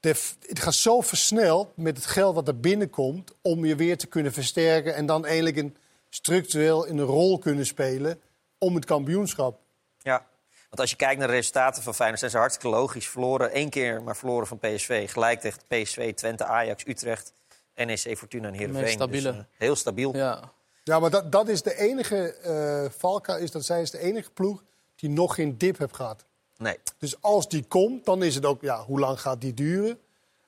de, 0.00 0.09
het 0.40 0.61
gaat 0.61 0.74
zo 0.74 1.00
versneld 1.00 1.76
met 1.76 1.96
het 1.96 2.07
geld 2.07 2.35
wat 2.35 2.48
er 2.48 2.61
binnenkomt... 2.61 3.33
om 3.42 3.64
je 3.64 3.76
weer 3.76 3.98
te 3.98 4.07
kunnen 4.07 4.33
versterken 4.33 4.94
en 4.94 5.07
dan 5.07 5.26
eigenlijk 5.26 5.57
een, 5.57 5.76
structureel 6.09 6.85
in 6.85 6.98
een 6.98 7.05
rol 7.07 7.38
kunnen 7.38 7.66
spelen 7.66 8.20
om 8.59 8.74
het 8.74 8.85
kampioenschap. 8.85 9.61
ja. 9.98 10.26
Want 10.68 10.81
als 10.85 10.90
je 10.90 10.96
kijkt 10.96 11.18
naar 11.18 11.28
de 11.28 11.35
resultaten 11.35 11.83
van 11.83 11.94
Feyenoord, 11.94 12.18
zijn 12.20 12.31
ze 12.31 12.38
hartstikke 12.38 12.76
logisch. 12.76 13.09
Verloren 13.09 13.50
één 13.50 13.70
keer, 13.70 14.02
maar 14.02 14.16
verloren 14.16 14.46
van 14.46 14.59
PSV. 14.59 15.11
Gelijk 15.11 15.40
tegen 15.40 15.59
PSV, 15.68 16.14
Twente, 16.14 16.44
Ajax, 16.44 16.87
Utrecht, 16.87 17.33
NEC, 17.74 18.18
Fortuna 18.18 18.48
en 18.48 18.55
Heerenveen. 18.55 18.83
Meest 18.83 18.94
stabiele. 18.94 19.31
Dus, 19.33 19.40
eh, 19.40 19.44
heel 19.59 19.76
stabiel. 19.76 20.16
Ja. 20.16 20.52
Ja, 20.83 20.99
maar 21.01 21.11
dat, 21.11 21.33
dat 21.33 21.49
is 21.49 21.62
de 21.62 21.77
enige... 21.79 22.33
eh 22.33 22.90
Valka 22.99 23.37
is 23.37 23.51
dat 23.51 23.64
zij 23.64 23.83
is 23.83 23.90
de 23.90 23.99
enige 23.99 24.31
ploeg 24.31 24.62
die 24.97 25.11
nog 25.11 25.35
geen 25.35 25.59
dip 25.59 25.79
heeft 25.79 25.97
gehad. 25.97 26.25
Nee. 26.57 26.79
Dus 26.99 27.23
als 27.23 27.49
die 27.49 27.64
komt, 27.64 28.05
dan 28.05 28.23
is 28.23 28.35
het 28.35 28.47
ook, 28.47 28.61
ja, 28.62 28.85
hoe 28.85 28.99
lang 29.01 29.21
gaat 29.21 29.40
die 29.40 29.55
duren? 29.55 29.99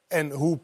En 0.09 0.31
hoe 0.31 0.59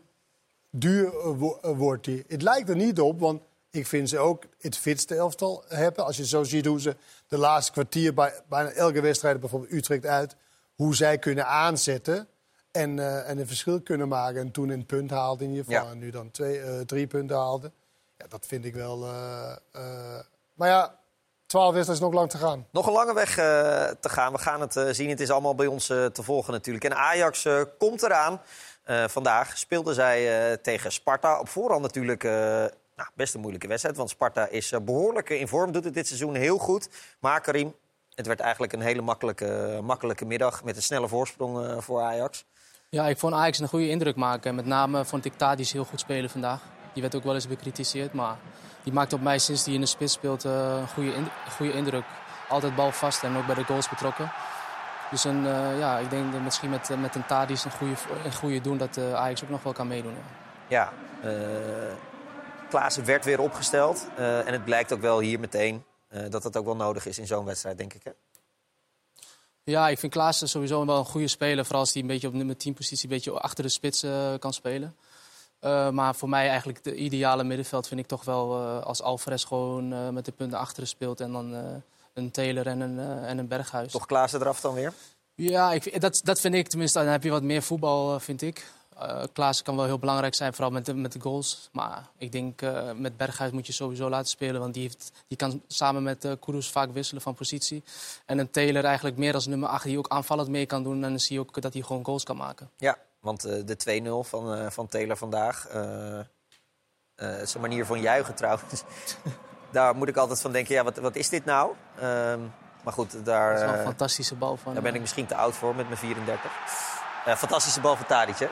duur 0.70 1.06
eh, 1.06 1.30
wo- 1.38 1.58
eh, 1.62 1.76
wordt 1.76 2.04
die? 2.04 2.24
Het 2.28 2.42
lijkt 2.42 2.68
er 2.68 2.76
niet 2.76 3.00
op, 3.00 3.20
want 3.20 3.42
ik 3.70 3.86
vind 3.86 4.08
ze 4.08 4.18
ook 4.18 4.44
het 4.60 4.76
fitste 4.76 5.14
elftal 5.14 5.64
hebben. 5.68 6.04
Als 6.04 6.16
je 6.16 6.26
zo 6.26 6.42
ziet 6.44 6.66
hoe 6.66 6.80
ze 6.80 6.96
de 7.28 7.38
laatste 7.38 7.72
kwartier 7.72 8.14
bij 8.14 8.32
bijna 8.48 8.70
elke 8.70 9.00
wedstrijd, 9.00 9.40
bijvoorbeeld 9.40 9.72
Utrecht 9.72 10.06
uit, 10.06 10.36
hoe 10.74 10.94
zij 10.94 11.18
kunnen 11.18 11.46
aanzetten 11.46 12.28
en, 12.70 13.24
en 13.26 13.38
een 13.38 13.46
verschil 13.46 13.80
kunnen 13.80 14.08
maken. 14.08 14.40
En 14.40 14.50
toen 14.50 14.68
een 14.68 14.86
punt 14.86 15.10
haalde 15.10 15.44
in 15.44 15.50
ieder 15.50 15.64
geval. 15.64 15.84
Ja. 15.84 15.90
En 15.90 15.98
nu 15.98 16.10
dan 16.10 16.30
twee, 16.30 16.84
drie 16.84 17.06
punten 17.06 17.36
haalde. 17.36 17.70
Ja, 18.20 18.26
dat 18.28 18.46
vind 18.46 18.64
ik 18.64 18.74
wel. 18.74 19.04
eh, 19.04 19.50
eh, 19.72 20.20
maar 20.54 20.68
ja, 20.68 20.94
twaalf 21.46 21.74
wedstrijden 21.74 21.94
is 22.06 22.10
nog 22.10 22.18
lang 22.20 22.30
te 22.30 22.38
gaan. 22.38 22.66
Nog 22.70 22.86
een 22.86 22.92
lange 22.92 23.14
weg 23.14 23.28
eh, 23.38 23.44
te 24.00 24.08
gaan. 24.08 24.32
We 24.32 24.38
gaan 24.38 24.60
het 24.60 24.76
eh, 24.76 24.88
zien. 24.90 25.08
Het 25.08 25.20
is 25.20 25.30
allemaal 25.30 25.54
bij 25.54 25.66
ons 25.66 25.88
eh, 25.90 26.04
te 26.06 26.22
volgen 26.22 26.52
natuurlijk. 26.52 26.84
En 26.84 26.96
Ajax 26.96 27.44
eh, 27.44 27.60
komt 27.78 28.02
eraan. 28.02 28.40
Eh, 28.82 29.04
vandaag 29.08 29.58
speelden 29.58 29.94
zij 29.94 30.50
eh, 30.50 30.56
tegen 30.62 30.92
Sparta. 30.92 31.38
Op 31.40 31.48
voorhand 31.48 31.82
natuurlijk 31.82 32.24
eh, 32.24 32.30
nou, 32.96 33.08
best 33.14 33.34
een 33.34 33.40
moeilijke 33.40 33.68
wedstrijd. 33.68 33.96
Want 33.96 34.10
Sparta 34.10 34.46
is 34.46 34.72
eh, 34.72 34.80
behoorlijk 34.80 35.30
in 35.30 35.48
vorm. 35.48 35.72
Doet 35.72 35.84
het 35.84 35.94
dit 35.94 36.06
seizoen 36.06 36.34
heel 36.34 36.58
goed. 36.58 36.88
Maar 37.18 37.40
Karim, 37.40 37.74
het 38.14 38.26
werd 38.26 38.40
eigenlijk 38.40 38.72
een 38.72 38.80
hele 38.80 39.02
makkelijke, 39.02 39.78
makkelijke 39.82 40.24
middag. 40.24 40.64
Met 40.64 40.76
een 40.76 40.82
snelle 40.82 41.08
voorsprong 41.08 41.66
eh, 41.66 41.76
voor 41.78 42.00
Ajax. 42.02 42.44
Ja, 42.88 43.06
ik 43.08 43.18
vond 43.18 43.34
Ajax 43.34 43.58
een 43.58 43.68
goede 43.68 43.88
indruk 43.88 44.16
maken. 44.16 44.54
Met 44.54 44.66
name 44.66 45.04
vond 45.04 45.24
ik 45.24 45.32
Tadic 45.36 45.68
heel 45.68 45.84
goed 45.84 46.00
spelen 46.00 46.30
vandaag. 46.30 46.60
Die 46.92 47.02
werd 47.02 47.14
ook 47.14 47.24
wel 47.24 47.34
eens 47.34 47.48
bekritiseerd, 47.48 48.12
maar 48.12 48.36
die 48.82 48.92
maakt 48.92 49.12
op 49.12 49.20
mij 49.20 49.38
sinds 49.38 49.64
hij 49.64 49.74
in 49.74 49.80
de 49.80 49.86
spits 49.86 50.12
speelt 50.12 50.44
eh, 50.44 50.76
een 50.80 50.88
goede, 50.88 51.12
goede 51.56 51.72
indruk. 51.72 52.04
Altijd 52.48 52.74
bal 52.74 52.92
vast 52.92 53.22
en 53.22 53.36
ook 53.36 53.46
bij 53.46 53.54
de 53.54 53.64
goals 53.64 53.88
betrokken. 53.88 54.32
Dus 55.10 55.24
een, 55.24 55.46
eh, 55.46 55.78
ja, 55.78 55.98
ik 55.98 56.10
denk 56.10 56.32
dat 56.32 56.40
misschien 56.40 56.70
met, 56.70 56.90
met 57.00 57.14
een 57.14 57.26
Tadic 57.26 57.64
een 57.64 57.70
goede, 57.70 57.94
een 58.24 58.32
goede 58.32 58.60
doen 58.60 58.78
dat 58.78 58.96
eh, 58.96 59.14
Ajax 59.14 59.42
ook 59.42 59.48
nog 59.48 59.62
wel 59.62 59.72
kan 59.72 59.86
meedoen. 59.86 60.14
Ja. 60.68 60.92
Ja, 61.22 61.96
Klaassen 62.68 63.04
werd 63.04 63.24
weer 63.24 63.40
opgesteld. 63.40 64.08
En 64.16 64.52
het 64.52 64.64
blijkt 64.64 64.92
ook 64.92 65.00
wel 65.00 65.20
hier 65.20 65.40
meteen 65.40 65.84
dat 66.28 66.42
dat 66.42 66.56
ook 66.56 66.64
wel 66.64 66.76
nodig 66.76 67.06
is 67.06 67.18
in 67.18 67.26
zo'n 67.26 67.44
wedstrijd, 67.44 67.78
denk 67.78 67.94
ik. 67.94 68.04
Hè? 68.04 68.10
Ja, 69.62 69.88
ik 69.88 69.98
vind 69.98 70.12
Klaassen 70.12 70.48
sowieso 70.48 70.86
wel 70.86 70.98
een 70.98 71.04
goede 71.04 71.28
speler. 71.28 71.64
Vooral 71.64 71.80
als 71.80 71.92
hij 71.92 72.02
een 72.02 72.08
beetje 72.08 72.28
op 72.28 72.34
nummer 72.34 72.56
10 72.56 72.74
positie 72.74 73.08
een 73.08 73.14
beetje 73.14 73.32
achter 73.32 73.64
de 73.64 73.70
spits 73.70 74.06
kan 74.38 74.52
spelen. 74.52 74.96
Eh, 75.60 75.90
maar 75.90 76.14
voor 76.14 76.28
mij 76.28 76.48
eigenlijk 76.48 76.84
de 76.84 76.94
ideale 76.94 77.44
middenveld 77.44 77.88
vind 77.88 78.00
ik 78.00 78.06
toch 78.06 78.24
wel 78.24 78.60
eh, 78.60 78.82
als 78.82 79.02
Alvarez 79.02 79.46
gewoon 79.46 79.92
eh, 79.92 80.08
met 80.08 80.24
de 80.24 80.32
punten 80.32 80.58
achteren 80.58 80.88
speelt. 80.88 81.20
En 81.20 81.32
dan 81.32 81.54
een 82.14 82.30
Taylor 82.30 82.66
en 82.66 82.80
een, 82.80 82.98
en 83.24 83.38
een 83.38 83.48
Berghuis. 83.48 83.92
Toch 83.92 84.06
Klaassen 84.06 84.40
eraf 84.40 84.60
dan 84.60 84.74
weer? 84.74 84.92
Ja, 85.34 85.72
ik, 85.72 86.00
dat, 86.00 86.20
dat 86.24 86.40
vind 86.40 86.54
ik 86.54 86.68
tenminste. 86.68 86.98
Dan 86.98 87.08
heb 87.08 87.22
je 87.22 87.30
wat 87.30 87.42
meer 87.42 87.62
voetbal, 87.62 88.20
vind 88.20 88.42
ik. 88.42 88.72
Klaassen 89.32 89.64
kan 89.64 89.76
wel 89.76 89.84
heel 89.84 89.98
belangrijk 89.98 90.34
zijn, 90.34 90.54
vooral 90.54 90.72
met 90.72 90.86
de, 90.86 90.94
met 90.94 91.12
de 91.12 91.20
goals. 91.20 91.68
Maar 91.72 92.08
ik 92.18 92.32
denk 92.32 92.60
met 92.96 93.16
Berghuis 93.16 93.52
moet 93.52 93.66
je 93.66 93.72
sowieso 93.72 94.08
laten 94.08 94.28
spelen. 94.28 94.60
Want 94.60 94.74
die, 94.74 94.82
heeft, 94.82 95.12
die 95.28 95.36
kan 95.36 95.62
samen 95.66 96.02
met 96.02 96.24
uh, 96.24 96.32
Kudus 96.40 96.68
vaak 96.68 96.92
wisselen 96.92 97.22
van 97.22 97.34
positie. 97.34 97.82
En 98.26 98.38
een 98.38 98.50
Taylor 98.50 98.84
eigenlijk 98.84 99.16
meer 99.16 99.34
als 99.34 99.46
nummer 99.46 99.68
8 99.68 99.84
die 99.84 99.98
ook 99.98 100.08
aanvallend 100.08 100.48
mee 100.48 100.66
kan 100.66 100.82
doen. 100.82 101.04
En 101.04 101.10
dan 101.10 101.20
zie 101.20 101.34
je 101.34 101.40
ook 101.40 101.62
dat 101.62 101.72
hij 101.72 101.82
gewoon 101.82 102.04
goals 102.04 102.24
kan 102.24 102.36
maken. 102.36 102.70
Ja, 102.76 102.98
want 103.20 103.46
uh, 103.46 103.62
de 103.64 104.24
2-0 104.24 104.28
van, 104.28 104.58
uh, 104.58 104.70
van 104.70 104.88
Taylor 104.88 105.16
vandaag. 105.16 105.66
zijn 107.16 107.60
manier 107.60 107.86
van 107.86 108.00
juichen 108.00 108.34
trouwens. 108.34 108.82
daar 109.70 109.96
moet 109.96 110.08
ik 110.08 110.16
altijd 110.16 110.40
van 110.40 110.52
denken, 110.52 110.74
ja, 110.74 110.84
wat, 110.84 110.96
wat 110.96 111.16
is 111.16 111.28
dit 111.28 111.44
nou? 111.44 111.72
Um, 112.02 112.52
maar 112.84 112.92
goed, 112.92 113.24
daar... 113.24 113.52
Dat 113.52 113.62
is 113.62 113.68
wel 113.68 113.78
een 113.78 113.84
fantastische 113.84 114.34
bal 114.34 114.56
van... 114.56 114.72
Daar 114.72 114.82
ben 114.82 114.94
ik 114.94 115.00
misschien 115.00 115.26
te 115.26 115.34
oud 115.34 115.54
voor 115.54 115.74
met 115.74 115.86
mijn 115.86 115.98
34. 115.98 116.50
fantastische 117.38 117.80
bal 117.80 117.96
van 117.96 118.06
Tadic, 118.06 118.38
hè? 118.38 118.48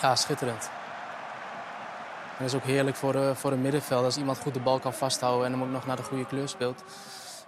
Ja, 0.00 0.16
schitterend. 0.16 0.70
En 2.38 2.44
dat 2.44 2.48
is 2.48 2.54
ook 2.54 2.64
heerlijk 2.64 2.96
voor, 2.96 3.14
uh, 3.14 3.34
voor 3.34 3.52
een 3.52 3.60
middenveld. 3.60 4.04
Als 4.04 4.16
iemand 4.16 4.38
goed 4.38 4.54
de 4.54 4.60
bal 4.60 4.78
kan 4.78 4.94
vasthouden 4.94 5.46
en 5.46 5.52
hem 5.52 5.62
ook 5.62 5.68
nog 5.68 5.86
naar 5.86 5.96
de 5.96 6.02
goede 6.02 6.26
kleur 6.26 6.48
speelt. 6.48 6.82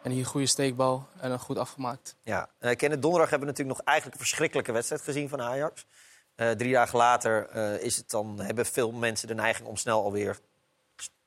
En 0.03 0.11
hier 0.11 0.21
een 0.21 0.27
goede 0.27 0.47
steekbal 0.47 1.09
en 1.21 1.31
een 1.31 1.39
goed 1.39 1.59
afgemaakt. 1.59 2.17
Ja, 2.23 2.49
uh, 2.61 2.77
Kenneth, 2.77 3.03
donderdag 3.03 3.31
hebben 3.31 3.49
we 3.49 3.55
natuurlijk 3.55 3.79
nog 3.79 3.87
eigenlijk 3.87 4.19
een 4.19 4.27
verschrikkelijke 4.27 4.73
wedstrijd 4.73 5.03
gezien 5.03 5.29
van 5.29 5.43
Ajax. 5.43 5.87
Uh, 6.37 6.51
drie 6.51 6.73
dagen 6.73 6.99
later 6.99 7.57
uh, 7.57 7.83
is 7.83 7.97
het 7.97 8.11
dan, 8.11 8.41
hebben 8.41 8.67
veel 8.67 8.93
mensen 8.93 9.29
de 9.29 9.35
neiging 9.35 9.69
om 9.69 9.77
snel 9.77 10.03
alweer 10.03 10.39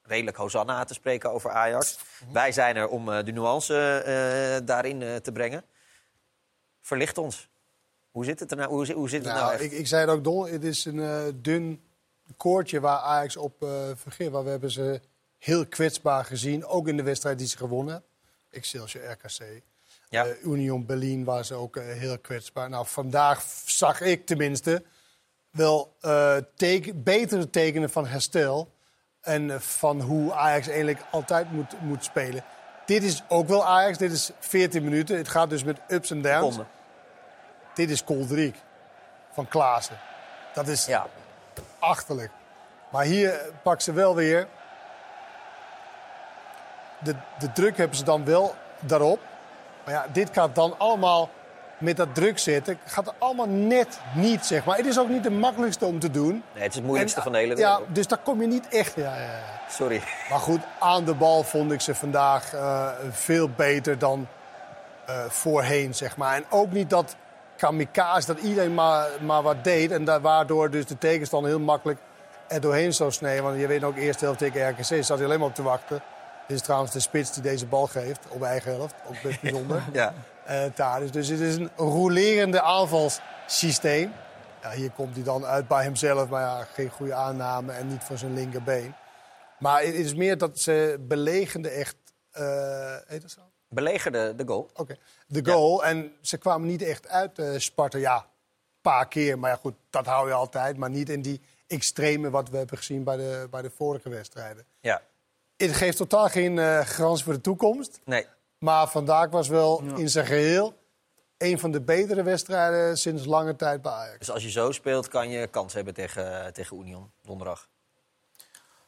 redelijk 0.01 0.37
Hosanna 0.37 0.83
te 0.83 0.93
spreken 0.93 1.31
over 1.31 1.51
Ajax. 1.51 1.99
Mm 2.25 2.33
Wij 2.33 2.51
zijn 2.51 2.75
er 2.75 2.87
om 2.87 3.05
de 3.05 3.31
nuance 3.31 4.61
daarin 4.65 5.21
te 5.21 5.31
brengen. 5.31 5.63
Verlicht 6.81 7.17
ons. 7.17 7.49
Hoe 8.11 8.25
zit 8.25 8.39
het 8.39 8.51
er 8.51 8.57
nou? 8.57 8.69
Hoe, 8.69 8.93
hoe 8.93 9.09
zit 9.09 9.25
het 9.25 9.33
nou, 9.33 9.51
nou 9.51 9.63
ik, 9.63 9.71
ik, 9.71 9.87
zei 9.87 10.01
het 10.01 10.09
ook, 10.09 10.23
Don, 10.23 10.49
het 10.49 10.63
is 10.63 10.85
een 10.85 11.41
dun 11.41 11.83
koordje 12.37 12.79
waar 12.79 12.97
Ajax 12.97 13.37
op 13.37 13.55
vergeet. 13.95 14.29
Waar 14.29 14.43
we 14.43 14.49
hebben 14.49 14.71
ze 14.71 15.01
heel 15.37 15.65
kwetsbaar 15.65 16.25
gezien, 16.25 16.65
ook 16.65 16.87
in 16.87 16.97
de 16.97 17.03
wedstrijd 17.03 17.37
die 17.37 17.47
ze 17.47 17.57
gewonnen 17.57 17.93
hebben. 17.93 18.09
Excelsior 18.49 19.11
RKC. 19.11 19.61
Ja. 20.09 20.27
Uh, 20.27 20.43
Union 20.43 20.85
Berlin 20.85 21.23
waren 21.23 21.45
ze 21.45 21.53
ook 21.53 21.75
uh, 21.75 21.83
heel 21.83 22.19
kwetsbaar. 22.19 22.69
Nou, 22.69 22.85
vandaag 22.87 23.43
zag 23.65 24.01
ik 24.01 24.25
tenminste 24.25 24.83
wel 25.51 25.95
uh, 26.01 26.35
teken, 26.55 27.03
betere 27.03 27.49
tekenen 27.49 27.89
van 27.89 28.07
herstel. 28.07 28.71
En 29.21 29.61
van 29.61 30.01
hoe 30.01 30.33
Ajax 30.33 30.67
eigenlijk 30.67 31.01
altijd 31.11 31.51
moet, 31.51 31.81
moet 31.81 32.03
spelen. 32.03 32.43
Dit 32.85 33.03
is 33.03 33.23
ook 33.27 33.47
wel 33.47 33.65
Ajax. 33.65 33.97
Dit 33.97 34.11
is 34.11 34.31
14 34.39 34.83
minuten. 34.83 35.17
Het 35.17 35.27
gaat 35.27 35.49
dus 35.49 35.63
met 35.63 35.79
ups 35.87 36.11
en 36.11 36.21
downs. 36.21 36.57
Dit 37.73 37.89
is 37.89 38.03
Koldriek 38.03 38.55
van 39.31 39.47
Klaassen. 39.47 39.99
Dat 40.53 40.67
is 40.67 40.85
ja. 40.85 41.07
achterlijk. 41.79 42.31
Maar 42.91 43.03
hier 43.03 43.51
pak 43.63 43.81
ze 43.81 43.93
wel 43.93 44.15
weer 44.15 44.47
de, 46.99 47.15
de 47.39 47.51
druk 47.51 47.77
hebben 47.77 47.97
ze 47.97 48.03
dan 48.03 48.25
wel 48.25 48.55
daarop. 48.79 49.19
Maar 49.85 49.93
ja, 49.93 50.05
dit 50.11 50.29
gaat 50.33 50.55
dan 50.55 50.75
allemaal 50.77 51.29
met 51.79 51.97
dat 51.97 52.15
druk 52.15 52.39
zitten. 52.39 52.79
Gaat 52.85 53.07
er 53.07 53.13
allemaal 53.17 53.49
net 53.49 53.99
niet, 54.13 54.45
zeg 54.45 54.65
maar. 54.65 54.77
Het 54.77 54.85
is 54.85 54.99
ook 54.99 55.09
niet 55.09 55.23
de 55.23 55.31
makkelijkste 55.31 55.85
om 55.85 55.99
te 55.99 56.11
doen. 56.11 56.43
Nee, 56.53 56.63
het 56.63 56.69
is 56.69 56.75
het 56.75 56.85
moeilijkste 56.85 57.21
van 57.21 57.31
de 57.31 57.37
hele 57.37 57.55
wereld. 57.55 57.79
Ja, 57.79 57.93
dus 57.93 58.07
daar 58.07 58.17
kom 58.17 58.41
je 58.41 58.47
niet 58.47 58.67
echt... 58.67 58.95
Ja, 58.95 59.15
ja, 59.15 59.21
ja. 59.21 59.59
Sorry. 59.69 60.01
Maar 60.29 60.39
goed, 60.39 60.61
aan 60.79 61.05
de 61.05 61.13
bal 61.13 61.43
vond 61.43 61.71
ik 61.71 61.81
ze 61.81 61.95
vandaag 61.95 62.53
uh, 62.53 62.89
veel 63.11 63.49
beter 63.49 63.97
dan 63.99 64.27
uh, 65.09 65.25
voorheen, 65.27 65.95
zeg 65.95 66.17
maar. 66.17 66.35
En 66.35 66.45
ook 66.49 66.71
niet 66.71 66.89
dat 66.89 67.15
kamikaze, 67.57 68.27
dat 68.27 68.39
iedereen 68.39 68.73
maar, 68.73 69.07
maar 69.21 69.41
wat 69.41 69.63
deed. 69.63 69.91
En 69.91 70.03
daar, 70.03 70.21
waardoor 70.21 70.69
dus 70.69 70.85
de 70.85 70.97
tegenstander 70.97 71.49
heel 71.51 71.59
makkelijk 71.59 71.99
er 72.47 72.61
doorheen 72.61 72.93
zou 72.93 73.11
snijden. 73.11 73.43
Want 73.43 73.59
je 73.59 73.67
weet 73.67 73.83
ook, 73.83 73.97
eerst 73.97 74.21
helft 74.21 74.37
tegen 74.37 74.69
RKC 74.69 75.03
zat 75.03 75.17
hij 75.17 75.25
alleen 75.25 75.39
maar 75.39 75.47
op 75.47 75.55
te 75.55 75.63
wachten. 75.63 76.01
Dit 76.49 76.57
is 76.57 76.63
trouwens 76.63 76.91
de 76.91 76.99
spits 76.99 77.33
die 77.33 77.43
deze 77.43 77.65
bal 77.65 77.87
geeft 77.87 78.19
op 78.29 78.43
eigen 78.43 78.71
helft. 78.71 78.95
Ook 79.07 79.21
best 79.21 79.41
bijzonder. 79.41 79.83
ja. 79.93 80.13
Uh, 80.49 81.11
Dus 81.11 81.27
het 81.27 81.39
is 81.39 81.55
een 81.55 81.69
rolerende 81.75 82.61
aanvalssysteem. 82.61 84.11
Ja, 84.61 84.71
hier 84.71 84.91
komt 84.91 85.15
hij 85.15 85.23
dan 85.23 85.45
uit 85.45 85.67
bij 85.67 85.83
hemzelf, 85.83 86.29
maar 86.29 86.41
ja, 86.41 86.63
geen 86.63 86.89
goede 86.89 87.13
aanname 87.13 87.71
en 87.71 87.87
niet 87.87 88.03
voor 88.03 88.17
zijn 88.17 88.33
linkerbeen. 88.33 88.93
Maar 89.59 89.81
het 89.81 89.93
is 89.93 90.13
meer 90.13 90.37
dat 90.37 90.59
ze 90.59 90.97
belegende 91.07 91.69
echt. 91.69 91.95
Uh, 92.39 92.95
heet 93.07 93.21
dat 93.21 93.31
zo? 93.31 93.41
Belegerde 93.67 94.35
de 94.35 94.43
goal. 94.47 94.69
Oké, 94.73 94.97
de 95.27 95.45
goal. 95.45 95.85
En 95.85 96.11
ze 96.21 96.37
kwamen 96.37 96.67
niet 96.67 96.81
echt 96.81 97.07
uit 97.07 97.39
uh, 97.39 97.57
Sparta. 97.57 97.97
Ja, 97.97 98.15
een 98.17 98.81
paar 98.81 99.07
keer. 99.07 99.39
Maar 99.39 99.49
ja, 99.49 99.55
goed, 99.55 99.75
dat 99.89 100.05
hou 100.05 100.27
je 100.27 100.33
altijd. 100.33 100.77
Maar 100.77 100.89
niet 100.89 101.09
in 101.09 101.21
die 101.21 101.41
extreme 101.67 102.29
wat 102.29 102.49
we 102.49 102.57
hebben 102.57 102.77
gezien 102.77 103.03
bij 103.03 103.17
de, 103.17 103.47
bij 103.51 103.61
de 103.61 103.69
vorige 103.69 104.09
wedstrijden. 104.09 104.65
Ja. 104.79 105.01
Het 105.67 105.75
geeft 105.75 105.97
totaal 105.97 106.27
geen 106.27 106.57
uh, 106.57 106.79
garantie 106.79 107.23
voor 107.23 107.33
de 107.33 107.41
toekomst. 107.41 107.99
Nee. 108.05 108.25
Maar 108.57 108.87
vandaag 108.87 109.29
was 109.29 109.47
wel 109.47 109.81
in 109.95 110.09
zijn 110.09 110.25
geheel 110.25 110.73
een 111.37 111.59
van 111.59 111.71
de 111.71 111.81
betere 111.81 112.23
wedstrijden 112.23 112.97
sinds 112.97 113.25
lange 113.25 113.55
tijd 113.55 113.81
bij 113.81 113.91
Ajax. 113.91 114.17
Dus 114.17 114.31
als 114.31 114.43
je 114.43 114.51
zo 114.51 114.71
speelt, 114.71 115.07
kan 115.07 115.29
je 115.29 115.47
kans 115.47 115.73
hebben 115.73 115.93
tegen, 115.93 116.53
tegen 116.53 116.77
Union 116.77 117.11
donderdag? 117.21 117.67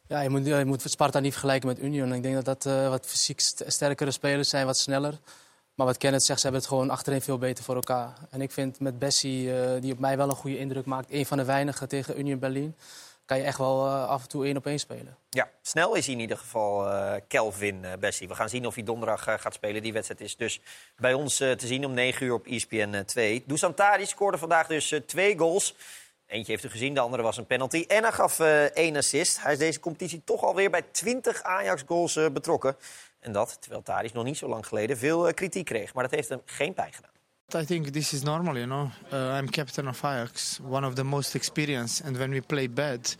Ja, 0.07 0.21
je 0.21 0.29
moet, 0.29 0.45
je 0.45 0.65
moet 0.65 0.81
Sparta 0.85 1.19
niet 1.19 1.31
vergelijken 1.31 1.67
met 1.67 1.79
Union. 1.79 2.13
Ik 2.13 2.23
denk 2.23 2.35
dat 2.35 2.45
dat 2.45 2.65
uh, 2.65 2.89
wat 2.89 3.05
fysiek 3.05 3.39
sterkere 3.67 4.11
spelers 4.11 4.49
zijn, 4.49 4.65
wat 4.65 4.77
sneller. 4.77 5.19
Maar 5.75 5.85
wat 5.85 5.97
Kenneth 5.97 6.23
zegt, 6.23 6.39
ze 6.39 6.45
hebben 6.45 6.61
het 6.61 6.71
gewoon 6.71 6.89
achterin 6.89 7.21
veel 7.21 7.37
beter 7.37 7.63
voor 7.63 7.75
elkaar. 7.75 8.13
En 8.29 8.41
ik 8.41 8.51
vind 8.51 8.79
met 8.79 8.99
Bessie, 8.99 9.47
uh, 9.47 9.81
die 9.81 9.93
op 9.93 9.99
mij 9.99 10.17
wel 10.17 10.29
een 10.29 10.35
goede 10.35 10.57
indruk 10.57 10.85
maakt... 10.85 11.11
een 11.11 11.25
van 11.25 11.37
de 11.37 11.45
weinigen 11.45 11.87
tegen 11.87 12.19
Union 12.19 12.39
Berlin 12.39 12.75
kan 13.31 13.39
je 13.39 13.45
echt 13.45 13.57
wel 13.57 13.87
uh, 13.87 14.07
af 14.07 14.21
en 14.21 14.27
toe 14.27 14.45
één 14.45 14.57
op 14.57 14.65
één 14.65 14.79
spelen. 14.79 15.17
Ja, 15.29 15.49
snel 15.61 15.95
is 15.95 16.05
hij 16.05 16.15
in 16.15 16.21
ieder 16.21 16.37
geval 16.37 16.87
uh, 16.87 17.13
Kelvin 17.27 17.83
uh, 17.83 17.91
Bessie. 17.99 18.27
We 18.27 18.35
gaan 18.35 18.49
zien 18.49 18.65
of 18.65 18.75
hij 18.75 18.83
donderdag 18.83 19.23
gaat 19.23 19.53
spelen. 19.53 19.81
Die 19.81 19.93
wedstrijd 19.93 20.21
is 20.21 20.37
dus 20.37 20.61
bij 20.97 21.13
ons 21.13 21.35
te 21.37 21.55
zien 21.57 21.85
om 21.85 21.93
9 21.93 22.25
uur 22.25 22.33
op 22.33 22.45
ESPN 22.45 23.03
2. 23.05 23.43
Dusan 23.47 23.75
scoorde 24.01 24.37
vandaag 24.37 24.67
dus 24.67 24.95
twee 25.05 25.37
goals. 25.37 25.75
Eentje 26.27 26.51
heeft 26.51 26.63
u 26.63 26.69
gezien, 26.69 26.93
de 26.93 26.99
andere 26.99 27.23
was 27.23 27.37
een 27.37 27.45
penalty. 27.45 27.85
En 27.87 28.03
hij 28.03 28.11
gaf 28.11 28.39
één 28.73 28.95
assist. 28.95 29.41
Hij 29.41 29.51
is 29.51 29.57
deze 29.57 29.79
competitie 29.79 30.21
toch 30.23 30.43
alweer 30.43 30.69
bij 30.69 30.81
20 30.91 31.43
Ajax-goals 31.43 32.19
betrokken. 32.33 32.75
En 33.19 33.31
dat 33.31 33.57
terwijl 33.59 33.83
Tadic 33.83 34.13
nog 34.13 34.23
niet 34.23 34.37
zo 34.37 34.47
lang 34.47 34.67
geleden 34.67 34.97
veel 34.97 35.33
kritiek 35.33 35.65
kreeg. 35.65 35.93
Maar 35.93 36.03
dat 36.03 36.13
heeft 36.13 36.29
hem 36.29 36.41
geen 36.45 36.73
pijn 36.73 36.93
gedaan. 36.93 37.20
I 37.55 37.65
think 37.65 37.91
this 37.91 38.13
is 38.13 38.23
normal, 38.23 38.57
you 38.57 38.65
know. 38.65 38.91
Uh, 39.11 39.29
I'm 39.31 39.47
captain 39.47 39.87
of 39.87 39.97
Ajax, 39.99 40.59
one 40.59 40.83
of 40.83 40.95
the 40.95 41.03
most 41.03 41.35
experienced, 41.35 42.01
and 42.01 42.17
when 42.17 42.31
we 42.31 42.41
play 42.41 42.67
bad, 42.67 43.13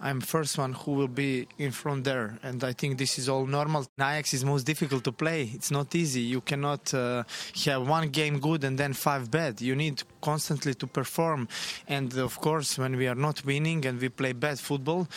I'm 0.00 0.20
first 0.20 0.58
one 0.58 0.72
who 0.74 0.92
will 0.92 1.08
be 1.08 1.48
in 1.58 1.70
front 1.70 2.04
there, 2.04 2.38
and 2.42 2.62
I 2.62 2.72
think 2.72 2.98
this 2.98 3.18
is 3.18 3.28
all 3.28 3.46
normal. 3.46 3.86
Ajax 3.98 4.34
is 4.34 4.44
most 4.44 4.64
difficult 4.64 5.04
to 5.04 5.12
play. 5.12 5.50
It's 5.54 5.70
not 5.70 5.94
easy. 5.94 6.20
You 6.20 6.40
cannot 6.42 6.92
uh, 6.92 7.24
have 7.64 7.88
one 7.88 8.08
game 8.08 8.38
good 8.38 8.64
and 8.64 8.78
then 8.78 8.92
five 8.92 9.30
bad. 9.30 9.60
You 9.60 9.74
need 9.74 10.02
constantly 10.20 10.74
to 10.74 10.86
perform, 10.86 11.48
and 11.88 12.16
of 12.18 12.38
course, 12.40 12.78
when 12.78 12.96
we 12.96 13.08
are 13.08 13.14
not 13.14 13.44
winning 13.44 13.86
and 13.86 14.00
we 14.00 14.08
play 14.08 14.32
bad 14.32 14.58
football, 14.58 15.08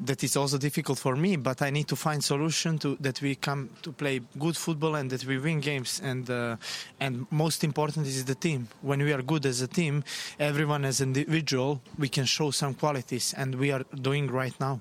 that 0.00 0.22
is 0.22 0.36
also 0.36 0.58
difficult 0.58 0.98
for 0.98 1.16
me. 1.16 1.36
But 1.36 1.62
I 1.62 1.70
need 1.70 1.88
to 1.88 1.96
find 1.96 2.22
solution 2.22 2.78
to 2.78 2.96
that 3.00 3.20
we 3.20 3.34
come 3.34 3.70
to 3.82 3.92
play 3.92 4.20
good 4.38 4.56
football 4.56 4.94
and 4.94 5.10
that 5.10 5.24
we 5.24 5.38
win 5.38 5.60
games. 5.60 6.00
And 6.04 6.30
uh, 6.30 6.56
and 7.00 7.26
most 7.30 7.64
important 7.64 8.06
is 8.06 8.24
the 8.24 8.34
team. 8.34 8.68
When 8.82 9.02
we 9.02 9.12
are 9.12 9.22
good 9.22 9.46
as 9.46 9.62
a 9.62 9.68
team, 9.68 10.04
everyone 10.38 10.84
as 10.84 11.00
individual, 11.00 11.80
we 11.98 12.08
can 12.08 12.24
show 12.24 12.50
some 12.50 12.74
qualities, 12.74 13.34
and 13.36 13.54
we 13.56 13.72
are 13.72 13.84
doing 14.00 14.27
right 14.30 14.58
now. 14.58 14.80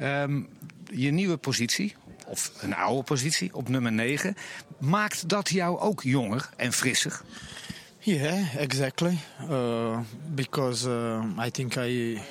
Um, 0.00 0.48
je 0.92 1.10
nieuwe 1.10 1.36
positie, 1.36 1.94
of 2.26 2.52
een 2.60 2.74
oude 2.74 3.02
positie, 3.02 3.54
op 3.54 3.68
nummer 3.68 3.92
9. 3.92 4.36
Maakt 4.78 5.28
dat 5.28 5.48
jou 5.48 5.78
ook 5.78 6.02
jonger 6.02 6.50
en 6.56 6.72
frisser? 6.72 7.20
Yeah, 8.04 8.46
exactly. 8.58 9.16
Uh, 9.48 10.02
because 10.34 10.88
uh, 10.88 11.24
I 11.38 11.50
think 11.50 11.78
I 11.78 11.86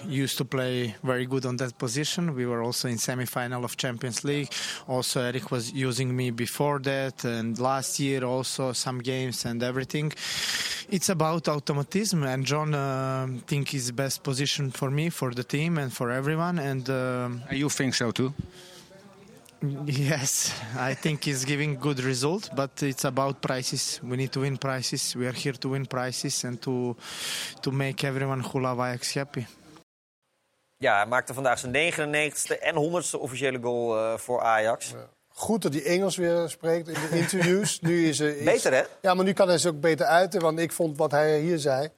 used 0.06 0.38
to 0.40 0.46
play 0.46 0.96
very 1.02 1.26
good 1.26 1.46
on 1.46 1.56
that 1.58 1.78
position. 1.78 2.36
We 2.36 2.46
were 2.46 2.62
also 2.62 2.90
in 2.90 2.98
semi-final 2.98 3.64
of 3.64 3.78
Champions 3.78 4.26
League. 4.26 4.52
Also, 4.90 5.22
Eric 5.22 5.50
was 5.50 5.72
using 5.72 6.14
me 6.14 6.32
before 6.32 6.80
that, 6.80 7.24
and 7.24 7.58
last 7.58 8.02
year 8.02 8.26
also 8.26 8.74
some 8.74 9.00
games 9.00 9.46
and 9.46 9.64
everything. 9.64 10.12
It's 10.90 11.08
about 11.08 11.48
automatism, 11.48 12.24
and 12.24 12.46
John 12.46 12.74
uh, 12.76 13.28
think 13.48 13.74
is 13.74 13.92
best 13.92 14.24
position 14.24 14.72
for 14.72 14.92
me, 14.92 15.10
for 15.10 15.34
the 15.34 15.46
team, 15.46 15.78
and 15.78 15.94
for 15.94 16.12
everyone. 16.12 16.60
And 16.60 16.90
you 17.50 17.70
think 17.70 17.96
so 17.96 18.12
too? 18.12 18.34
Yes, 19.86 20.54
I 20.76 20.96
think 20.96 21.26
it's 21.26 21.44
giving 21.46 21.80
good 21.80 22.00
result, 22.00 22.50
but 22.56 22.82
it's 22.82 23.06
about 23.06 23.40
prices. 23.40 24.00
We 24.04 24.16
need 24.16 24.32
to 24.32 24.40
win 24.40 24.58
prices. 24.58 25.14
We 25.14 25.28
are 25.28 25.38
here 25.38 25.58
to 25.58 25.70
win 25.70 25.88
prices 25.88 26.44
and 26.46 26.62
to 26.62 26.96
to 27.60 27.72
make 27.72 28.08
everyone 28.08 28.42
who 28.42 28.60
love 28.60 28.82
Ajax 28.82 29.14
happy. 29.14 29.46
Ja, 30.78 30.96
hij 30.96 31.06
maakte 31.06 31.34
vandaag 31.34 31.60
zijn 31.60 31.94
99ste 31.94 32.60
en 32.60 32.76
100ste 32.76 33.20
officiële 33.20 33.60
goal 33.62 33.98
uh, 33.98 34.18
voor 34.18 34.42
Ajax. 34.42 34.90
Ja. 34.90 35.10
Goed 35.28 35.62
dat 35.62 35.74
hij 35.74 35.84
Engels 35.86 36.16
weer 36.16 36.50
spreekt 36.50 36.88
in 36.88 36.94
de 36.94 37.18
interviews. 37.22 37.80
nu 37.80 38.08
is 38.08 38.20
hij 38.20 38.44
beter, 38.44 38.74
hè? 38.74 38.84
Ja, 39.02 39.14
maar 39.14 39.26
nu 39.26 39.34
kan 39.34 39.48
hij 39.48 39.58
ze 39.58 39.68
ook 39.68 39.80
beter 39.80 40.06
uiten, 40.06 40.42
want 40.42 40.60
ik 40.60 40.72
vond 40.72 40.98
wat 40.98 41.12
hij 41.12 41.40
hier 41.40 41.60
zei. 41.60 41.90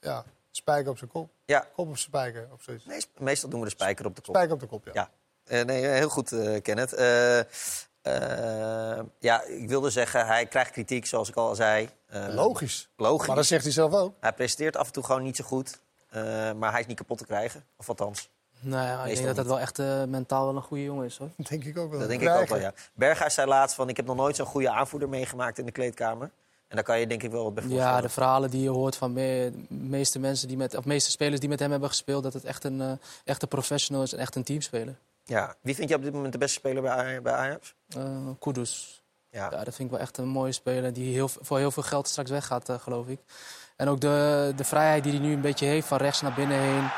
Ja, 0.00 0.24
spijker 0.50 0.90
op 0.90 0.98
zijn 0.98 1.10
kop. 1.10 1.30
Ja. 1.44 1.68
Kop 1.74 1.88
of 1.88 1.98
spijker 1.98 2.48
of 2.52 2.62
zoiets. 2.62 2.84
Nee, 2.84 3.00
meestal 3.18 3.48
doen 3.50 3.60
we 3.60 3.64
de 3.66 3.72
spijker 3.72 4.06
op 4.06 4.16
de 4.16 4.22
kop. 4.22 4.34
Spijker 4.34 4.54
op 4.54 4.60
de 4.60 4.66
kop, 4.66 4.84
ja. 4.84 4.90
ja. 4.94 5.10
Uh, 5.50 5.62
nee, 5.62 5.84
heel 5.84 6.08
goed, 6.08 6.32
uh, 6.32 6.62
Kenneth. 6.62 6.92
Uh, 6.98 7.40
ja, 9.18 9.42
ik 9.42 9.68
wilde 9.68 9.90
zeggen, 9.90 10.26
hij 10.26 10.46
krijgt 10.46 10.70
kritiek, 10.70 11.06
zoals 11.06 11.28
ik 11.28 11.34
al 11.34 11.54
zei. 11.54 11.88
logisch. 12.30 12.88
Logisch. 12.96 13.26
Maar 13.26 13.36
dat 13.36 13.46
zegt 13.46 13.62
hij 13.62 13.72
zelf 13.72 13.92
ook. 13.92 14.14
Hij 14.20 14.32
presteert 14.32 14.76
af 14.76 14.86
en 14.86 14.92
toe 14.92 15.04
gewoon 15.04 15.22
niet 15.22 15.36
zo 15.36 15.44
goed. 15.44 15.80
maar 16.56 16.70
hij 16.70 16.80
is 16.80 16.86
niet 16.86 16.96
kapot 16.96 17.18
te 17.18 17.26
krijgen. 17.26 17.64
Of 17.76 17.88
althans. 17.88 18.30
Nou 18.60 18.86
ja, 18.86 19.04
ik 19.04 19.14
denk 19.14 19.26
dat 19.26 19.36
dat 19.36 19.46
wel 19.46 19.60
echt 19.60 19.78
mentaal 20.08 20.46
wel 20.46 20.56
een 20.56 20.62
goede 20.62 20.84
jongen 20.84 21.04
is, 21.04 21.16
hoor. 21.16 21.30
Dat 21.36 21.48
denk 21.48 21.64
ik 21.64 21.78
ook 21.78 21.90
wel. 21.90 22.00
Dat 22.00 22.08
denk 22.08 22.22
ik 22.22 22.28
ook 22.28 22.48
wel, 22.48 22.58
ja. 22.58 22.72
Berghuis 22.94 23.34
zei 23.34 23.48
laatst 23.48 23.76
van, 23.76 23.88
ik 23.88 23.96
heb 23.96 24.06
nog 24.06 24.16
nooit 24.16 24.36
zo'n 24.36 24.46
goede 24.46 24.70
aanvoerder 24.70 25.08
meegemaakt 25.08 25.58
in 25.58 25.64
de 25.64 25.72
kleedkamer. 25.72 26.30
En 26.68 26.76
daar 26.76 26.84
kan 26.84 27.00
je 27.00 27.06
denk 27.06 27.22
ik 27.22 27.30
wel 27.30 27.44
wat 27.44 27.54
bij. 27.54 27.64
Ja, 27.68 28.00
de 28.00 28.08
verhalen 28.08 28.50
die 28.50 28.62
je 28.62 28.68
hoort 28.68 28.96
van 28.96 29.14
de 29.14 29.52
meeste 29.68 30.18
mensen 30.18 30.48
die 30.48 30.56
met, 30.56 30.76
of 30.76 30.84
meeste 30.84 31.10
spelers 31.10 31.40
die 31.40 31.48
met 31.48 31.58
hem 31.58 31.70
hebben 31.70 31.88
gespeeld, 31.88 32.22
dat 32.22 32.32
het 32.32 32.44
echt 32.44 32.64
een, 32.64 32.80
uh, 32.80 32.92
echt 33.24 33.42
een 33.42 33.48
professional 33.48 34.02
is 34.02 34.12
en 34.12 34.18
echt 34.18 34.34
een 34.34 34.42
teamspeler. 34.42 34.98
Ja, 35.28 35.54
wie 35.60 35.74
vind 35.74 35.88
je 35.88 35.94
op 35.94 36.02
dit 36.02 36.12
moment 36.12 36.32
de 36.32 36.38
beste 36.38 36.58
speler 36.58 36.82
bij, 36.82 37.22
bij 37.22 37.32
Ajax? 37.32 37.74
Uh, 37.96 38.04
Kudus. 38.38 39.02
Ja. 39.30 39.48
dat 39.48 39.62
vind 39.62 39.78
ik 39.78 39.90
wel 39.90 39.98
echt 39.98 40.18
een 40.18 40.28
mooie 40.28 40.52
speler 40.52 40.92
die 40.92 41.12
heel, 41.12 41.28
voor 41.28 41.58
heel 41.58 41.70
veel 41.70 41.82
geld 41.82 42.08
straks 42.08 42.30
weggaat, 42.30 42.68
uh, 42.68 42.78
geloof 42.78 43.06
ik. 43.06 43.20
En 43.76 43.88
ook 43.88 44.00
de, 44.00 44.52
de 44.56 44.64
vrijheid 44.64 45.02
die 45.02 45.12
hij 45.12 45.20
nu 45.20 45.32
een 45.32 45.40
beetje 45.40 45.66
heeft, 45.66 45.86
van 45.86 45.98
rechts 45.98 46.20
naar 46.20 46.32
binnen 46.32 46.58
heen. 46.58 46.88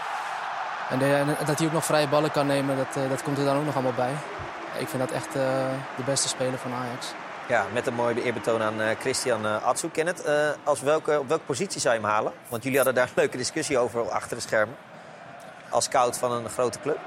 En, 0.90 0.98
de, 0.98 1.14
en 1.38 1.46
dat 1.46 1.58
hij 1.58 1.66
ook 1.66 1.72
nog 1.72 1.84
vrije 1.84 2.08
ballen 2.08 2.30
kan 2.30 2.46
nemen, 2.46 2.76
dat, 2.76 2.96
uh, 2.96 3.08
dat 3.08 3.22
komt 3.22 3.38
er 3.38 3.44
dan 3.44 3.56
ook 3.56 3.64
nog 3.64 3.74
allemaal 3.74 3.92
bij. 3.92 4.12
Ik 4.78 4.88
vind 4.88 5.02
dat 5.02 5.10
echt 5.10 5.32
de 5.32 6.04
beste 6.04 6.28
speler 6.28 6.58
van 6.58 6.72
Ajax. 6.72 7.14
Ja, 7.48 7.66
met 7.72 7.86
een 7.86 7.94
mooi 7.94 8.22
eerbetoon 8.22 8.62
aan 8.62 8.96
Christian 8.96 9.62
Atsu. 9.62 9.90
Kenneth, 9.90 10.24
als 10.64 10.80
welke, 10.80 11.18
op 11.18 11.28
welke 11.28 11.44
positie 11.44 11.80
zou 11.80 11.94
je 11.94 12.00
hem 12.00 12.10
halen? 12.10 12.32
Want 12.48 12.62
jullie 12.62 12.78
hadden 12.78 12.96
daar 12.96 13.06
een 13.06 13.12
leuke 13.16 13.36
discussie 13.36 13.78
over 13.78 14.10
achter 14.10 14.36
de 14.36 14.42
schermen. 14.42 14.76
Als 15.70 15.84
scout 15.84 16.18
van 16.18 16.32
een 16.32 16.48
grote 16.48 16.80
club. 16.80 16.98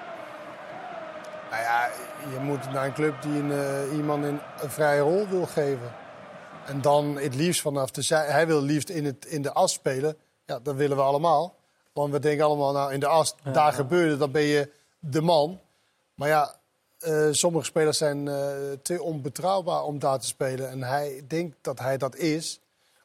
Nou 1.53 1.65
ja, 1.65 1.89
je 2.31 2.39
moet 2.39 2.71
naar 2.71 2.85
een 2.85 2.93
club 2.93 3.21
die 3.21 3.39
een, 3.39 3.95
iemand 3.95 4.23
een, 4.23 4.39
een 4.61 4.69
vrije 4.69 5.01
rol 5.01 5.27
wil 5.27 5.45
geven. 5.45 5.91
En 6.65 6.81
dan 6.81 7.17
het 7.17 7.35
liefst 7.35 7.61
vanaf 7.61 7.91
de 7.91 8.01
zij. 8.01 8.25
Hij 8.25 8.47
wil 8.47 8.61
liefst 8.61 8.89
in, 8.89 9.05
het, 9.05 9.25
in 9.25 9.41
de 9.41 9.51
as 9.51 9.73
spelen. 9.73 10.17
Ja, 10.45 10.59
dat 10.59 10.75
willen 10.75 10.97
we 10.97 11.03
allemaal. 11.03 11.55
Want 11.91 12.11
we 12.11 12.19
denken 12.19 12.45
allemaal, 12.45 12.71
nou 12.71 12.93
in 12.93 12.99
de 12.99 13.07
as, 13.07 13.35
ja, 13.43 13.51
daar 13.51 13.65
ja. 13.65 13.71
gebeurde, 13.71 14.17
dan 14.17 14.31
ben 14.31 14.41
je 14.41 14.71
de 14.99 15.21
man. 15.21 15.59
Maar 16.15 16.27
ja, 16.27 16.55
uh, 16.99 17.27
sommige 17.31 17.65
spelers 17.65 17.97
zijn 17.97 18.25
uh, 18.25 18.35
te 18.81 19.01
onbetrouwbaar 19.01 19.83
om 19.83 19.99
daar 19.99 20.19
te 20.19 20.27
spelen. 20.27 20.69
En 20.69 20.83
hij 20.83 21.23
denkt 21.27 21.57
dat 21.61 21.79
hij 21.79 21.97
dat 21.97 22.15
is. 22.15 22.59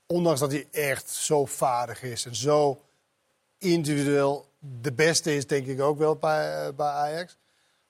Ondanks 0.06 0.40
dat 0.40 0.52
hij 0.52 0.66
echt 0.70 1.10
zo 1.10 1.44
vaardig 1.44 2.02
is 2.02 2.26
en 2.26 2.34
zo 2.36 2.80
individueel 3.58 4.46
de 4.58 4.92
beste 4.92 5.36
is, 5.36 5.46
denk 5.46 5.66
ik 5.66 5.80
ook 5.80 5.98
wel 5.98 6.16
bij, 6.16 6.74
bij 6.74 6.86
Ajax. 6.86 7.36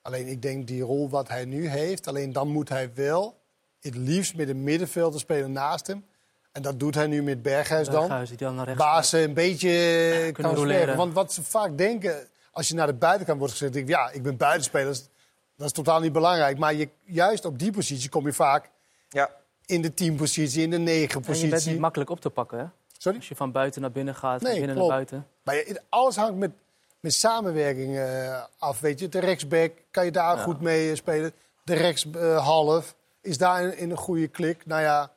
Alleen 0.09 0.27
ik 0.27 0.41
denk 0.41 0.67
die 0.67 0.81
rol 0.81 1.09
wat 1.09 1.27
hij 1.27 1.45
nu 1.45 1.67
heeft, 1.67 2.07
alleen 2.07 2.33
dan 2.33 2.47
moet 2.47 2.69
hij 2.69 2.91
wel 2.93 3.37
het 3.79 3.95
liefst 3.95 4.35
met 4.35 4.49
een 4.49 4.63
middenvelder 4.63 5.19
spelen 5.19 5.51
naast 5.51 5.87
hem. 5.87 6.05
En 6.51 6.61
dat 6.61 6.79
doet 6.79 6.95
hij 6.95 7.07
nu 7.07 7.23
met 7.23 7.41
Berghuis 7.41 7.87
dan. 7.87 7.99
Berghuis, 7.99 8.29
die 8.29 8.37
dan 8.37 8.55
naar 8.55 8.65
rechts 8.65 8.81
Waar 8.83 9.05
ze 9.05 9.19
een 9.21 9.33
beetje 9.33 9.69
Ja, 9.69 10.31
kan 10.31 10.55
roleren. 10.55 10.77
spelen. 10.81 10.97
Want 10.97 11.13
wat 11.13 11.33
ze 11.33 11.43
vaak 11.43 11.77
denken, 11.77 12.27
als 12.51 12.67
je 12.67 12.73
naar 12.73 12.87
de 12.87 12.93
buitenkant 12.93 13.37
wordt 13.39 13.53
gezet, 13.53 13.73
denk 13.73 13.85
ik, 13.87 13.91
ja, 13.95 14.11
ik 14.11 14.23
ben 14.23 14.37
buitenspeler. 14.37 14.97
Dat 15.55 15.67
is 15.67 15.71
totaal 15.71 15.99
niet 15.99 16.11
belangrijk. 16.11 16.57
Maar 16.57 16.73
je, 16.73 16.89
juist 17.03 17.45
op 17.45 17.59
die 17.59 17.71
positie 17.71 18.09
kom 18.09 18.25
je 18.25 18.33
vaak 18.33 18.69
ja. 19.09 19.29
in 19.65 19.81
de 19.81 19.93
teampositie, 19.93 20.63
in 20.63 20.69
de 20.69 20.77
negen 20.77 21.13
En 21.15 21.19
je 21.19 21.25
positie. 21.25 21.49
bent 21.49 21.65
niet 21.65 21.79
makkelijk 21.79 22.09
op 22.09 22.19
te 22.21 22.29
pakken, 22.29 22.57
hè? 22.59 22.65
Sorry? 22.97 23.17
Als 23.17 23.27
je 23.27 23.35
van 23.35 23.51
buiten 23.51 23.81
naar 23.81 23.91
binnen 23.91 24.15
gaat, 24.15 24.41
van 24.41 24.49
Nee, 24.49 24.59
binnen 24.59 24.75
klopt. 24.75 24.89
naar 24.91 24.97
buiten. 24.97 25.27
Maar 25.43 25.55
je- 25.55 25.81
alles 25.89 26.15
hangt 26.15 26.35
met, 26.37 26.51
met 26.99 27.13
samenwerking 27.13 27.97
eh, 27.97 28.43
af. 28.57 28.79
Weet 28.79 28.99
je, 28.99 29.09
de 29.09 29.19
rechtsback 29.19 29.71
kan 29.91 30.05
je 30.05 30.11
daar 30.11 30.35
Ja. 30.37 30.43
goed 30.43 30.61
mee 30.61 30.89
eh, 30.89 30.95
spelen. 30.95 31.33
De 31.63 31.73
rechtshalf 31.73 32.95
is 33.21 33.37
daar 33.37 33.61
in, 33.63 33.77
in 33.77 33.91
een 33.91 33.97
goede 33.97 34.27
klik. 34.27 34.65
Nou 34.65 34.81
ja, 34.81 35.11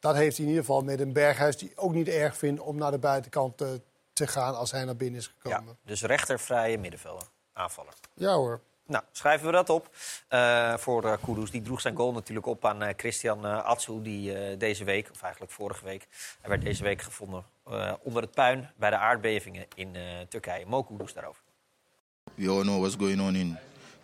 dat 0.00 0.14
heeft 0.14 0.36
hij 0.36 0.44
in 0.46 0.50
ieder 0.52 0.64
geval 0.66 0.82
met 0.82 1.00
een 1.00 1.12
Berghuis 1.12 1.56
die 1.56 1.72
ook 1.76 1.92
niet 1.92 2.08
erg 2.08 2.36
vindt 2.36 2.60
om 2.60 2.76
naar 2.76 2.90
de 2.90 2.98
buitenkant 2.98 3.60
eh, 3.60 3.68
te 4.12 4.26
gaan 4.26 4.54
als 4.56 4.70
hij 4.70 4.84
naar 4.84 4.96
binnen 4.96 5.20
is 5.20 5.34
Ja, 5.42 5.50
gekomen. 5.50 5.76
dus 5.84 6.02
rechtervrije 6.02 6.78
middenvelder, 6.78 7.26
aanvaller. 7.52 7.92
Ja, 8.14 8.32
hoor. 8.34 8.60
Nou, 8.88 9.04
schrijven 9.12 9.46
we 9.46 9.52
dat 9.52 9.70
op 9.70 9.90
eh, 10.28 10.76
voor 10.76 11.18
Kudus. 11.24 11.50
Die 11.50 11.62
droeg 11.62 11.80
zijn 11.80 11.96
goal 11.96 12.12
natuurlijk 12.12 12.46
op 12.46 12.64
aan 12.64 12.82
eh, 12.82 12.94
Christian 12.96 13.46
eh 13.46 13.64
Atsu. 13.64 14.02
Die 14.02 14.56
deze 14.56 14.84
week, 14.84 15.10
of 15.10 15.22
eigenlijk 15.22 15.52
vorige 15.52 15.84
week... 15.84 16.06
werd 16.42 16.62
deze 16.62 16.82
week 16.82 17.02
gevonden 17.02 17.44
onder 18.02 18.22
het 18.22 18.30
puin 18.30 18.70
bij 18.76 18.90
de 18.90 18.96
aardbevingen 18.96 19.66
in 19.74 19.96
Turkije. 20.28 20.66
Mo 20.66 20.86
daarover. 21.14 21.42
we 22.38 22.48
all 22.48 22.62
know 22.62 22.78
what's 22.78 22.96
going 22.96 23.20
on 23.20 23.36
in 23.36 23.56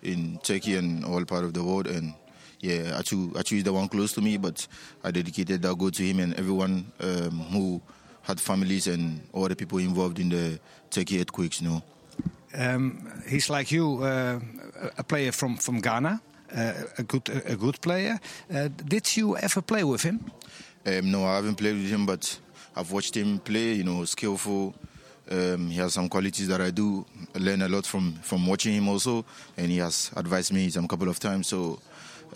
in 0.02 0.38
Turkey 0.42 0.76
and 0.76 1.04
all 1.04 1.24
part 1.24 1.44
of 1.44 1.52
the 1.52 1.62
world. 1.62 1.86
And 1.86 2.14
yeah, 2.58 2.98
Achu, 2.98 3.32
Achu 3.32 3.56
is 3.56 3.62
the 3.62 3.72
one 3.72 3.88
close 3.88 4.12
to 4.14 4.20
me, 4.20 4.36
but 4.36 4.66
I 5.02 5.10
dedicated 5.10 5.62
that 5.62 5.78
goal 5.78 5.90
to 5.90 6.02
him 6.02 6.18
and 6.18 6.34
everyone 6.34 6.92
um, 7.00 7.40
who 7.52 7.80
had 8.22 8.40
families 8.40 8.86
and 8.86 9.20
all 9.32 9.48
the 9.48 9.56
people 9.56 9.78
involved 9.78 10.18
in 10.18 10.28
the 10.28 10.58
Turkey 10.90 11.20
earthquakes. 11.20 11.60
You 11.60 11.68
know. 11.68 11.82
Um, 12.56 13.10
he's 13.28 13.50
like 13.50 13.72
you, 13.72 14.02
uh, 14.02 14.40
a 14.98 15.02
player 15.02 15.32
from, 15.32 15.56
from 15.56 15.80
Ghana, 15.80 16.20
uh, 16.56 16.72
a 16.98 17.02
good 17.02 17.28
a 17.46 17.56
good 17.56 17.80
player. 17.80 18.20
Uh, 18.52 18.68
did 18.68 19.16
you 19.16 19.36
ever 19.36 19.60
play 19.60 19.84
with 19.84 20.02
him? 20.02 20.20
Um, 20.86 21.10
no, 21.10 21.24
I 21.24 21.36
haven't 21.36 21.56
played 21.56 21.74
with 21.74 21.90
him, 21.90 22.06
but 22.06 22.38
I've 22.76 22.92
watched 22.92 23.16
him 23.16 23.38
play. 23.38 23.74
You 23.74 23.84
know, 23.84 24.04
skillful. 24.04 24.74
Um, 25.30 25.68
he 25.68 25.78
has 25.78 25.94
some 25.94 26.08
qualities 26.08 26.48
that 26.48 26.60
I 26.60 26.70
do 26.70 27.04
learn 27.34 27.62
a 27.62 27.68
lot 27.68 27.86
from 27.86 28.14
from 28.22 28.46
watching 28.46 28.74
him 28.74 28.88
also, 28.88 29.24
and 29.56 29.70
he 29.70 29.78
has 29.78 30.10
advised 30.16 30.52
me 30.52 30.70
some 30.70 30.86
couple 30.88 31.08
of 31.08 31.18
times. 31.18 31.48
So. 31.48 31.80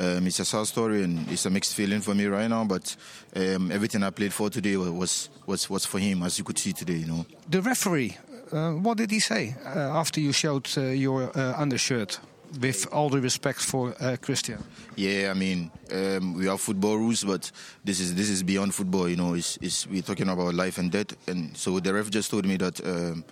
Um, 0.00 0.28
it's 0.28 0.38
a 0.38 0.44
sad 0.44 0.64
story 0.66 1.02
and 1.02 1.28
it's 1.28 1.44
a 1.44 1.50
mixed 1.50 1.74
feeling 1.74 2.00
for 2.00 2.14
me 2.14 2.26
right 2.26 2.46
now. 2.48 2.64
But 2.64 2.94
um, 3.34 3.72
everything 3.72 4.04
I 4.04 4.10
played 4.10 4.32
for 4.32 4.48
today 4.48 4.76
was 4.76 5.28
was 5.44 5.68
was 5.68 5.86
for 5.86 5.98
him, 5.98 6.22
as 6.22 6.38
you 6.38 6.44
could 6.44 6.56
see 6.58 6.72
today. 6.72 6.98
You 6.98 7.06
know. 7.06 7.26
The 7.48 7.60
referee, 7.60 8.16
what 8.52 8.98
did 8.98 9.10
he 9.10 9.20
say 9.20 9.54
uh, 9.64 9.98
after 10.00 10.20
you 10.20 10.32
showed 10.32 10.68
uh, 10.76 10.82
your 10.82 11.30
uh, 11.36 11.54
undershirt? 11.56 12.20
With 12.62 12.86
all 12.90 13.10
the 13.10 13.20
respect 13.20 13.60
for 13.60 13.94
uh, 14.00 14.16
Christian. 14.22 14.64
Yeah, 14.96 15.30
I 15.30 15.34
mean, 15.34 15.70
um, 15.92 16.32
we 16.32 16.46
have 16.46 16.58
football 16.62 16.96
rules, 16.96 17.22
but 17.22 17.52
this 17.84 18.00
is 18.00 18.14
this 18.14 18.30
is 18.30 18.42
beyond 18.42 18.74
football. 18.74 19.06
You 19.06 19.16
know, 19.16 19.34
it's, 19.34 19.58
it's 19.60 19.86
we're 19.86 20.00
talking 20.00 20.30
about 20.30 20.54
life 20.54 20.78
and 20.78 20.90
death, 20.90 21.14
and 21.28 21.54
so 21.54 21.78
the 21.78 21.92
ref 21.92 22.08
just 22.08 22.30
told 22.30 22.46
me 22.46 22.56
that, 22.56 22.80
um, 22.86 23.22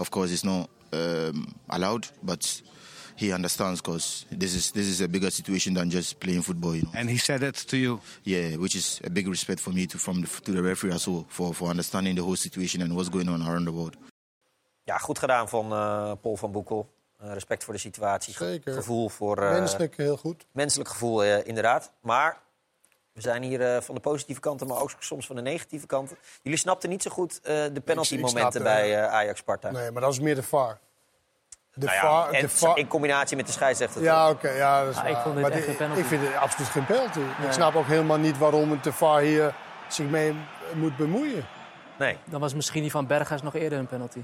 of 0.00 0.10
course, 0.10 0.32
it's 0.32 0.42
not 0.42 0.68
um, 0.92 1.54
allowed, 1.70 2.08
but 2.20 2.60
he 3.14 3.30
understands 3.30 3.80
because 3.80 4.26
this 4.30 4.54
is 4.54 4.72
this 4.72 4.88
is 4.88 5.00
a 5.02 5.08
bigger 5.08 5.30
situation 5.30 5.74
than 5.74 5.88
just 5.88 6.18
playing 6.18 6.42
football. 6.42 6.74
You 6.74 6.82
know. 6.82 6.90
And 6.94 7.08
he 7.08 7.16
said 7.16 7.42
that 7.42 7.54
to 7.54 7.76
you. 7.76 8.00
Yeah, 8.24 8.56
which 8.56 8.74
is 8.74 9.00
a 9.04 9.10
big 9.10 9.28
respect 9.28 9.60
for 9.60 9.70
me 9.70 9.86
to 9.86 9.98
from 9.98 10.22
the, 10.22 10.26
to 10.26 10.50
the 10.50 10.62
referee 10.64 10.92
as 10.92 11.06
well 11.06 11.26
for 11.28 11.54
for 11.54 11.68
understanding 11.68 12.16
the 12.16 12.24
whole 12.24 12.36
situation 12.36 12.82
and 12.82 12.96
what's 12.96 13.08
going 13.08 13.28
on 13.28 13.42
around 13.42 13.66
the 13.66 13.72
world. 13.72 13.96
Ja, 14.88 14.98
goed 14.98 15.18
gedaan 15.18 15.48
van 15.48 15.72
eh, 15.72 16.12
Paul 16.20 16.36
van 16.36 16.52
Boekel. 16.52 16.90
Eh, 17.18 17.32
respect 17.32 17.64
voor 17.64 17.74
de 17.74 17.80
situatie. 17.80 18.34
Zeker. 18.34 18.72
Gevoel 18.72 19.08
voor... 19.08 19.42
eh, 19.42 19.50
Menselijk 19.50 19.96
heel 19.96 20.16
goed. 20.16 20.46
Menselijk 20.52 20.88
gevoel, 20.88 21.22
inderdaad. 21.24 21.90
Maar 22.00 22.38
we 23.12 23.20
zijn 23.20 23.42
hier 23.42 23.74
eh, 23.74 23.80
van 23.80 23.94
de 23.94 24.00
positieve 24.00 24.40
kanten, 24.40 24.66
maar 24.66 24.80
ook 24.80 24.90
soms 24.98 25.26
van 25.26 25.36
de 25.36 25.42
negatieve 25.42 25.86
kanten. 25.86 26.16
Jullie 26.42 26.58
snapten 26.58 26.88
niet 26.90 27.02
zo 27.02 27.10
goed 27.10 27.40
eh, 27.42 27.64
de 27.72 27.80
penalty-momenten 27.84 28.62
bij 28.62 29.06
Ajax-Sparta. 29.08 29.70
Nee, 29.70 29.90
maar 29.90 30.02
dat 30.02 30.12
is 30.12 30.20
meer 30.20 30.34
de 30.34 30.42
VAR. 30.42 30.78
De 31.74 31.84
Nou 31.86 31.96
ja, 31.96 32.00
VAR, 32.02 32.30
en 32.32 32.40
de 32.40 32.48
VAR 32.48 32.78
in 32.78 32.88
combinatie 32.88 33.36
met 33.36 33.46
de 33.46 33.52
scheidsrechter. 33.52 34.02
Ja, 34.02 34.30
oké, 34.30 34.50
ja, 34.50 34.84
dat 34.84 34.92
is 34.94 35.00
Ah, 35.00 35.08
ik 35.08 35.16
vond 35.16 35.34
dit 35.34 35.42
Maar 35.42 35.52
echt 35.52 35.64
geen 35.64 35.76
penalty. 35.76 36.00
Ik 36.00 36.06
vind 36.06 36.22
het 36.26 36.34
absoluut 36.34 36.68
geen 36.70 36.86
penalty. 36.86 37.18
Nee. 37.18 37.46
Ik 37.46 37.52
snap 37.52 37.74
ook 37.74 37.86
helemaal 37.86 38.18
niet 38.18 38.38
waarom 38.38 38.70
het 38.70 38.84
de 38.84 38.92
VAR 38.92 39.20
hier 39.20 39.54
zich 39.88 40.06
mee 40.06 40.34
moet 40.74 40.96
bemoeien. 40.96 41.46
Nee, 41.98 42.18
Dan 42.24 42.40
was 42.40 42.54
misschien 42.54 42.82
die 42.82 42.90
van 42.90 43.06
Berghuis 43.06 43.42
nog 43.42 43.54
eerder 43.54 43.78
een 43.78 43.86
penalty. 43.86 44.20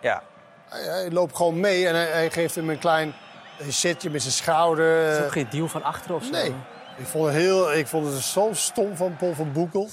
Ja. 0.00 0.22
Hij, 0.68 0.82
hij 0.82 1.10
loopt 1.10 1.36
gewoon 1.36 1.60
mee 1.60 1.86
en 1.86 1.94
hij, 1.94 2.06
hij 2.06 2.30
geeft 2.30 2.54
hem 2.54 2.70
een 2.70 2.78
klein 2.78 3.14
een 3.60 3.72
zetje 3.72 4.10
met 4.10 4.22
zijn 4.22 4.34
schouder. 4.34 5.06
Het 5.06 5.18
is 5.18 5.24
ook 5.24 5.32
geen 5.32 5.50
deal 5.50 5.68
van 5.68 5.82
achter 5.82 6.14
of 6.14 6.24
zo. 6.24 6.30
Nee. 6.30 6.54
Ik 6.96 7.06
vond 7.06 7.24
het, 7.24 7.34
heel, 7.34 7.72
ik 7.72 7.86
vond 7.86 8.06
het 8.06 8.22
zo 8.22 8.48
stom 8.52 8.96
van 8.96 9.16
Paul 9.16 9.34
van 9.34 9.52
Boekel 9.52 9.88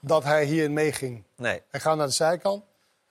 dat 0.00 0.24
hij 0.24 0.44
hierin 0.44 0.72
meeging. 0.72 1.24
Nee. 1.36 1.62
Hij 1.70 1.80
gaat 1.80 1.96
naar 1.96 2.06
de 2.06 2.12
zijkant. 2.12 2.62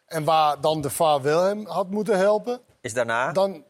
En 0.06 0.23
waar 0.23 0.62
dan 0.62 0.82
de 0.82 0.89
VAR 0.89 1.21
wel 1.21 1.43
hem 1.43 1.65
had 1.67 1.89
moeten 1.89 2.17
helpen, 2.17 2.60
Is 2.82 2.93
daarna... 2.93 3.32
dan, 3.32 3.63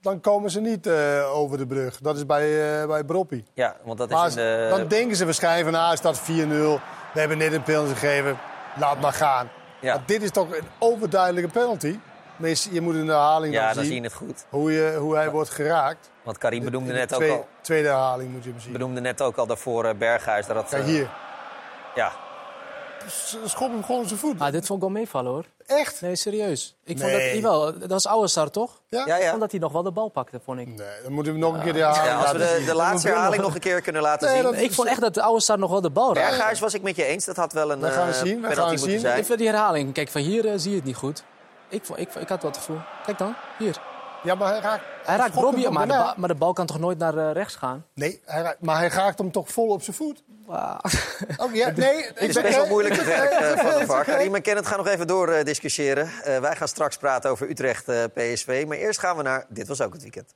dan 0.00 0.20
komen 0.20 0.50
ze 0.50 0.60
niet 0.60 0.86
eh, 0.86 1.30
over 1.34 1.58
de 1.58 1.66
brug. 1.66 2.00
Dat 2.00 2.16
is 2.16 2.26
bij, 2.26 2.80
eh 2.80 2.86
bij 2.86 3.04
Broppie. 3.04 3.44
Ja, 3.54 3.76
want 3.84 3.98
dat 3.98 4.10
is 4.10 4.16
Maar 4.16 4.28
in 4.28 4.34
de... 4.34 4.66
dan 4.70 4.88
denken 4.88 5.16
ze 5.16 5.24
waarschijnlijk 5.24 5.76
van, 5.76 5.86
ah, 5.86 5.92
is 5.92 6.00
dat 6.00 6.20
4-0. 6.20 6.22
We 6.24 6.80
hebben 7.12 7.38
net 7.38 7.52
een 7.52 7.62
penalty 7.62 7.92
gegeven, 7.92 8.38
laat 8.78 9.00
maar 9.00 9.12
gaan. 9.12 9.48
Ja. 9.80 9.94
Maar 9.94 10.02
dit 10.06 10.22
is 10.22 10.30
toch 10.30 10.56
een 10.56 10.66
overduidelijke 10.78 11.50
penalty. 11.50 11.98
Je 12.70 12.80
moet 12.80 12.94
in 12.94 13.06
de 13.06 13.12
herhaling 13.12 13.54
Ja, 13.54 13.66
dan 13.66 13.74
dan 13.74 13.84
zien 13.84 13.92
zie 13.92 14.02
je 14.02 14.06
het 14.08 14.16
goed. 14.16 14.44
hoe, 14.48 14.72
je, 14.72 14.96
hoe 14.98 15.14
hij 15.14 15.30
wordt 15.30 15.50
geraakt. 15.50 16.10
Want 16.22 16.38
Karim 16.38 16.64
benoemde 16.64 16.92
net 16.92 17.14
ook 17.14 17.22
al... 17.28 17.46
Tweede 17.60 17.88
herhaling 17.88 18.32
moet 18.32 18.44
je 18.44 18.50
hem 18.50 18.60
zien. 18.60 18.72
Benoemde 18.72 19.00
net 19.00 19.20
ook 19.22 19.36
al 19.36 19.46
daarvoor 19.46 19.84
eh, 19.84 19.94
Berghuis. 19.94 20.46
Dat, 20.46 20.68
Kijk 20.68 20.82
eh, 20.82 20.88
hier. 20.88 21.10
Ja, 21.94 22.12
Schop 23.44 23.70
hem 23.70 23.84
gewoon 23.84 24.00
op 24.00 24.06
zijn 24.06 24.18
voet. 24.18 24.40
Ah, 24.40 24.52
dit 24.52 24.66
vond 24.66 24.82
ik 24.82 24.88
wel 24.88 24.96
meevallen 24.98 25.30
hoor. 25.32 25.44
Echt? 25.66 26.00
Nee, 26.00 26.16
serieus. 26.16 26.76
Ik 26.84 26.98
vond 26.98 27.12
dat, 27.12 27.20
jawel, 27.22 27.78
dat 27.78 27.90
was 27.90 28.06
Ouwestar 28.06 28.50
toch? 28.50 28.80
Ja? 28.88 29.06
ja, 29.06 29.16
Ik 29.16 29.28
vond 29.28 29.40
dat 29.40 29.50
hij 29.50 29.60
nog 29.60 29.72
wel 29.72 29.82
de 29.82 29.90
bal 29.90 30.08
pakte, 30.08 30.40
vond 30.44 30.58
ik. 30.60 30.66
Nee, 30.66 30.76
dan 31.02 31.12
moeten 31.12 31.32
we 31.32 31.38
nog 31.38 31.54
een 31.54 31.60
keer 31.62 31.72
de 31.72 31.78
herhaling 31.78 32.12
ja 32.12 32.18
als 32.18 32.32
we 32.32 32.62
de, 32.66 32.74
laatste 32.74 33.08
herhaling 33.08 33.42
nog 33.42 33.54
een 33.54 33.60
keer 33.60 33.80
kunnen 33.80 34.02
laten 34.02 34.26
Nee, 34.28 34.36
zien. 34.36 34.44
dat- 34.52 34.60
Ik 34.60 34.72
vond 34.72 34.88
echt 34.88 35.00
dat 35.00 35.14
de 35.14 35.22
Ouwestar 35.22 35.58
nog 35.58 35.70
wel 35.70 35.80
de 35.80 35.90
bal 35.90 36.14
raakte. 36.14 36.30
Berghuis 36.30 36.60
was 36.60 36.74
ik 36.74 36.82
met 36.82 36.96
je 36.96 37.04
eens. 37.04 37.24
Dat 37.24 37.36
had 37.36 37.52
wel 37.52 37.72
een 37.72 37.80
We 37.80 37.90
gaan 37.90 38.08
eh, 38.08 38.14
zien, 38.14 38.40
we 38.40 38.54
gaan 38.54 38.68
moeten 38.68 39.00
zien. 39.00 39.24
vind 39.24 39.38
die 39.38 39.48
herhaling, 39.48 39.92
kijk, 39.92 40.08
van 40.08 40.20
hier 40.20 40.58
zie 40.58 40.70
je 40.70 40.76
het 40.76 40.84
niet 40.86 40.96
goed. 40.96 41.24
Ik, 41.72 41.88
ik, 41.88 42.14
ik 42.14 42.28
had 42.28 42.42
wel 42.42 42.50
het 42.50 42.56
gevoel. 42.56 42.80
Kijk 43.06 43.18
dan, 43.18 43.34
hier. 43.58 43.76
Ja, 44.22 44.34
maar 44.34 44.48
hij 44.52 44.60
raakt... 44.60 44.84
Hij 45.04 45.16
raakt 45.16 45.34
Robbie, 45.34 45.70
maar 45.70 45.82
de, 45.86 45.92
daarna? 45.92 46.04
ba- 46.04 46.14
maar 46.16 46.28
de 46.28 46.34
bal 46.34 46.52
kan 46.52 46.66
toch 46.66 46.78
nooit 46.78 46.98
naar 46.98 47.16
eh, 47.18 47.32
rechts 47.32 47.54
gaan? 47.56 47.86
Nee, 47.94 48.20
hij 48.24 48.42
raakt, 48.42 48.60
maar 48.60 48.78
hij 48.78 48.88
raakt 48.88 49.18
hem 49.18 49.30
toch 49.30 49.48
vol 49.52 49.68
op 49.68 49.82
zijn 49.82 49.96
voet? 49.96 50.22
Wauw. 50.46 50.78
Oh, 51.36 51.54
ja, 51.54 51.70
nee, 51.76 52.04
Het 52.14 52.18
is 52.36 52.40
best 52.42 52.56
wel 52.56 52.66
moeilijk 52.66 52.96
het 52.96 53.04
werk 53.06 53.30
eh, 53.30 53.58
van 53.70 53.80
de 53.80 53.86
VAR. 53.86 54.04
Karim 54.04 54.34
en 54.34 54.42
Kenneth 54.42 54.66
gaan 54.66 54.78
nog 54.78 54.86
even 54.86 55.06
door 55.06 55.28
eh, 55.28 55.44
discussiëren. 55.44 56.10
Eh, 56.24 56.38
wij 56.38 56.56
gaan 56.56 56.68
straks 56.68 56.96
praten 56.96 57.30
over 57.30 57.50
Utrecht 57.50 57.88
eh, 57.88 58.04
PSV. 58.14 58.64
Maar 58.68 58.76
eerst 58.76 59.00
gaan 59.00 59.16
we 59.16 59.22
naar 59.22 59.46
Dit 59.48 59.68
Was 59.68 59.80
Ook 59.80 59.92
Het 59.92 60.02
Weekend. 60.02 60.34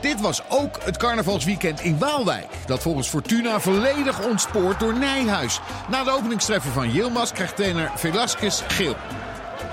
Dit 0.00 0.20
was 0.20 0.42
ook 0.48 0.78
het 0.82 0.96
carnavalsweekend 0.96 1.80
in 1.80 1.98
Waalwijk. 1.98 2.46
Dat 2.66 2.82
volgens 2.82 3.08
Fortuna 3.08 3.60
volledig 3.60 4.20
ontspoort 4.20 4.80
door 4.80 4.98
Nijhuis. 4.98 5.60
Na 5.88 6.04
de 6.04 6.10
openingstreffer 6.10 6.72
van 6.72 6.90
Yilmaz 6.90 7.32
krijgt 7.32 7.56
trainer 7.56 7.90
Velasquez 7.94 8.62
geel. 8.68 8.96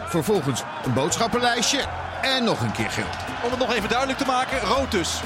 Vervolgens 0.08 0.64
een 0.86 0.94
boodschappenlijstje 0.94 1.80
en 2.22 2.44
nog 2.44 2.62
een 2.62 2.72
keer 2.72 2.92
geel. 2.92 3.10
Om 3.44 3.50
het 3.50 3.60
nog 3.60 3.74
even 3.74 3.90
duidelijk 3.90 4.20
te 4.20 4.26
maken, 4.26 4.60
rood 4.60 4.92
dus. 4.92 5.22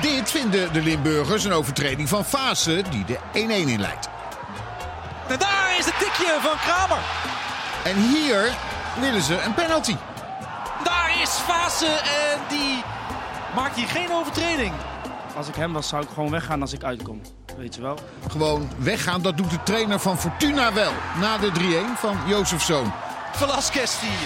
Dit 0.00 0.30
vinden 0.30 0.72
de 0.72 0.82
Limburgers 0.82 1.44
een 1.44 1.52
overtreding 1.52 2.08
van 2.08 2.24
Fase 2.24 2.82
die 2.90 3.04
de 3.04 3.18
1-1 3.32 3.68
inleidt. 3.68 4.08
En 5.28 5.38
daar 5.38 5.76
is 5.78 5.84
het 5.84 5.98
tikje 5.98 6.38
van 6.40 6.56
Kramer. 6.56 6.98
En 7.84 7.96
hier 7.96 8.54
willen 9.00 9.22
ze 9.22 9.40
een 9.40 9.54
penalty. 9.54 9.96
Daar 10.84 11.20
is 11.22 11.30
Fase 11.30 11.86
en 11.86 12.38
die 12.48 12.84
maakt 13.54 13.76
hier 13.76 13.88
geen 13.88 14.12
overtreding. 14.12 14.72
Als 15.36 15.48
ik 15.48 15.54
hem 15.54 15.72
was, 15.72 15.88
zou 15.88 16.02
ik 16.02 16.08
gewoon 16.08 16.30
weggaan 16.30 16.60
als 16.60 16.72
ik 16.72 16.84
uitkom. 16.84 17.20
Weet 17.56 17.74
je 17.74 17.80
wel. 17.80 17.98
Gewoon 18.30 18.68
weggaan, 18.78 19.22
dat 19.22 19.36
doet 19.36 19.50
de 19.50 19.62
trainer 19.62 20.00
van 20.00 20.18
Fortuna 20.18 20.72
wel. 20.72 20.92
Na 21.20 21.38
de 21.38 21.50
3-1 21.96 21.98
van 21.98 22.16
Jozefzoon. 22.26 22.92
Velasquez 23.32 24.00
die 24.00 24.08
eh, 24.08 24.16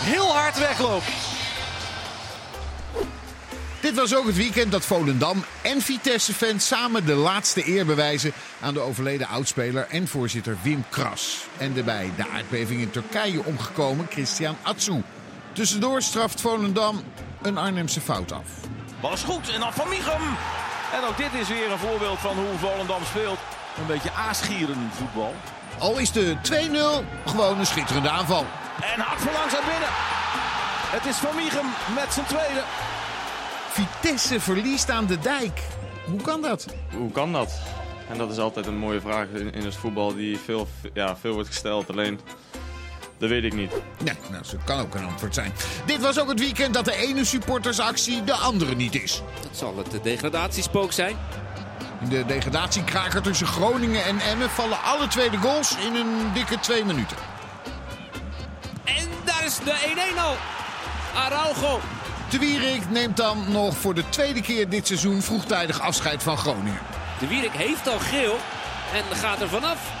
heel 0.00 0.34
hard 0.34 0.58
wegloopt. 0.58 1.34
Dit 3.80 3.94
was 3.94 4.14
ook 4.14 4.26
het 4.26 4.36
weekend 4.36 4.72
dat 4.72 4.84
Volendam 4.84 5.44
en 5.62 5.80
Vitesse-fans 5.80 6.66
samen 6.66 7.06
de 7.06 7.14
laatste 7.14 7.68
eer 7.68 7.86
bewijzen 7.86 8.32
aan 8.60 8.74
de 8.74 8.80
overleden 8.80 9.28
oudspeler 9.28 9.86
en 9.90 10.08
voorzitter 10.08 10.56
Wim 10.62 10.84
Kras. 10.90 11.46
En 11.58 11.72
de 11.72 11.82
bij 11.82 12.10
de 12.16 12.28
aardbeving 12.28 12.80
in 12.80 12.90
Turkije 12.90 13.44
omgekomen 13.44 14.06
Christian 14.10 14.56
Atsu. 14.62 15.02
Tussendoor 15.52 16.02
straft 16.02 16.40
Volendam 16.40 17.02
een 17.46 17.58
Arnhemse 17.58 18.00
fout 18.00 18.32
af. 18.32 18.48
Bal 19.00 19.12
is 19.12 19.22
goed 19.22 19.50
en 19.54 19.60
dan 19.60 19.72
Van 19.72 19.88
Michem. 19.88 20.22
En 20.92 21.04
ook 21.08 21.16
dit 21.16 21.40
is 21.40 21.48
weer 21.48 21.70
een 21.70 21.78
voorbeeld 21.78 22.18
van 22.18 22.36
hoe 22.36 22.58
Volendam 22.58 23.04
speelt. 23.04 23.38
Een 23.78 23.86
beetje 23.86 24.12
aasgieren 24.12 24.90
voetbal. 24.92 25.34
Al 25.78 25.98
is 25.98 26.12
de 26.12 26.36
2-0 26.42 27.30
gewoon 27.30 27.58
een 27.58 27.66
schitterende 27.66 28.08
aanval. 28.08 28.44
En 28.94 29.00
hard 29.00 29.20
voorlangs 29.20 29.52
naar 29.52 29.64
binnen. 29.70 29.88
Het 30.96 31.06
is 31.06 31.16
Van 31.16 31.34
Michem 31.34 31.66
met 31.94 32.12
zijn 32.12 32.26
tweede. 32.26 32.62
Vitesse 33.68 34.40
verliest 34.40 34.90
aan 34.90 35.06
de 35.06 35.18
dijk. 35.18 35.60
Hoe 36.06 36.20
kan 36.20 36.42
dat? 36.42 36.66
Hoe 36.92 37.10
kan 37.10 37.32
dat? 37.32 37.60
En 38.08 38.18
dat 38.18 38.30
is 38.30 38.38
altijd 38.38 38.66
een 38.66 38.78
mooie 38.78 39.00
vraag 39.00 39.26
in, 39.28 39.52
in 39.52 39.64
het 39.64 39.76
voetbal 39.76 40.14
die 40.14 40.38
veel, 40.38 40.68
ja, 40.94 41.16
veel 41.16 41.32
wordt 41.32 41.48
gesteld. 41.48 41.90
Alleen, 41.90 42.20
dat 43.18 43.28
weet 43.28 43.44
ik 43.44 43.54
niet. 43.54 43.72
Nee, 44.04 44.14
nou, 44.30 44.42
dat 44.50 44.64
kan 44.64 44.80
ook 44.80 44.94
een 44.94 45.04
antwoord 45.04 45.34
zijn. 45.34 45.52
Dit 45.86 46.00
was 46.00 46.20
ook 46.20 46.28
het 46.28 46.40
weekend 46.40 46.74
dat 46.74 46.84
de 46.84 46.96
ene 46.96 47.24
supportersactie 47.24 48.24
de 48.24 48.32
andere 48.32 48.74
niet 48.74 49.02
is. 49.02 49.22
Dat 49.42 49.56
zal 49.56 49.76
het 49.76 50.02
degradatiespook 50.02 50.92
zijn. 50.92 51.16
In 52.00 52.08
de 52.08 52.24
degradatiekraker 52.26 53.22
tussen 53.22 53.46
Groningen 53.46 54.04
en 54.04 54.18
Emmen 54.18 54.50
vallen 54.50 54.82
alle 54.82 55.06
twee 55.08 55.30
de 55.30 55.36
goals 55.36 55.76
in 55.86 55.94
een 55.94 56.32
dikke 56.34 56.60
twee 56.60 56.84
minuten. 56.84 57.16
En 58.84 59.08
daar 59.24 59.44
is 59.44 59.58
de 59.58 60.14
1-1 60.14 60.18
al. 60.18 60.36
Araujo. 61.14 61.80
De 62.30 62.38
Wierik 62.38 62.90
neemt 62.90 63.16
dan 63.16 63.44
nog 63.48 63.76
voor 63.76 63.94
de 63.94 64.08
tweede 64.08 64.40
keer 64.40 64.68
dit 64.68 64.86
seizoen 64.86 65.22
vroegtijdig 65.22 65.80
afscheid 65.80 66.22
van 66.22 66.38
Groningen. 66.38 66.80
De 67.18 67.26
Wierik 67.26 67.52
heeft 67.52 67.88
al 67.88 67.98
geel 67.98 68.36
en 68.92 69.16
gaat 69.16 69.40
er 69.40 69.48
vanaf. 69.48 69.95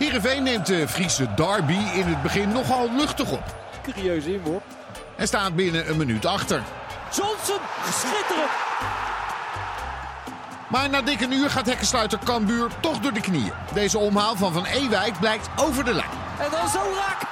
Heerenveen 0.00 0.42
neemt 0.42 0.66
de 0.66 0.88
Friese 0.88 1.34
derby 1.34 1.78
in 1.94 2.06
het 2.06 2.22
begin 2.22 2.48
nogal 2.48 2.88
luchtig 2.96 3.30
op. 3.30 3.54
Curieuze 3.82 4.32
inworp. 4.32 4.62
En 5.16 5.26
staat 5.26 5.54
binnen 5.54 5.90
een 5.90 5.96
minuut 5.96 6.26
achter. 6.26 6.62
Johnson, 7.12 7.58
schitterend. 7.92 8.50
Maar 10.68 10.90
na 10.90 11.02
dik 11.02 11.20
een 11.20 11.32
uur 11.32 11.50
gaat 11.50 11.66
hekkensluiter 11.66 12.18
Cambuur 12.24 12.68
toch 12.80 12.98
door 12.98 13.12
de 13.12 13.20
knieën. 13.20 13.52
Deze 13.72 13.98
omhaal 13.98 14.36
van 14.36 14.52
Van 14.52 14.64
Ewijk 14.64 15.18
blijkt 15.20 15.48
over 15.56 15.84
de 15.84 15.94
lijn. 15.94 16.10
En 16.38 16.50
dan 16.50 16.68
zo 16.68 16.78
raak. 16.78 17.20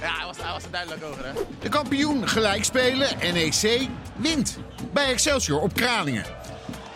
Ja, 0.00 0.16
hij 0.16 0.26
was, 0.26 0.36
hij 0.36 0.52
was 0.52 0.64
er 0.64 0.70
duidelijk 0.70 1.04
over, 1.04 1.24
hè? 1.24 1.32
De 1.60 1.68
kampioen 1.68 2.28
gelijk 2.28 2.64
spelen, 2.64 3.08
NEC, 3.32 3.88
wint. 4.16 4.58
Bij 4.92 5.12
Excelsior 5.12 5.60
op 5.60 5.74
Kralingen. 5.74 6.24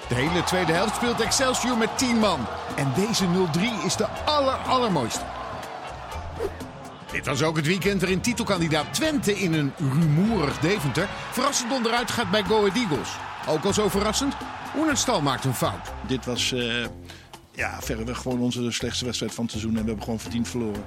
De 0.08 0.14
hele 0.14 0.44
tweede 0.44 0.72
helft 0.72 0.94
speelt 0.94 1.20
Excelsior 1.20 1.76
met 1.76 1.98
10 1.98 2.18
man. 2.18 2.46
En 2.76 2.92
deze 2.94 3.24
0-3 3.24 3.84
is 3.84 3.96
de 3.96 4.08
aller, 4.24 4.54
allermooiste. 4.54 5.24
Dit 7.12 7.26
was 7.26 7.42
ook 7.42 7.56
het 7.56 7.66
weekend 7.66 8.00
waarin 8.00 8.20
titelkandidaat 8.20 8.94
Twente 8.94 9.38
in 9.38 9.52
een 9.52 9.72
rumoerig 9.76 10.58
Deventer... 10.58 11.08
verrassend 11.30 11.72
onderuit 11.72 12.10
gaat 12.10 12.30
bij 12.30 12.42
Go 12.42 12.58
Ahead 12.58 12.76
Eagles. 12.76 13.08
Ook 13.48 13.64
al 13.64 13.72
zo 13.72 13.88
verrassend, 13.88 14.34
Oenerstal 14.76 15.20
maakt 15.20 15.44
een 15.44 15.54
fout. 15.54 15.92
Dit 16.06 16.24
was 16.24 16.52
uh, 16.52 16.86
ja, 17.54 17.78
verreweg 17.80 18.18
gewoon 18.18 18.40
onze 18.40 18.70
slechtste 18.70 19.04
wedstrijd 19.04 19.34
van 19.34 19.44
het 19.44 19.52
seizoen. 19.52 19.76
En 19.76 19.80
we 19.80 19.86
hebben 19.86 20.04
gewoon 20.04 20.20
verdiend 20.20 20.48
verloren. 20.48 20.84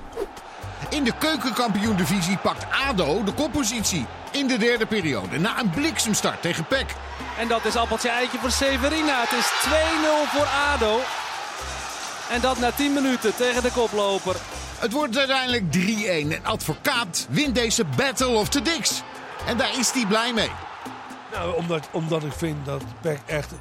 In 0.90 1.04
de 1.04 1.14
keukenkampioen-divisie 1.20 2.38
pakt 2.38 2.66
ADO 2.88 3.24
de 3.24 3.34
koppositie 3.34 4.06
in 4.32 4.48
de 4.48 4.58
derde 4.58 4.86
periode. 4.86 5.40
Na 5.40 5.60
een 5.60 5.70
bliksemstart 5.70 6.42
tegen 6.42 6.66
PEC. 6.66 6.96
En 7.38 7.48
dat 7.48 7.66
is 7.66 7.76
appeltje 7.76 8.10
eitje 8.10 8.38
voor 8.38 8.52
Severina. 8.52 9.22
Het 9.22 9.32
is 9.32 9.52
2-0 9.66 10.30
voor 10.30 10.48
ADO. 10.74 11.00
En 12.30 12.42
dat 12.42 12.60
na 12.60 12.72
10 12.72 12.94
minuten 12.94 13.36
tegen 13.36 13.64
de 13.64 13.72
koploper. 13.72 14.36
Het 14.80 14.92
wordt 14.92 15.18
uiteindelijk 15.18 15.64
3-1. 15.76 16.32
En 16.32 16.46
advocaat 16.46 17.28
wint 17.30 17.56
deze 17.56 17.86
Battle 17.96 18.28
of 18.28 18.50
the 18.50 18.62
Dicks. 18.62 19.02
En 19.46 19.58
daar 19.58 19.80
is 19.80 19.92
hij 19.92 20.06
blij 20.06 20.34
mee. 20.34 20.52
Nou, 21.32 21.56
omdat, 21.56 21.88
omdat 21.92 22.24
ik 22.24 22.34
vind 22.34 22.66
dat 22.66 22.84
PEC 23.02 23.20
echt 23.26 23.52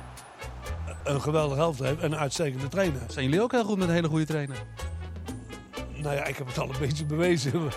een 1.04 1.20
geweldige 1.20 1.60
helft 1.60 1.78
heeft 1.78 2.00
en 2.00 2.12
een 2.12 2.18
uitstekende 2.18 2.68
trainer. 2.68 3.00
Zijn 3.08 3.24
jullie 3.24 3.42
ook 3.42 3.52
heel 3.52 3.64
goed 3.64 3.78
met 3.78 3.88
een 3.88 3.94
hele 3.94 4.08
goede 4.08 4.26
trainer? 4.26 4.56
Nou 6.04 6.16
ja, 6.16 6.24
ik 6.24 6.36
heb 6.36 6.46
het 6.46 6.58
al 6.58 6.68
een 6.68 6.78
beetje 6.80 7.04
bewezen. 7.04 7.70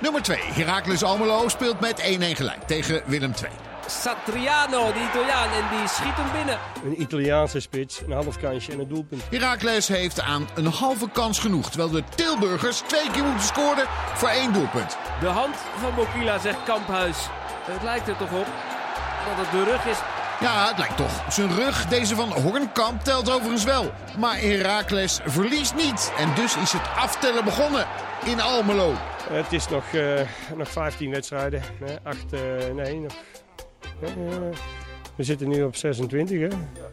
Nummer 0.00 0.22
2. 0.22 0.38
Heracles 0.42 1.02
Almelo 1.02 1.48
speelt 1.48 1.80
met 1.80 2.00
1-1 2.00 2.36
gelijk 2.36 2.62
tegen 2.62 3.02
Willem 3.06 3.32
II. 3.42 3.50
Satriano, 3.86 4.92
die 4.92 5.02
Italiaan, 5.02 5.50
en 5.50 5.78
die 5.78 5.88
schiet 5.88 6.16
hem 6.16 6.32
binnen. 6.32 6.58
Een 6.84 7.00
Italiaanse 7.00 7.60
spits, 7.60 8.00
een 8.00 8.12
half 8.12 8.38
kansje 8.38 8.72
en 8.72 8.80
een 8.80 8.88
doelpunt. 8.88 9.22
Heracles 9.30 9.88
heeft 9.88 10.20
aan 10.20 10.48
een 10.54 10.66
halve 10.66 11.08
kans 11.12 11.38
genoeg. 11.38 11.68
Terwijl 11.70 11.90
de 11.90 12.02
Tilburgers 12.14 12.78
twee 12.78 13.10
keer 13.10 13.24
moeten 13.24 13.46
scoren 13.46 13.86
voor 14.14 14.28
één 14.28 14.52
doelpunt. 14.52 14.96
De 15.20 15.26
hand 15.26 15.56
van 15.80 15.94
Bokila, 15.94 16.38
zegt 16.38 16.62
Kamphuis. 16.64 17.16
Het 17.62 17.82
lijkt 17.82 18.08
er 18.08 18.16
toch 18.16 18.32
op 18.32 18.46
dat 19.26 19.46
het 19.46 19.50
de 19.50 19.64
rug 19.64 19.86
is. 19.86 20.15
Ja, 20.40 20.68
het 20.68 20.78
lijkt 20.78 20.96
toch. 20.96 21.32
Zijn 21.32 21.54
rug, 21.54 21.86
deze 21.86 22.14
van 22.14 22.32
Hornkamp, 22.32 23.00
telt 23.00 23.30
overigens 23.30 23.64
wel. 23.64 23.92
Maar 24.18 24.40
Heracles 24.40 25.20
verliest 25.24 25.74
niet. 25.74 26.12
En 26.18 26.34
dus 26.34 26.56
is 26.56 26.72
het 26.72 26.82
aftellen 26.96 27.44
begonnen 27.44 27.86
in 28.24 28.40
Almelo. 28.40 28.92
Het 29.30 29.52
is 29.52 29.68
nog, 29.68 29.92
uh, 29.92 30.20
nog 30.56 30.70
15 30.70 31.10
wedstrijden. 31.10 31.62
Nee, 31.80 31.96
8, 32.02 32.24
uh, 32.32 32.40
nee, 32.74 33.00
nog, 33.00 33.12
uh, 34.02 34.08
we 35.16 35.22
zitten 35.22 35.48
nu 35.48 35.62
op 35.62 35.76
26, 35.76 36.40
hè? 36.40 36.48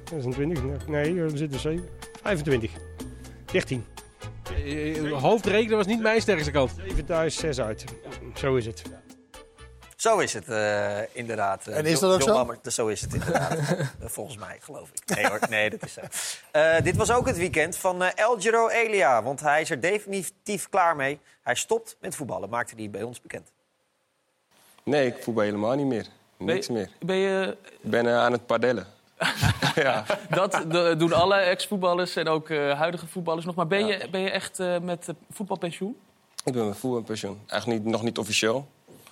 26, 0.10 0.88
nee, 0.88 1.14
we 1.14 1.38
zitten 1.38 1.60
7, 1.60 1.90
25, 2.22 2.72
13. 3.52 3.86
Hoofdrekenen 5.12 5.78
was 5.78 5.86
niet 5.86 6.02
mijn 6.02 6.22
sterkste 6.22 6.52
kant. 6.52 6.72
7 6.88 7.06
thuis, 7.06 7.36
6 7.36 7.60
uit. 7.60 7.84
Zo 8.34 8.56
is 8.56 8.66
het. 8.66 9.03
Zo 10.04 10.20
is 10.20 10.34
het 10.34 10.50
uh, 10.50 10.98
inderdaad. 11.12 11.68
En 11.68 11.86
is 11.86 12.00
dat 12.00 12.14
ook 12.14 12.22
zo? 12.22 12.72
Zo 12.72 12.88
is 12.88 13.02
het 13.02 13.14
inderdaad. 13.14 13.58
Volgens 14.16 14.38
mij, 14.38 14.58
geloof 14.60 14.90
ik. 14.90 15.16
Nee 15.16 15.28
hoor, 15.28 15.40
nee, 15.50 15.70
dat 15.70 15.84
is 15.84 15.94
zo. 15.94 16.02
Uh, 16.54 16.82
dit 16.82 16.96
was 16.96 17.12
ook 17.12 17.28
het 17.28 17.38
weekend 17.38 17.78
van 17.78 18.02
uh, 18.02 18.08
El 18.16 18.40
Giro 18.40 18.68
Elia. 18.68 19.24
Want 19.24 19.40
hij 19.40 19.62
is 19.62 19.70
er 19.70 19.82
definitief 19.82 20.70
klaar 20.70 20.96
mee. 20.96 21.20
Hij 21.42 21.56
stopt 21.56 21.96
met 22.00 22.16
voetballen, 22.16 22.50
maakte 22.50 22.76
hij 22.76 22.90
bij 22.90 23.04
ons 23.04 23.22
bekend. 23.22 23.52
Nee, 24.84 25.08
ik 25.08 25.24
voetbal 25.24 25.44
helemaal 25.44 25.76
niet 25.76 25.86
meer. 25.86 26.06
Niks 26.38 26.68
ben, 26.68 26.76
meer. 26.76 26.90
Ben 27.00 27.16
je... 27.16 27.58
Ik 27.64 27.90
ben 27.90 28.08
aan 28.08 28.32
het 28.32 28.46
padellen. 28.46 28.88
ja. 29.76 30.06
Dat 30.30 30.66
doen 31.00 31.14
alle 31.14 31.36
ex-voetballers 31.36 32.16
en 32.16 32.28
ook 32.28 32.50
huidige 32.50 33.08
voetballers 33.08 33.46
nog. 33.46 33.56
Maar 33.56 33.68
ben, 33.68 33.86
ja. 33.86 33.98
je, 33.98 34.10
ben 34.10 34.22
je 34.22 34.30
echt 34.30 34.58
met 34.82 35.08
voetbalpensioen? 35.32 35.96
Ik 36.44 36.54
ben 36.54 36.68
met 36.68 36.78
voetbalpensioen. 36.78 37.42
Eigenlijk 37.48 37.84
niet, 37.84 37.92
nog 37.92 38.04
niet 38.04 38.18
officieel. 38.18 38.68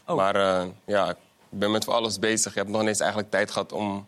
Oh. 0.05 0.15
Maar 0.15 0.35
uh, 0.35 0.71
ja, 0.85 1.09
ik 1.09 1.17
ben 1.49 1.71
met 1.71 1.83
voor 1.83 1.93
alles 1.93 2.19
bezig. 2.19 2.51
Ik 2.51 2.57
heb 2.57 2.67
nog 2.67 2.79
niet 2.79 2.89
eens 2.89 2.99
eigenlijk 2.99 3.31
tijd 3.31 3.51
gehad 3.51 3.71
om 3.71 4.07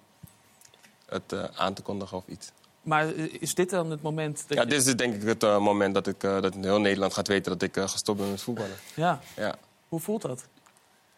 het 1.05 1.33
uh, 1.33 1.43
aan 1.55 1.73
te 1.73 1.81
kondigen 1.81 2.17
of 2.17 2.23
iets. 2.27 2.51
Maar 2.81 3.07
is 3.15 3.55
dit 3.55 3.69
dan 3.69 3.91
het 3.91 4.01
moment 4.01 4.45
dat 4.47 4.57
Ja, 4.57 4.63
je... 4.63 4.67
dit 4.67 4.85
is 4.85 4.95
denk 4.95 5.13
ik 5.13 5.27
het 5.27 5.43
uh, 5.43 5.59
moment 5.59 5.93
dat, 5.93 6.07
ik, 6.07 6.19
dat 6.19 6.53
heel 6.53 6.79
Nederland 6.79 7.13
gaat 7.13 7.27
weten 7.27 7.51
dat 7.51 7.61
ik 7.61 7.89
gestopt 7.89 8.19
ben 8.19 8.29
met 8.29 8.41
voetballen. 8.41 8.75
Ja. 8.95 9.19
ja. 9.35 9.55
Hoe 9.87 9.99
voelt 9.99 10.21
dat? 10.21 10.47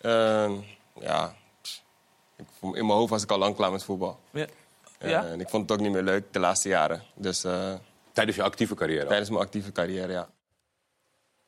Ehm, 0.01 0.53
ja, 0.99 1.35
ik, 2.35 2.45
in 2.61 2.71
mijn 2.71 2.89
hoofd 2.89 3.09
was 3.09 3.23
ik 3.23 3.31
al 3.31 3.37
lang 3.37 3.55
klaar 3.55 3.71
met 3.71 3.83
voetbal. 3.83 4.19
Ja. 4.31 4.45
ja? 4.99 5.25
En 5.25 5.39
ik 5.39 5.49
vond 5.49 5.69
het 5.69 5.71
ook 5.71 5.83
niet 5.83 5.93
meer 5.93 6.03
leuk 6.03 6.33
de 6.33 6.39
laatste 6.39 6.69
jaren. 6.69 7.03
Dus, 7.13 7.45
tijdens 8.11 8.35
je 8.37 8.43
actieve 8.43 8.75
carrière? 8.75 9.07
Tijdens 9.07 9.29
mijn 9.29 9.41
actieve 9.41 9.71
carrière, 9.71 10.11
ja. 10.11 10.29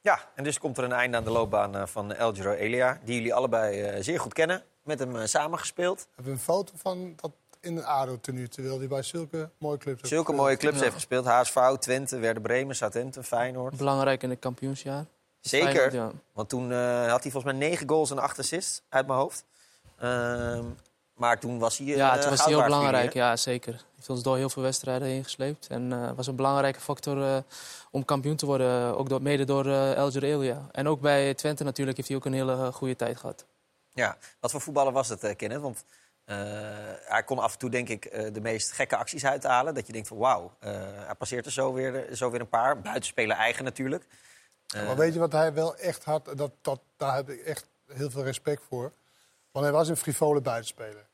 Ja, 0.07 0.19
en 0.35 0.43
dus 0.43 0.59
komt 0.59 0.77
er 0.77 0.83
een 0.83 0.91
einde 0.91 1.17
aan 1.17 1.23
de 1.23 1.29
loopbaan 1.29 1.87
van 1.87 2.13
El 2.13 2.33
Giro 2.33 2.51
Elia, 2.51 2.99
die 3.03 3.15
jullie 3.15 3.33
allebei 3.33 3.95
uh, 3.95 4.03
zeer 4.03 4.19
goed 4.19 4.33
kennen. 4.33 4.63
met 4.83 4.99
hem 4.99 5.15
eh, 5.15 5.25
samengespeeld. 5.25 6.07
Hebben 6.15 6.25
we 6.25 6.31
een 6.31 6.43
foto 6.43 6.73
van 6.75 7.13
dat 7.15 7.31
in 7.59 7.77
een 7.77 7.85
ADO-tenue, 7.85 8.47
terwijl 8.47 8.77
hij 8.77 8.87
bij 8.87 9.01
zulke 9.01 9.49
mooie 9.57 9.77
clubs 9.77 9.99
heeft 10.01 10.07
Zulke 10.13 10.25
gespeeld. 10.25 10.37
mooie 10.45 10.57
clubs 10.57 10.75
Ja. 10.77 10.81
heeft 10.81 10.93
gespeeld. 10.93 11.25
HSV, 11.25 11.77
Twente, 11.79 12.17
Werder 12.17 12.41
Bremen, 12.41 12.75
Southampton, 12.75 13.23
Feyenoord. 13.23 13.77
Belangrijk 13.77 14.23
in 14.23 14.29
het 14.29 14.39
kampioensjaar. 14.39 15.05
Zeker, 15.39 15.67
Feyenoord, 15.71 15.93
ja. 15.93 16.11
want 16.33 16.49
toen 16.49 16.71
eh, 16.71 17.09
had 17.09 17.21
hij 17.23 17.31
volgens 17.31 17.43
mij 17.43 17.67
negen 17.69 17.89
goals 17.89 18.11
en 18.11 18.19
acht 18.19 18.39
assists 18.39 18.81
uit 18.89 19.07
mijn 19.07 19.19
hoofd. 19.19 19.45
Ehm, 19.99 20.63
maar 21.15 21.39
toen 21.39 21.59
was 21.59 21.77
hij 21.77 21.87
eh, 21.87 21.95
Ja, 21.95 22.17
toen 22.17 22.29
was 22.29 22.39
hij 22.45 22.53
heel 22.53 22.63
belangrijk. 22.63 23.13
Ja, 23.13 23.35
zeker. 23.35 23.85
Hij 23.97 24.05
heeft 24.05 24.09
ons 24.09 24.23
door 24.23 24.37
heel 24.37 24.49
veel 24.49 24.63
wedstrijden 24.63 25.07
heen 25.07 25.23
gesleept. 25.23 25.67
En 25.67 25.93
eh, 25.93 26.11
was 26.15 26.27
een 26.27 26.35
belangrijke 26.35 26.79
factor 26.79 27.23
eh, 27.23 27.37
om 27.91 28.05
kampioen 28.05 28.35
te 28.35 28.45
worden. 28.45 28.97
Ook 28.97 29.09
door, 29.09 29.21
mede 29.21 29.43
door 29.45 29.65
eh 29.65 29.95
El 29.95 30.11
Elia. 30.11 30.67
En 30.71 30.87
ook 30.87 31.01
bij 31.01 31.33
Twente 31.33 31.63
natuurlijk 31.63 31.97
heeft 31.97 32.09
hij 32.09 32.17
ook 32.17 32.25
een 32.25 32.33
hele 32.33 32.51
eh, 32.53 32.73
goede 32.73 32.95
tijd 32.95 33.17
gehad. 33.17 33.45
Ja, 33.93 34.17
wat 34.39 34.51
voor 34.51 34.61
voetballer 34.61 34.93
was 34.93 35.09
het, 35.09 35.23
eh, 35.23 35.35
Kenneth? 35.35 35.61
Want 35.61 35.83
eh, 36.25 36.37
hij 37.05 37.23
kon 37.25 37.39
af 37.39 37.53
en 37.53 37.59
toe 37.59 37.69
denk 37.69 37.89
ik 37.89 38.05
eh, 38.05 38.33
de 38.33 38.41
meest 38.41 38.71
gekke 38.71 38.95
acties 38.97 39.25
uithalen. 39.25 39.73
Dat 39.73 39.87
je 39.87 39.93
denkt 39.93 40.07
van 40.07 40.17
wauw, 40.17 40.51
eh, 40.59 40.71
hij 41.05 41.15
passeert 41.17 41.45
er 41.45 41.51
zo 41.51 41.73
weer, 41.73 42.07
zo 42.15 42.29
weer 42.31 42.39
een 42.41 42.49
paar. 42.49 42.81
Buitenspelen 42.81 43.35
eigen 43.35 43.63
natuurlijk. 43.63 44.05
Eh, 44.67 44.85
Maar 44.85 44.95
weet 44.95 45.13
je 45.13 45.19
wat 45.19 45.31
hij 45.31 45.53
wel 45.53 45.75
echt 45.75 46.03
had? 46.03 46.31
Dat, 46.35 46.51
dat, 46.61 46.79
daar 46.97 47.15
heb 47.15 47.29
ik 47.29 47.39
echt 47.41 47.65
heel 47.93 48.09
veel 48.09 48.23
respect 48.23 48.63
voor. 48.69 48.91
Want 49.51 49.65
hij 49.65 49.73
was 49.73 49.87
een 49.89 49.97
frivole 49.97 50.41
buitenspeler. 50.41 51.05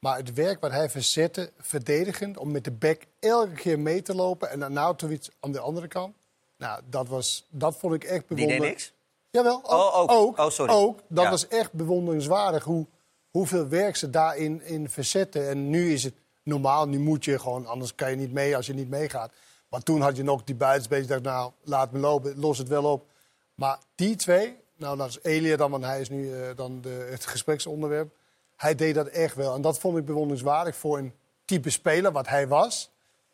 Maar 0.00 0.16
het 0.16 0.32
werk 0.34 0.60
wat 0.60 0.70
hij 0.70 0.90
verzette, 0.90 1.52
verdedigend, 1.58 2.36
om 2.36 2.50
met 2.50 2.64
de 2.64 2.70
bek 2.72 3.06
elke 3.18 3.52
keer 3.54 3.78
mee 3.78 4.02
te 4.02 4.14
lopen... 4.14 4.50
en 4.50 4.60
dan 4.60 4.72
Nautovic 4.72 5.28
aan 5.40 5.52
de 5.52 5.60
andere 5.60 5.88
kant. 5.88 6.16
Nou, 6.58 6.80
dat, 6.90 7.08
was, 7.08 7.46
dat 7.50 7.76
vond 7.76 7.94
ik 7.94 8.04
echt 8.04 8.24
Die 8.28 8.36
bewonderend. 8.36 8.62
deed 8.62 8.70
niks? 8.70 8.92
Jawel, 9.30 9.56
ook. 9.56 9.70
Oh, 9.70 9.98
ook. 10.00 10.10
ook, 10.10 10.38
Oh, 10.38 10.50
sorry. 10.50 10.72
ook. 10.72 11.00
Dat 11.08 11.24
Ja. 11.24 11.30
was 11.30 11.48
echt 11.48 11.72
bewonderenswaardig 11.72 12.64
hoe, 12.64 12.86
hoeveel 13.30 13.68
werk 13.68 13.96
ze 13.96 14.10
daarin 14.10 14.62
in 14.62 14.88
verzetten. 14.90 15.48
En 15.48 15.70
nu 15.70 15.92
is 15.92 16.04
het 16.04 16.14
normaal, 16.42 16.88
nu 16.88 16.98
moet 16.98 17.24
je 17.24 17.38
gewoon, 17.38 17.66
anders 17.66 17.94
kan 17.94 18.10
je 18.10 18.16
niet 18.16 18.32
mee 18.32 18.56
als 18.56 18.66
je 18.66 18.74
niet 18.74 18.88
meegaat. 18.88 19.32
Maar 19.68 19.82
toen 19.82 20.00
had 20.00 20.16
je 20.16 20.22
nog 20.22 20.44
die 20.44 20.54
buitenspeler 20.54 21.02
die 21.06 21.10
dacht, 21.10 21.22
nou, 21.22 21.52
laat 21.62 21.92
me 21.92 21.98
lopen, 21.98 22.38
los 22.38 22.58
het 22.58 22.68
wel 22.68 22.84
op. 22.84 23.06
Maar 23.54 23.78
die 23.94 24.16
twee, 24.16 24.56
nou, 24.76 24.96
dat 24.96 25.08
is 25.08 25.18
Elia 25.22 25.56
dan, 25.56 25.70
want 25.70 25.84
hij 25.84 26.00
is 26.00 26.08
nu 26.08 26.32
eh, 26.34 26.56
dan 26.56 26.80
de, 26.80 27.06
het 27.10 27.26
gespreksonderwerp. 27.26 28.14
Hij 28.60 28.74
deed 28.74 28.94
dat 28.94 29.06
echt 29.06 29.34
wel. 29.34 29.54
En 29.54 29.62
dat 29.62 29.78
vond 29.78 29.98
ik 29.98 30.04
bewonderenswaardig 30.04 30.76
voor 30.76 30.98
een 30.98 31.14
type 31.44 31.70
speler, 31.70 32.12
wat 32.12 32.28
hij 32.28 32.48
was. 32.48 32.90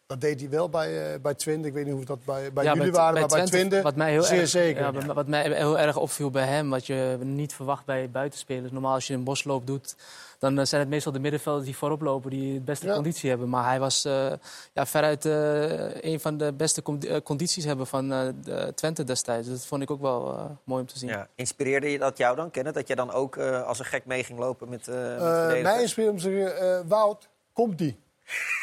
Dat 0.06 0.20
deed 0.20 0.40
hij 0.40 0.50
wel 0.50 0.68
bij, 0.68 1.12
eh, 1.14 1.20
bij 1.20 1.34
Twente. 1.34 1.68
Ik 1.68 1.74
weet 1.74 1.84
niet 1.84 1.94
hoe 1.94 2.04
dat 2.04 2.24
bij, 2.24 2.52
bij 2.52 2.64
Ja, 2.64 2.74
jullie 2.74 2.92
waren, 2.92 3.20
maar 3.20 3.28
bij 3.28 3.44
Twente 3.46 3.82
wat 3.82 3.96
mij 3.96 4.10
heel 4.10 4.22
zeer 4.22 4.40
erg, 4.40 4.48
zeker. 4.48 4.82
ja, 4.82 4.92
wat- 4.92 5.04
Wat 5.04 5.26
mij 5.26 5.52
heel 5.56 5.78
erg 5.78 5.96
opviel 5.96 6.30
bij 6.30 6.46
hem, 6.46 6.70
wat 6.70 6.86
je 6.86 7.18
niet 7.20 7.54
verwacht 7.54 7.84
bij 7.84 8.10
buitenspelers. 8.10 8.72
Normaal 8.72 8.94
als 8.94 9.06
je 9.06 9.14
een 9.14 9.24
bosloop 9.24 9.66
doet, 9.66 9.96
dan 10.38 10.58
eh, 10.58 10.64
zijn 10.64 10.80
het 10.80 10.90
meestal 10.90 11.12
de 11.12 11.18
middenvelders 11.18 11.64
die 11.66 11.76
voorop 11.76 12.00
lopen, 12.00 12.30
die 12.30 12.54
de 12.54 12.60
beste 12.60 12.86
Ja. 12.86 12.94
conditie 12.94 13.28
hebben. 13.30 13.48
Maar 13.48 13.64
hij 13.64 13.80
was 13.80 14.04
eh, 14.04 14.32
ja, 14.72 14.86
veruit 14.86 15.24
eh, 15.24 16.12
een 16.12 16.20
van 16.20 16.36
de 16.36 16.52
beste 16.52 16.82
condi- 16.82 17.22
condities 17.22 17.64
hebben 17.64 17.86
van 17.86 18.12
eh, 18.12 18.28
de 18.44 18.72
Twente 18.74 19.04
destijds. 19.04 19.48
Dat 19.48 19.66
vond 19.66 19.82
ik 19.82 19.90
ook 19.90 20.00
wel 20.00 20.32
eh, 20.34 20.44
mooi 20.64 20.80
om 20.80 20.86
te 20.86 20.98
zien. 20.98 21.08
Ja. 21.08 21.28
Inspireerde 21.34 21.90
je 21.90 21.98
dat 21.98 22.18
jou 22.18 22.36
dan, 22.36 22.50
Kenneth? 22.50 22.74
Dat 22.74 22.86
jij 22.86 22.96
dan 22.96 23.12
ook 23.12 23.36
eh, 23.36 23.62
als 23.62 23.78
een 23.78 23.84
gek 23.84 24.04
mee 24.06 24.24
ging 24.24 24.38
lopen 24.38 24.68
met, 24.68 24.88
eh 24.88 24.94
met 24.94 25.56
Eh 25.56 25.62
mij 25.62 25.80
inspireert 25.80 26.10
om 26.12 26.18
te 26.18 26.22
zeggen, 26.22 26.58
eh, 26.78 26.80
Wout, 26.88 27.28
komt 27.52 27.78
die? 27.78 28.04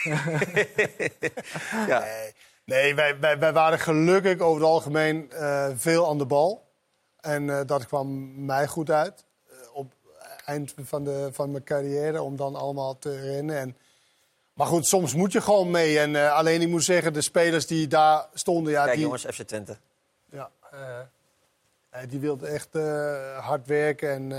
Ja. 1.88 2.00
Nee, 2.00 2.34
nee 2.66 2.96
wij, 2.96 3.20
wij, 3.20 3.40
wij 3.40 3.54
waren 3.54 3.80
gelukkig 3.80 4.40
over 4.40 4.62
het 4.62 4.70
algemeen 4.70 5.32
eh, 5.32 5.70
veel 5.76 6.10
aan 6.10 6.18
de 6.18 6.26
bal. 6.26 6.72
En 7.20 7.50
eh, 7.50 7.66
dat 7.66 7.86
kwam 7.86 8.32
mij 8.46 8.68
goed 8.68 8.92
uit. 8.92 9.24
eh, 9.50 9.56
op 9.74 9.94
het 10.18 10.42
eind 10.46 10.74
van, 10.84 11.04
de, 11.04 11.30
van 11.32 11.52
mijn 11.52 11.64
carrière, 11.64 12.22
om 12.22 12.36
dan 12.36 12.56
allemaal 12.56 13.00
te 13.00 13.20
rennen. 13.20 13.58
En, 13.58 13.78
maar 14.54 14.68
goed, 14.68 14.86
soms 14.88 15.14
moet 15.14 15.32
je 15.32 15.42
gewoon 15.42 15.72
mee. 15.72 16.00
En 16.00 16.32
alleen 16.32 16.62
ik 16.62 16.68
moet 16.68 16.84
zeggen, 16.84 17.14
de 17.14 17.22
spelers 17.22 17.68
die 17.68 17.88
daar 17.88 18.28
stonden... 18.34 18.74
Ja, 18.74 18.84
Kijk 18.84 18.96
die, 18.96 19.04
jongens, 19.04 19.26
FC 19.26 19.42
Twente. 19.42 19.78
Ja, 20.30 20.50
die 22.08 22.20
wilde 22.20 22.48
echt 22.48 22.74
hard 23.40 23.68
werken. 23.68 24.10
En 24.10 24.32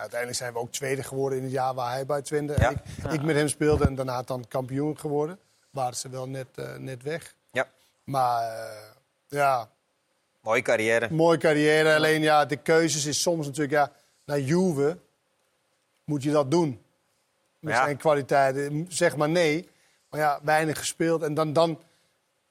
uiteindelijk 0.00 0.38
zijn 0.38 0.52
we 0.52 0.58
ook 0.58 0.72
tweede 0.72 1.02
geworden 1.02 1.38
in 1.38 1.44
het 1.44 1.52
jaar 1.52 1.74
waar 1.74 1.92
hij 1.92 2.06
bij 2.06 2.22
Twente. 2.22 2.54
en 2.54 2.70
Ik, 2.72 3.12
ik 3.12 3.22
met 3.22 3.36
hem 3.36 3.48
speelde 3.48 3.84
en 3.86 3.94
daarna 3.94 4.22
dan 4.22 4.44
kampioen 4.48 4.98
geworden. 4.98 5.38
Waren 5.70 5.96
ze 5.96 6.08
wel 6.08 6.28
net, 6.28 6.46
eh, 6.54 6.76
net 6.76 7.02
weg. 7.02 7.34
Ja. 7.52 7.68
Maar 8.04 8.42
eh, 8.42 8.90
ja, 9.28 9.70
Mooie 10.40 10.62
carrière. 10.62 11.10
mooie 11.14 11.38
carrière. 11.38 11.94
Alleen 11.94 12.20
ja, 12.20 12.44
de 12.44 12.56
keuzes 12.56 13.04
is 13.06 13.20
soms 13.22 13.46
natuurlijk... 13.46 13.72
Ja, 13.74 13.92
naar 14.24 14.40
Juve 14.40 14.98
moet 16.04 16.22
je 16.22 16.30
dat 16.30 16.50
doen. 16.50 16.82
Met 17.58 17.74
Ja. 17.74 17.84
zijn 17.84 17.96
kwaliteiten. 17.96 18.86
Zeg 18.88 19.16
maar 19.16 19.28
nee. 19.28 19.68
Maar 20.10 20.20
ja, 20.20 20.40
weinig 20.42 20.78
gespeeld. 20.78 21.22
En 21.22 21.34
dan, 21.34 21.52
dan 21.52 21.80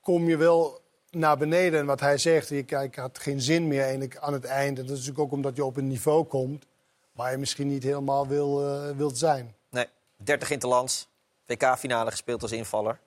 kom 0.02 0.28
je 0.30 0.38
wel 0.38 0.82
naar 1.10 1.38
beneden. 1.38 1.80
En 1.80 1.86
wat 1.86 2.00
hij 2.00 2.18
zegt, 2.18 2.52
ik, 2.52 2.72
ik 2.72 2.96
had 2.96 3.20
geen 3.20 3.42
zin 3.42 3.68
meer 3.68 3.82
eigenlijk 3.82 4.18
aan 4.18 4.34
het 4.34 4.46
einde. 4.46 4.82
Dat 4.82 4.90
is 4.92 4.98
natuurlijk 4.98 5.20
ook 5.20 5.32
omdat 5.32 5.56
je 5.56 5.66
op 5.66 5.78
een 5.78 5.88
niveau 5.88 6.24
komt... 6.26 6.66
waar 7.20 7.32
je 7.32 7.38
misschien 7.38 7.68
niet 7.68 7.84
helemaal 7.84 8.28
wil, 8.28 8.66
eh, 8.66 8.96
wilt 8.96 9.18
zijn. 9.18 9.56
Nee, 9.70 9.86
30 10.18 10.50
interlands. 10.50 11.08
WK-finale 11.46 12.12
gespeeld 12.12 12.42
als 12.42 12.52
invaller. 12.52 13.00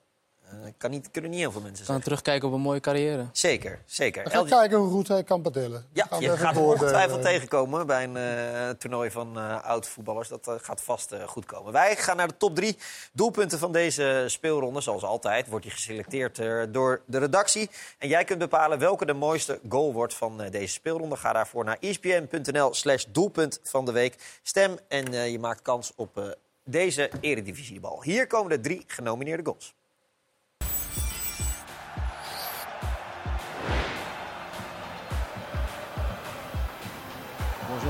Eh, 0.63 0.71
kan 0.77 0.91
niet, 0.91 1.11
kunnen 1.11 1.31
niet 1.31 1.39
heel 1.39 1.51
veel 1.51 1.61
mensen 1.61 1.85
Kan 1.85 1.95
zeggen. 1.95 2.03
terugkijken 2.03 2.47
op 2.47 2.53
een 2.53 2.61
mooie 2.61 2.79
carrière. 2.79 3.25
Zeker, 3.31 3.79
zeker. 3.85 4.37
LG 4.37 4.49
kijken 4.49 4.77
hoe 4.77 4.91
goed 4.91 5.07
hij 5.07 5.23
kan 5.23 5.41
padellen. 5.41 5.85
Ja, 5.93 6.07
je 6.19 6.37
gaat 6.37 6.57
ongetwijfeld 6.57 7.21
tegenkomen 7.21 7.87
bij 7.87 8.03
een 8.03 8.17
eh, 8.17 8.69
toernooi 8.69 9.11
van 9.11 9.37
eh 9.39 9.63
oud-voetballers. 9.63 10.27
Dat 10.29 10.51
gaat 10.61 10.81
vast 10.81 11.15
goed 11.25 11.45
komen. 11.45 11.71
Wij 11.71 11.95
gaan 11.95 12.17
naar 12.17 12.27
de 12.27 12.37
top 12.37 12.55
drie 12.55 12.77
doelpunten 13.11 13.59
van 13.59 13.71
deze 13.71 14.23
speelronde. 14.27 14.81
Zoals 14.81 15.03
altijd 15.03 15.47
wordt 15.47 15.65
die 15.65 15.73
geselecteerd 15.73 16.41
door 16.73 17.01
de 17.05 17.17
redactie. 17.17 17.69
En 17.97 18.07
jij 18.07 18.23
kunt 18.23 18.39
bepalen 18.39 18.79
welke 18.79 19.05
de 19.05 19.13
mooiste 19.13 19.59
goal 19.69 19.93
wordt 19.93 20.13
van 20.13 20.41
eh, 20.41 20.51
deze 20.51 20.73
speelronde. 20.73 21.15
Ga 21.15 21.33
daarvoor 21.33 21.63
naar 21.63 21.77
espn.nl 21.79 22.73
slash 22.73 23.05
doelpunt 23.09 23.59
van 23.63 23.85
de 23.85 23.91
week. 23.91 24.15
Stem 24.43 24.77
en 24.87 25.13
eh, 25.13 25.31
je 25.31 25.39
maakt 25.39 25.61
kans 25.61 25.93
op 25.95 26.17
eh, 26.17 26.23
deze 26.63 27.09
eredivisiebal. 27.21 28.03
Hier 28.03 28.27
komen 28.27 28.49
de 28.49 28.59
drie 28.59 28.83
genomineerde 28.87 29.45
goals. 29.45 29.75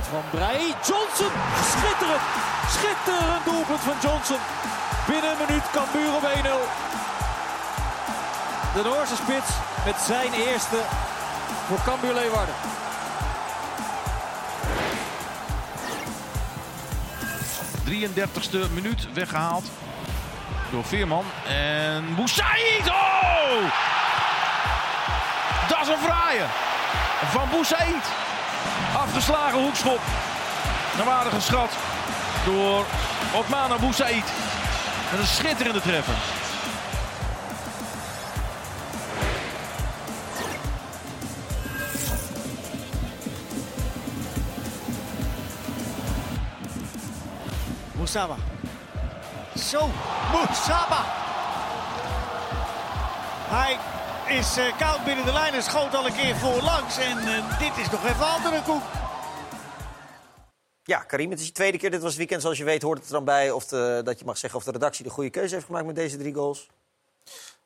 Van 0.10 0.24
Brei. 0.32 0.60
Johnson. 0.88 1.32
Schitterend. 1.72 2.22
Schitterend 2.70 3.46
doelpunt 3.46 3.80
van 3.80 3.98
Johnson. 4.02 4.42
Binnen 5.08 5.32
een 5.32 5.46
minuut 5.48 5.64
Cambuur 5.72 6.14
op 6.16 6.24
1-0. 6.24 6.84
De 8.74 8.82
Noorse 8.84 9.16
spits 9.16 9.50
met 9.86 9.96
zijn 10.06 10.34
eerste 10.34 10.80
voor 11.68 11.80
Cambuur 11.86 12.14
Leeuwarden. 12.14 12.56
ste 18.40 18.68
minuut 18.74 19.14
weggehaald 19.14 19.66
door 20.72 20.86
Veerman. 20.86 21.26
En 21.48 22.16
Boussaïd! 22.16 22.88
Oh! 22.88 23.72
Dat 25.68 25.82
is 25.82 25.88
een 25.88 26.04
fraaie 26.04 26.46
van 27.32 27.50
Boussaïd. 27.52 28.33
Afgeslagen 29.16 29.60
hoekschop. 29.60 30.00
Naar 30.98 31.06
waarde 31.06 31.30
geschat 31.30 31.72
door 32.46 32.86
Otmana 33.36 33.78
Boussaïd. 33.78 34.24
Met 35.12 35.20
een 35.20 35.26
schitterende 35.26 35.82
treffer. 35.82 36.14
Moussaba. 47.92 48.36
Zo, 49.56 49.90
Moussaba. 50.32 51.06
Hij 53.48 53.78
is 54.38 54.58
eh, 54.58 54.64
koud 54.78 55.04
binnen 55.04 55.26
de 55.26 55.34
lijn 55.34 55.54
en 55.54 55.64
schoot 55.64 55.96
al 55.96 56.06
een 56.06 56.16
keer 56.16 56.36
voorlangs. 56.36 56.98
En 56.98 57.18
eh, 57.18 57.60
dit 57.60 57.78
is 57.78 57.90
nog 57.90 58.06
even 58.06 58.26
andere 58.28 58.62
koek. 58.62 58.84
Ja, 60.84 60.98
Karim, 60.98 61.30
het 61.30 61.40
is 61.40 61.46
je 61.46 61.52
tweede 61.52 61.78
keer. 61.78 61.92
Dit 61.92 62.02
was 62.02 62.10
het 62.10 62.18
weekend. 62.18 62.42
Zoals 62.42 62.58
je 62.58 62.64
weet 62.64 62.82
hoort 62.82 62.98
het 62.98 63.08
er 63.08 63.14
dan 63.14 63.26
bij 63.26 63.52
of 63.52 63.66
de, 63.66 64.02
dat 64.04 64.20
je 64.20 64.26
mag 64.26 64.38
zeggen 64.38 64.60
of 64.60 64.66
de 64.66 64.72
redactie 64.72 65.04
de 65.04 65.10
goede 65.10 65.30
keuze 65.30 65.54
heeft 65.54 65.66
gemaakt 65.66 65.86
met 65.86 65.96
deze 65.96 66.18
drie 66.18 66.34
goals. 66.34 66.70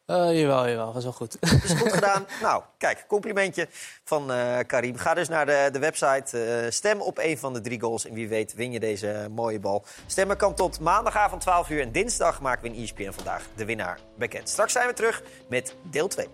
Eh, 0.06 0.40
jawel, 0.40 0.68
jawel, 0.68 0.94
was 0.94 1.04
wel 1.04 1.14
goed. 1.14 1.38
Is 1.64 1.72
goed 1.72 1.94
gedaan. 2.02 2.26
Nou, 2.42 2.64
kijk, 2.78 3.06
complimentje 3.08 3.68
van 4.04 4.32
eh, 4.32 4.58
Karim. 4.68 4.98
Ga 4.98 5.14
dus 5.14 5.28
naar 5.28 5.46
de, 5.46 5.70
de 5.72 5.80
website. 5.80 6.40
eh, 6.40 6.72
stem 6.72 7.02
op 7.02 7.18
een 7.18 7.38
van 7.38 7.54
de 7.54 7.62
drie 7.62 7.80
goals. 7.82 8.06
En 8.06 8.14
wie 8.14 8.28
weet 8.28 8.54
win 8.54 8.72
je 8.72 8.80
deze 8.80 9.28
mooie 9.32 9.60
bal. 9.60 9.84
Stemmen 10.06 10.38
kan 10.38 10.54
tot 10.56 10.80
maandagavond 10.80 11.42
12 11.42 11.70
uur. 11.70 11.82
En 11.82 11.92
dinsdag 11.92 12.42
maken 12.42 12.62
we 12.62 12.76
in 12.78 12.84
ESPN 12.84 13.12
vandaag 13.12 13.44
de 13.56 13.66
winnaar 13.66 14.00
bekend. 14.18 14.50
Straks 14.50 14.74
zijn 14.74 14.88
we 14.88 14.94
terug 14.94 15.24
met 15.50 15.76
deel 15.82 16.08
2. 16.08 16.28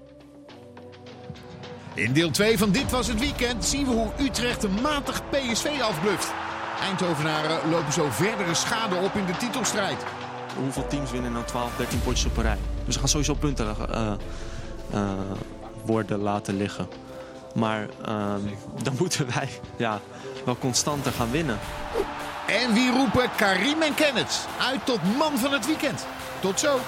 In 1.96 2.14
deel 2.14 2.32
2 2.32 2.58
van 2.58 2.72
Dit 2.72 2.92
Was 2.92 3.08
Het 3.08 3.20
Weekend 3.20 3.66
zien 3.66 3.86
we 3.86 3.92
hoe 3.92 4.12
Utrecht 4.20 4.64
een 4.64 4.82
matig 4.82 5.30
PSV 5.30 5.80
afbluft. 5.82 6.32
Eindhovenaren 6.82 7.70
lopen 7.70 7.94
zo 7.94 8.08
verdere 8.10 8.54
schade 8.54 8.96
op 8.96 9.16
in 9.16 9.26
de 9.26 9.38
titelstrijd. 9.38 10.06
Hoeveel 10.56 10.88
teams 10.88 11.12
winnen 11.12 11.32
nou 11.32 11.46
12, 11.46 11.76
13 11.78 12.02
potjes 12.02 12.26
op 12.26 12.38
een 12.38 12.44
rij? 12.44 12.58
Dus 12.86 12.94
ze 12.94 13.00
gaan 13.00 13.10
sowieso 13.10 13.34
punten 13.34 13.76
eh, 13.90 14.14
eh, 14.92 15.12
worden 15.86 16.20
laten 16.20 16.58
liggen. 16.58 16.88
Maar 17.56 17.88
ehm, 18.06 18.42
dan 18.84 18.96
moeten 19.00 19.28
wij 19.34 19.50
ja, 19.76 20.00
wel 20.46 20.58
constanter 20.58 21.12
gaan 21.12 21.32
winnen. 21.32 21.60
En 22.48 22.74
wie 22.74 22.92
roepen 22.92 23.30
Karim 23.36 23.82
en 23.82 23.94
Kenneth 23.94 24.48
uit 24.60 24.86
tot 24.86 25.18
man 25.18 25.38
van 25.38 25.54
het 25.54 25.66
weekend. 25.66 26.06
Tot 26.40 26.60
zo. 26.60 26.80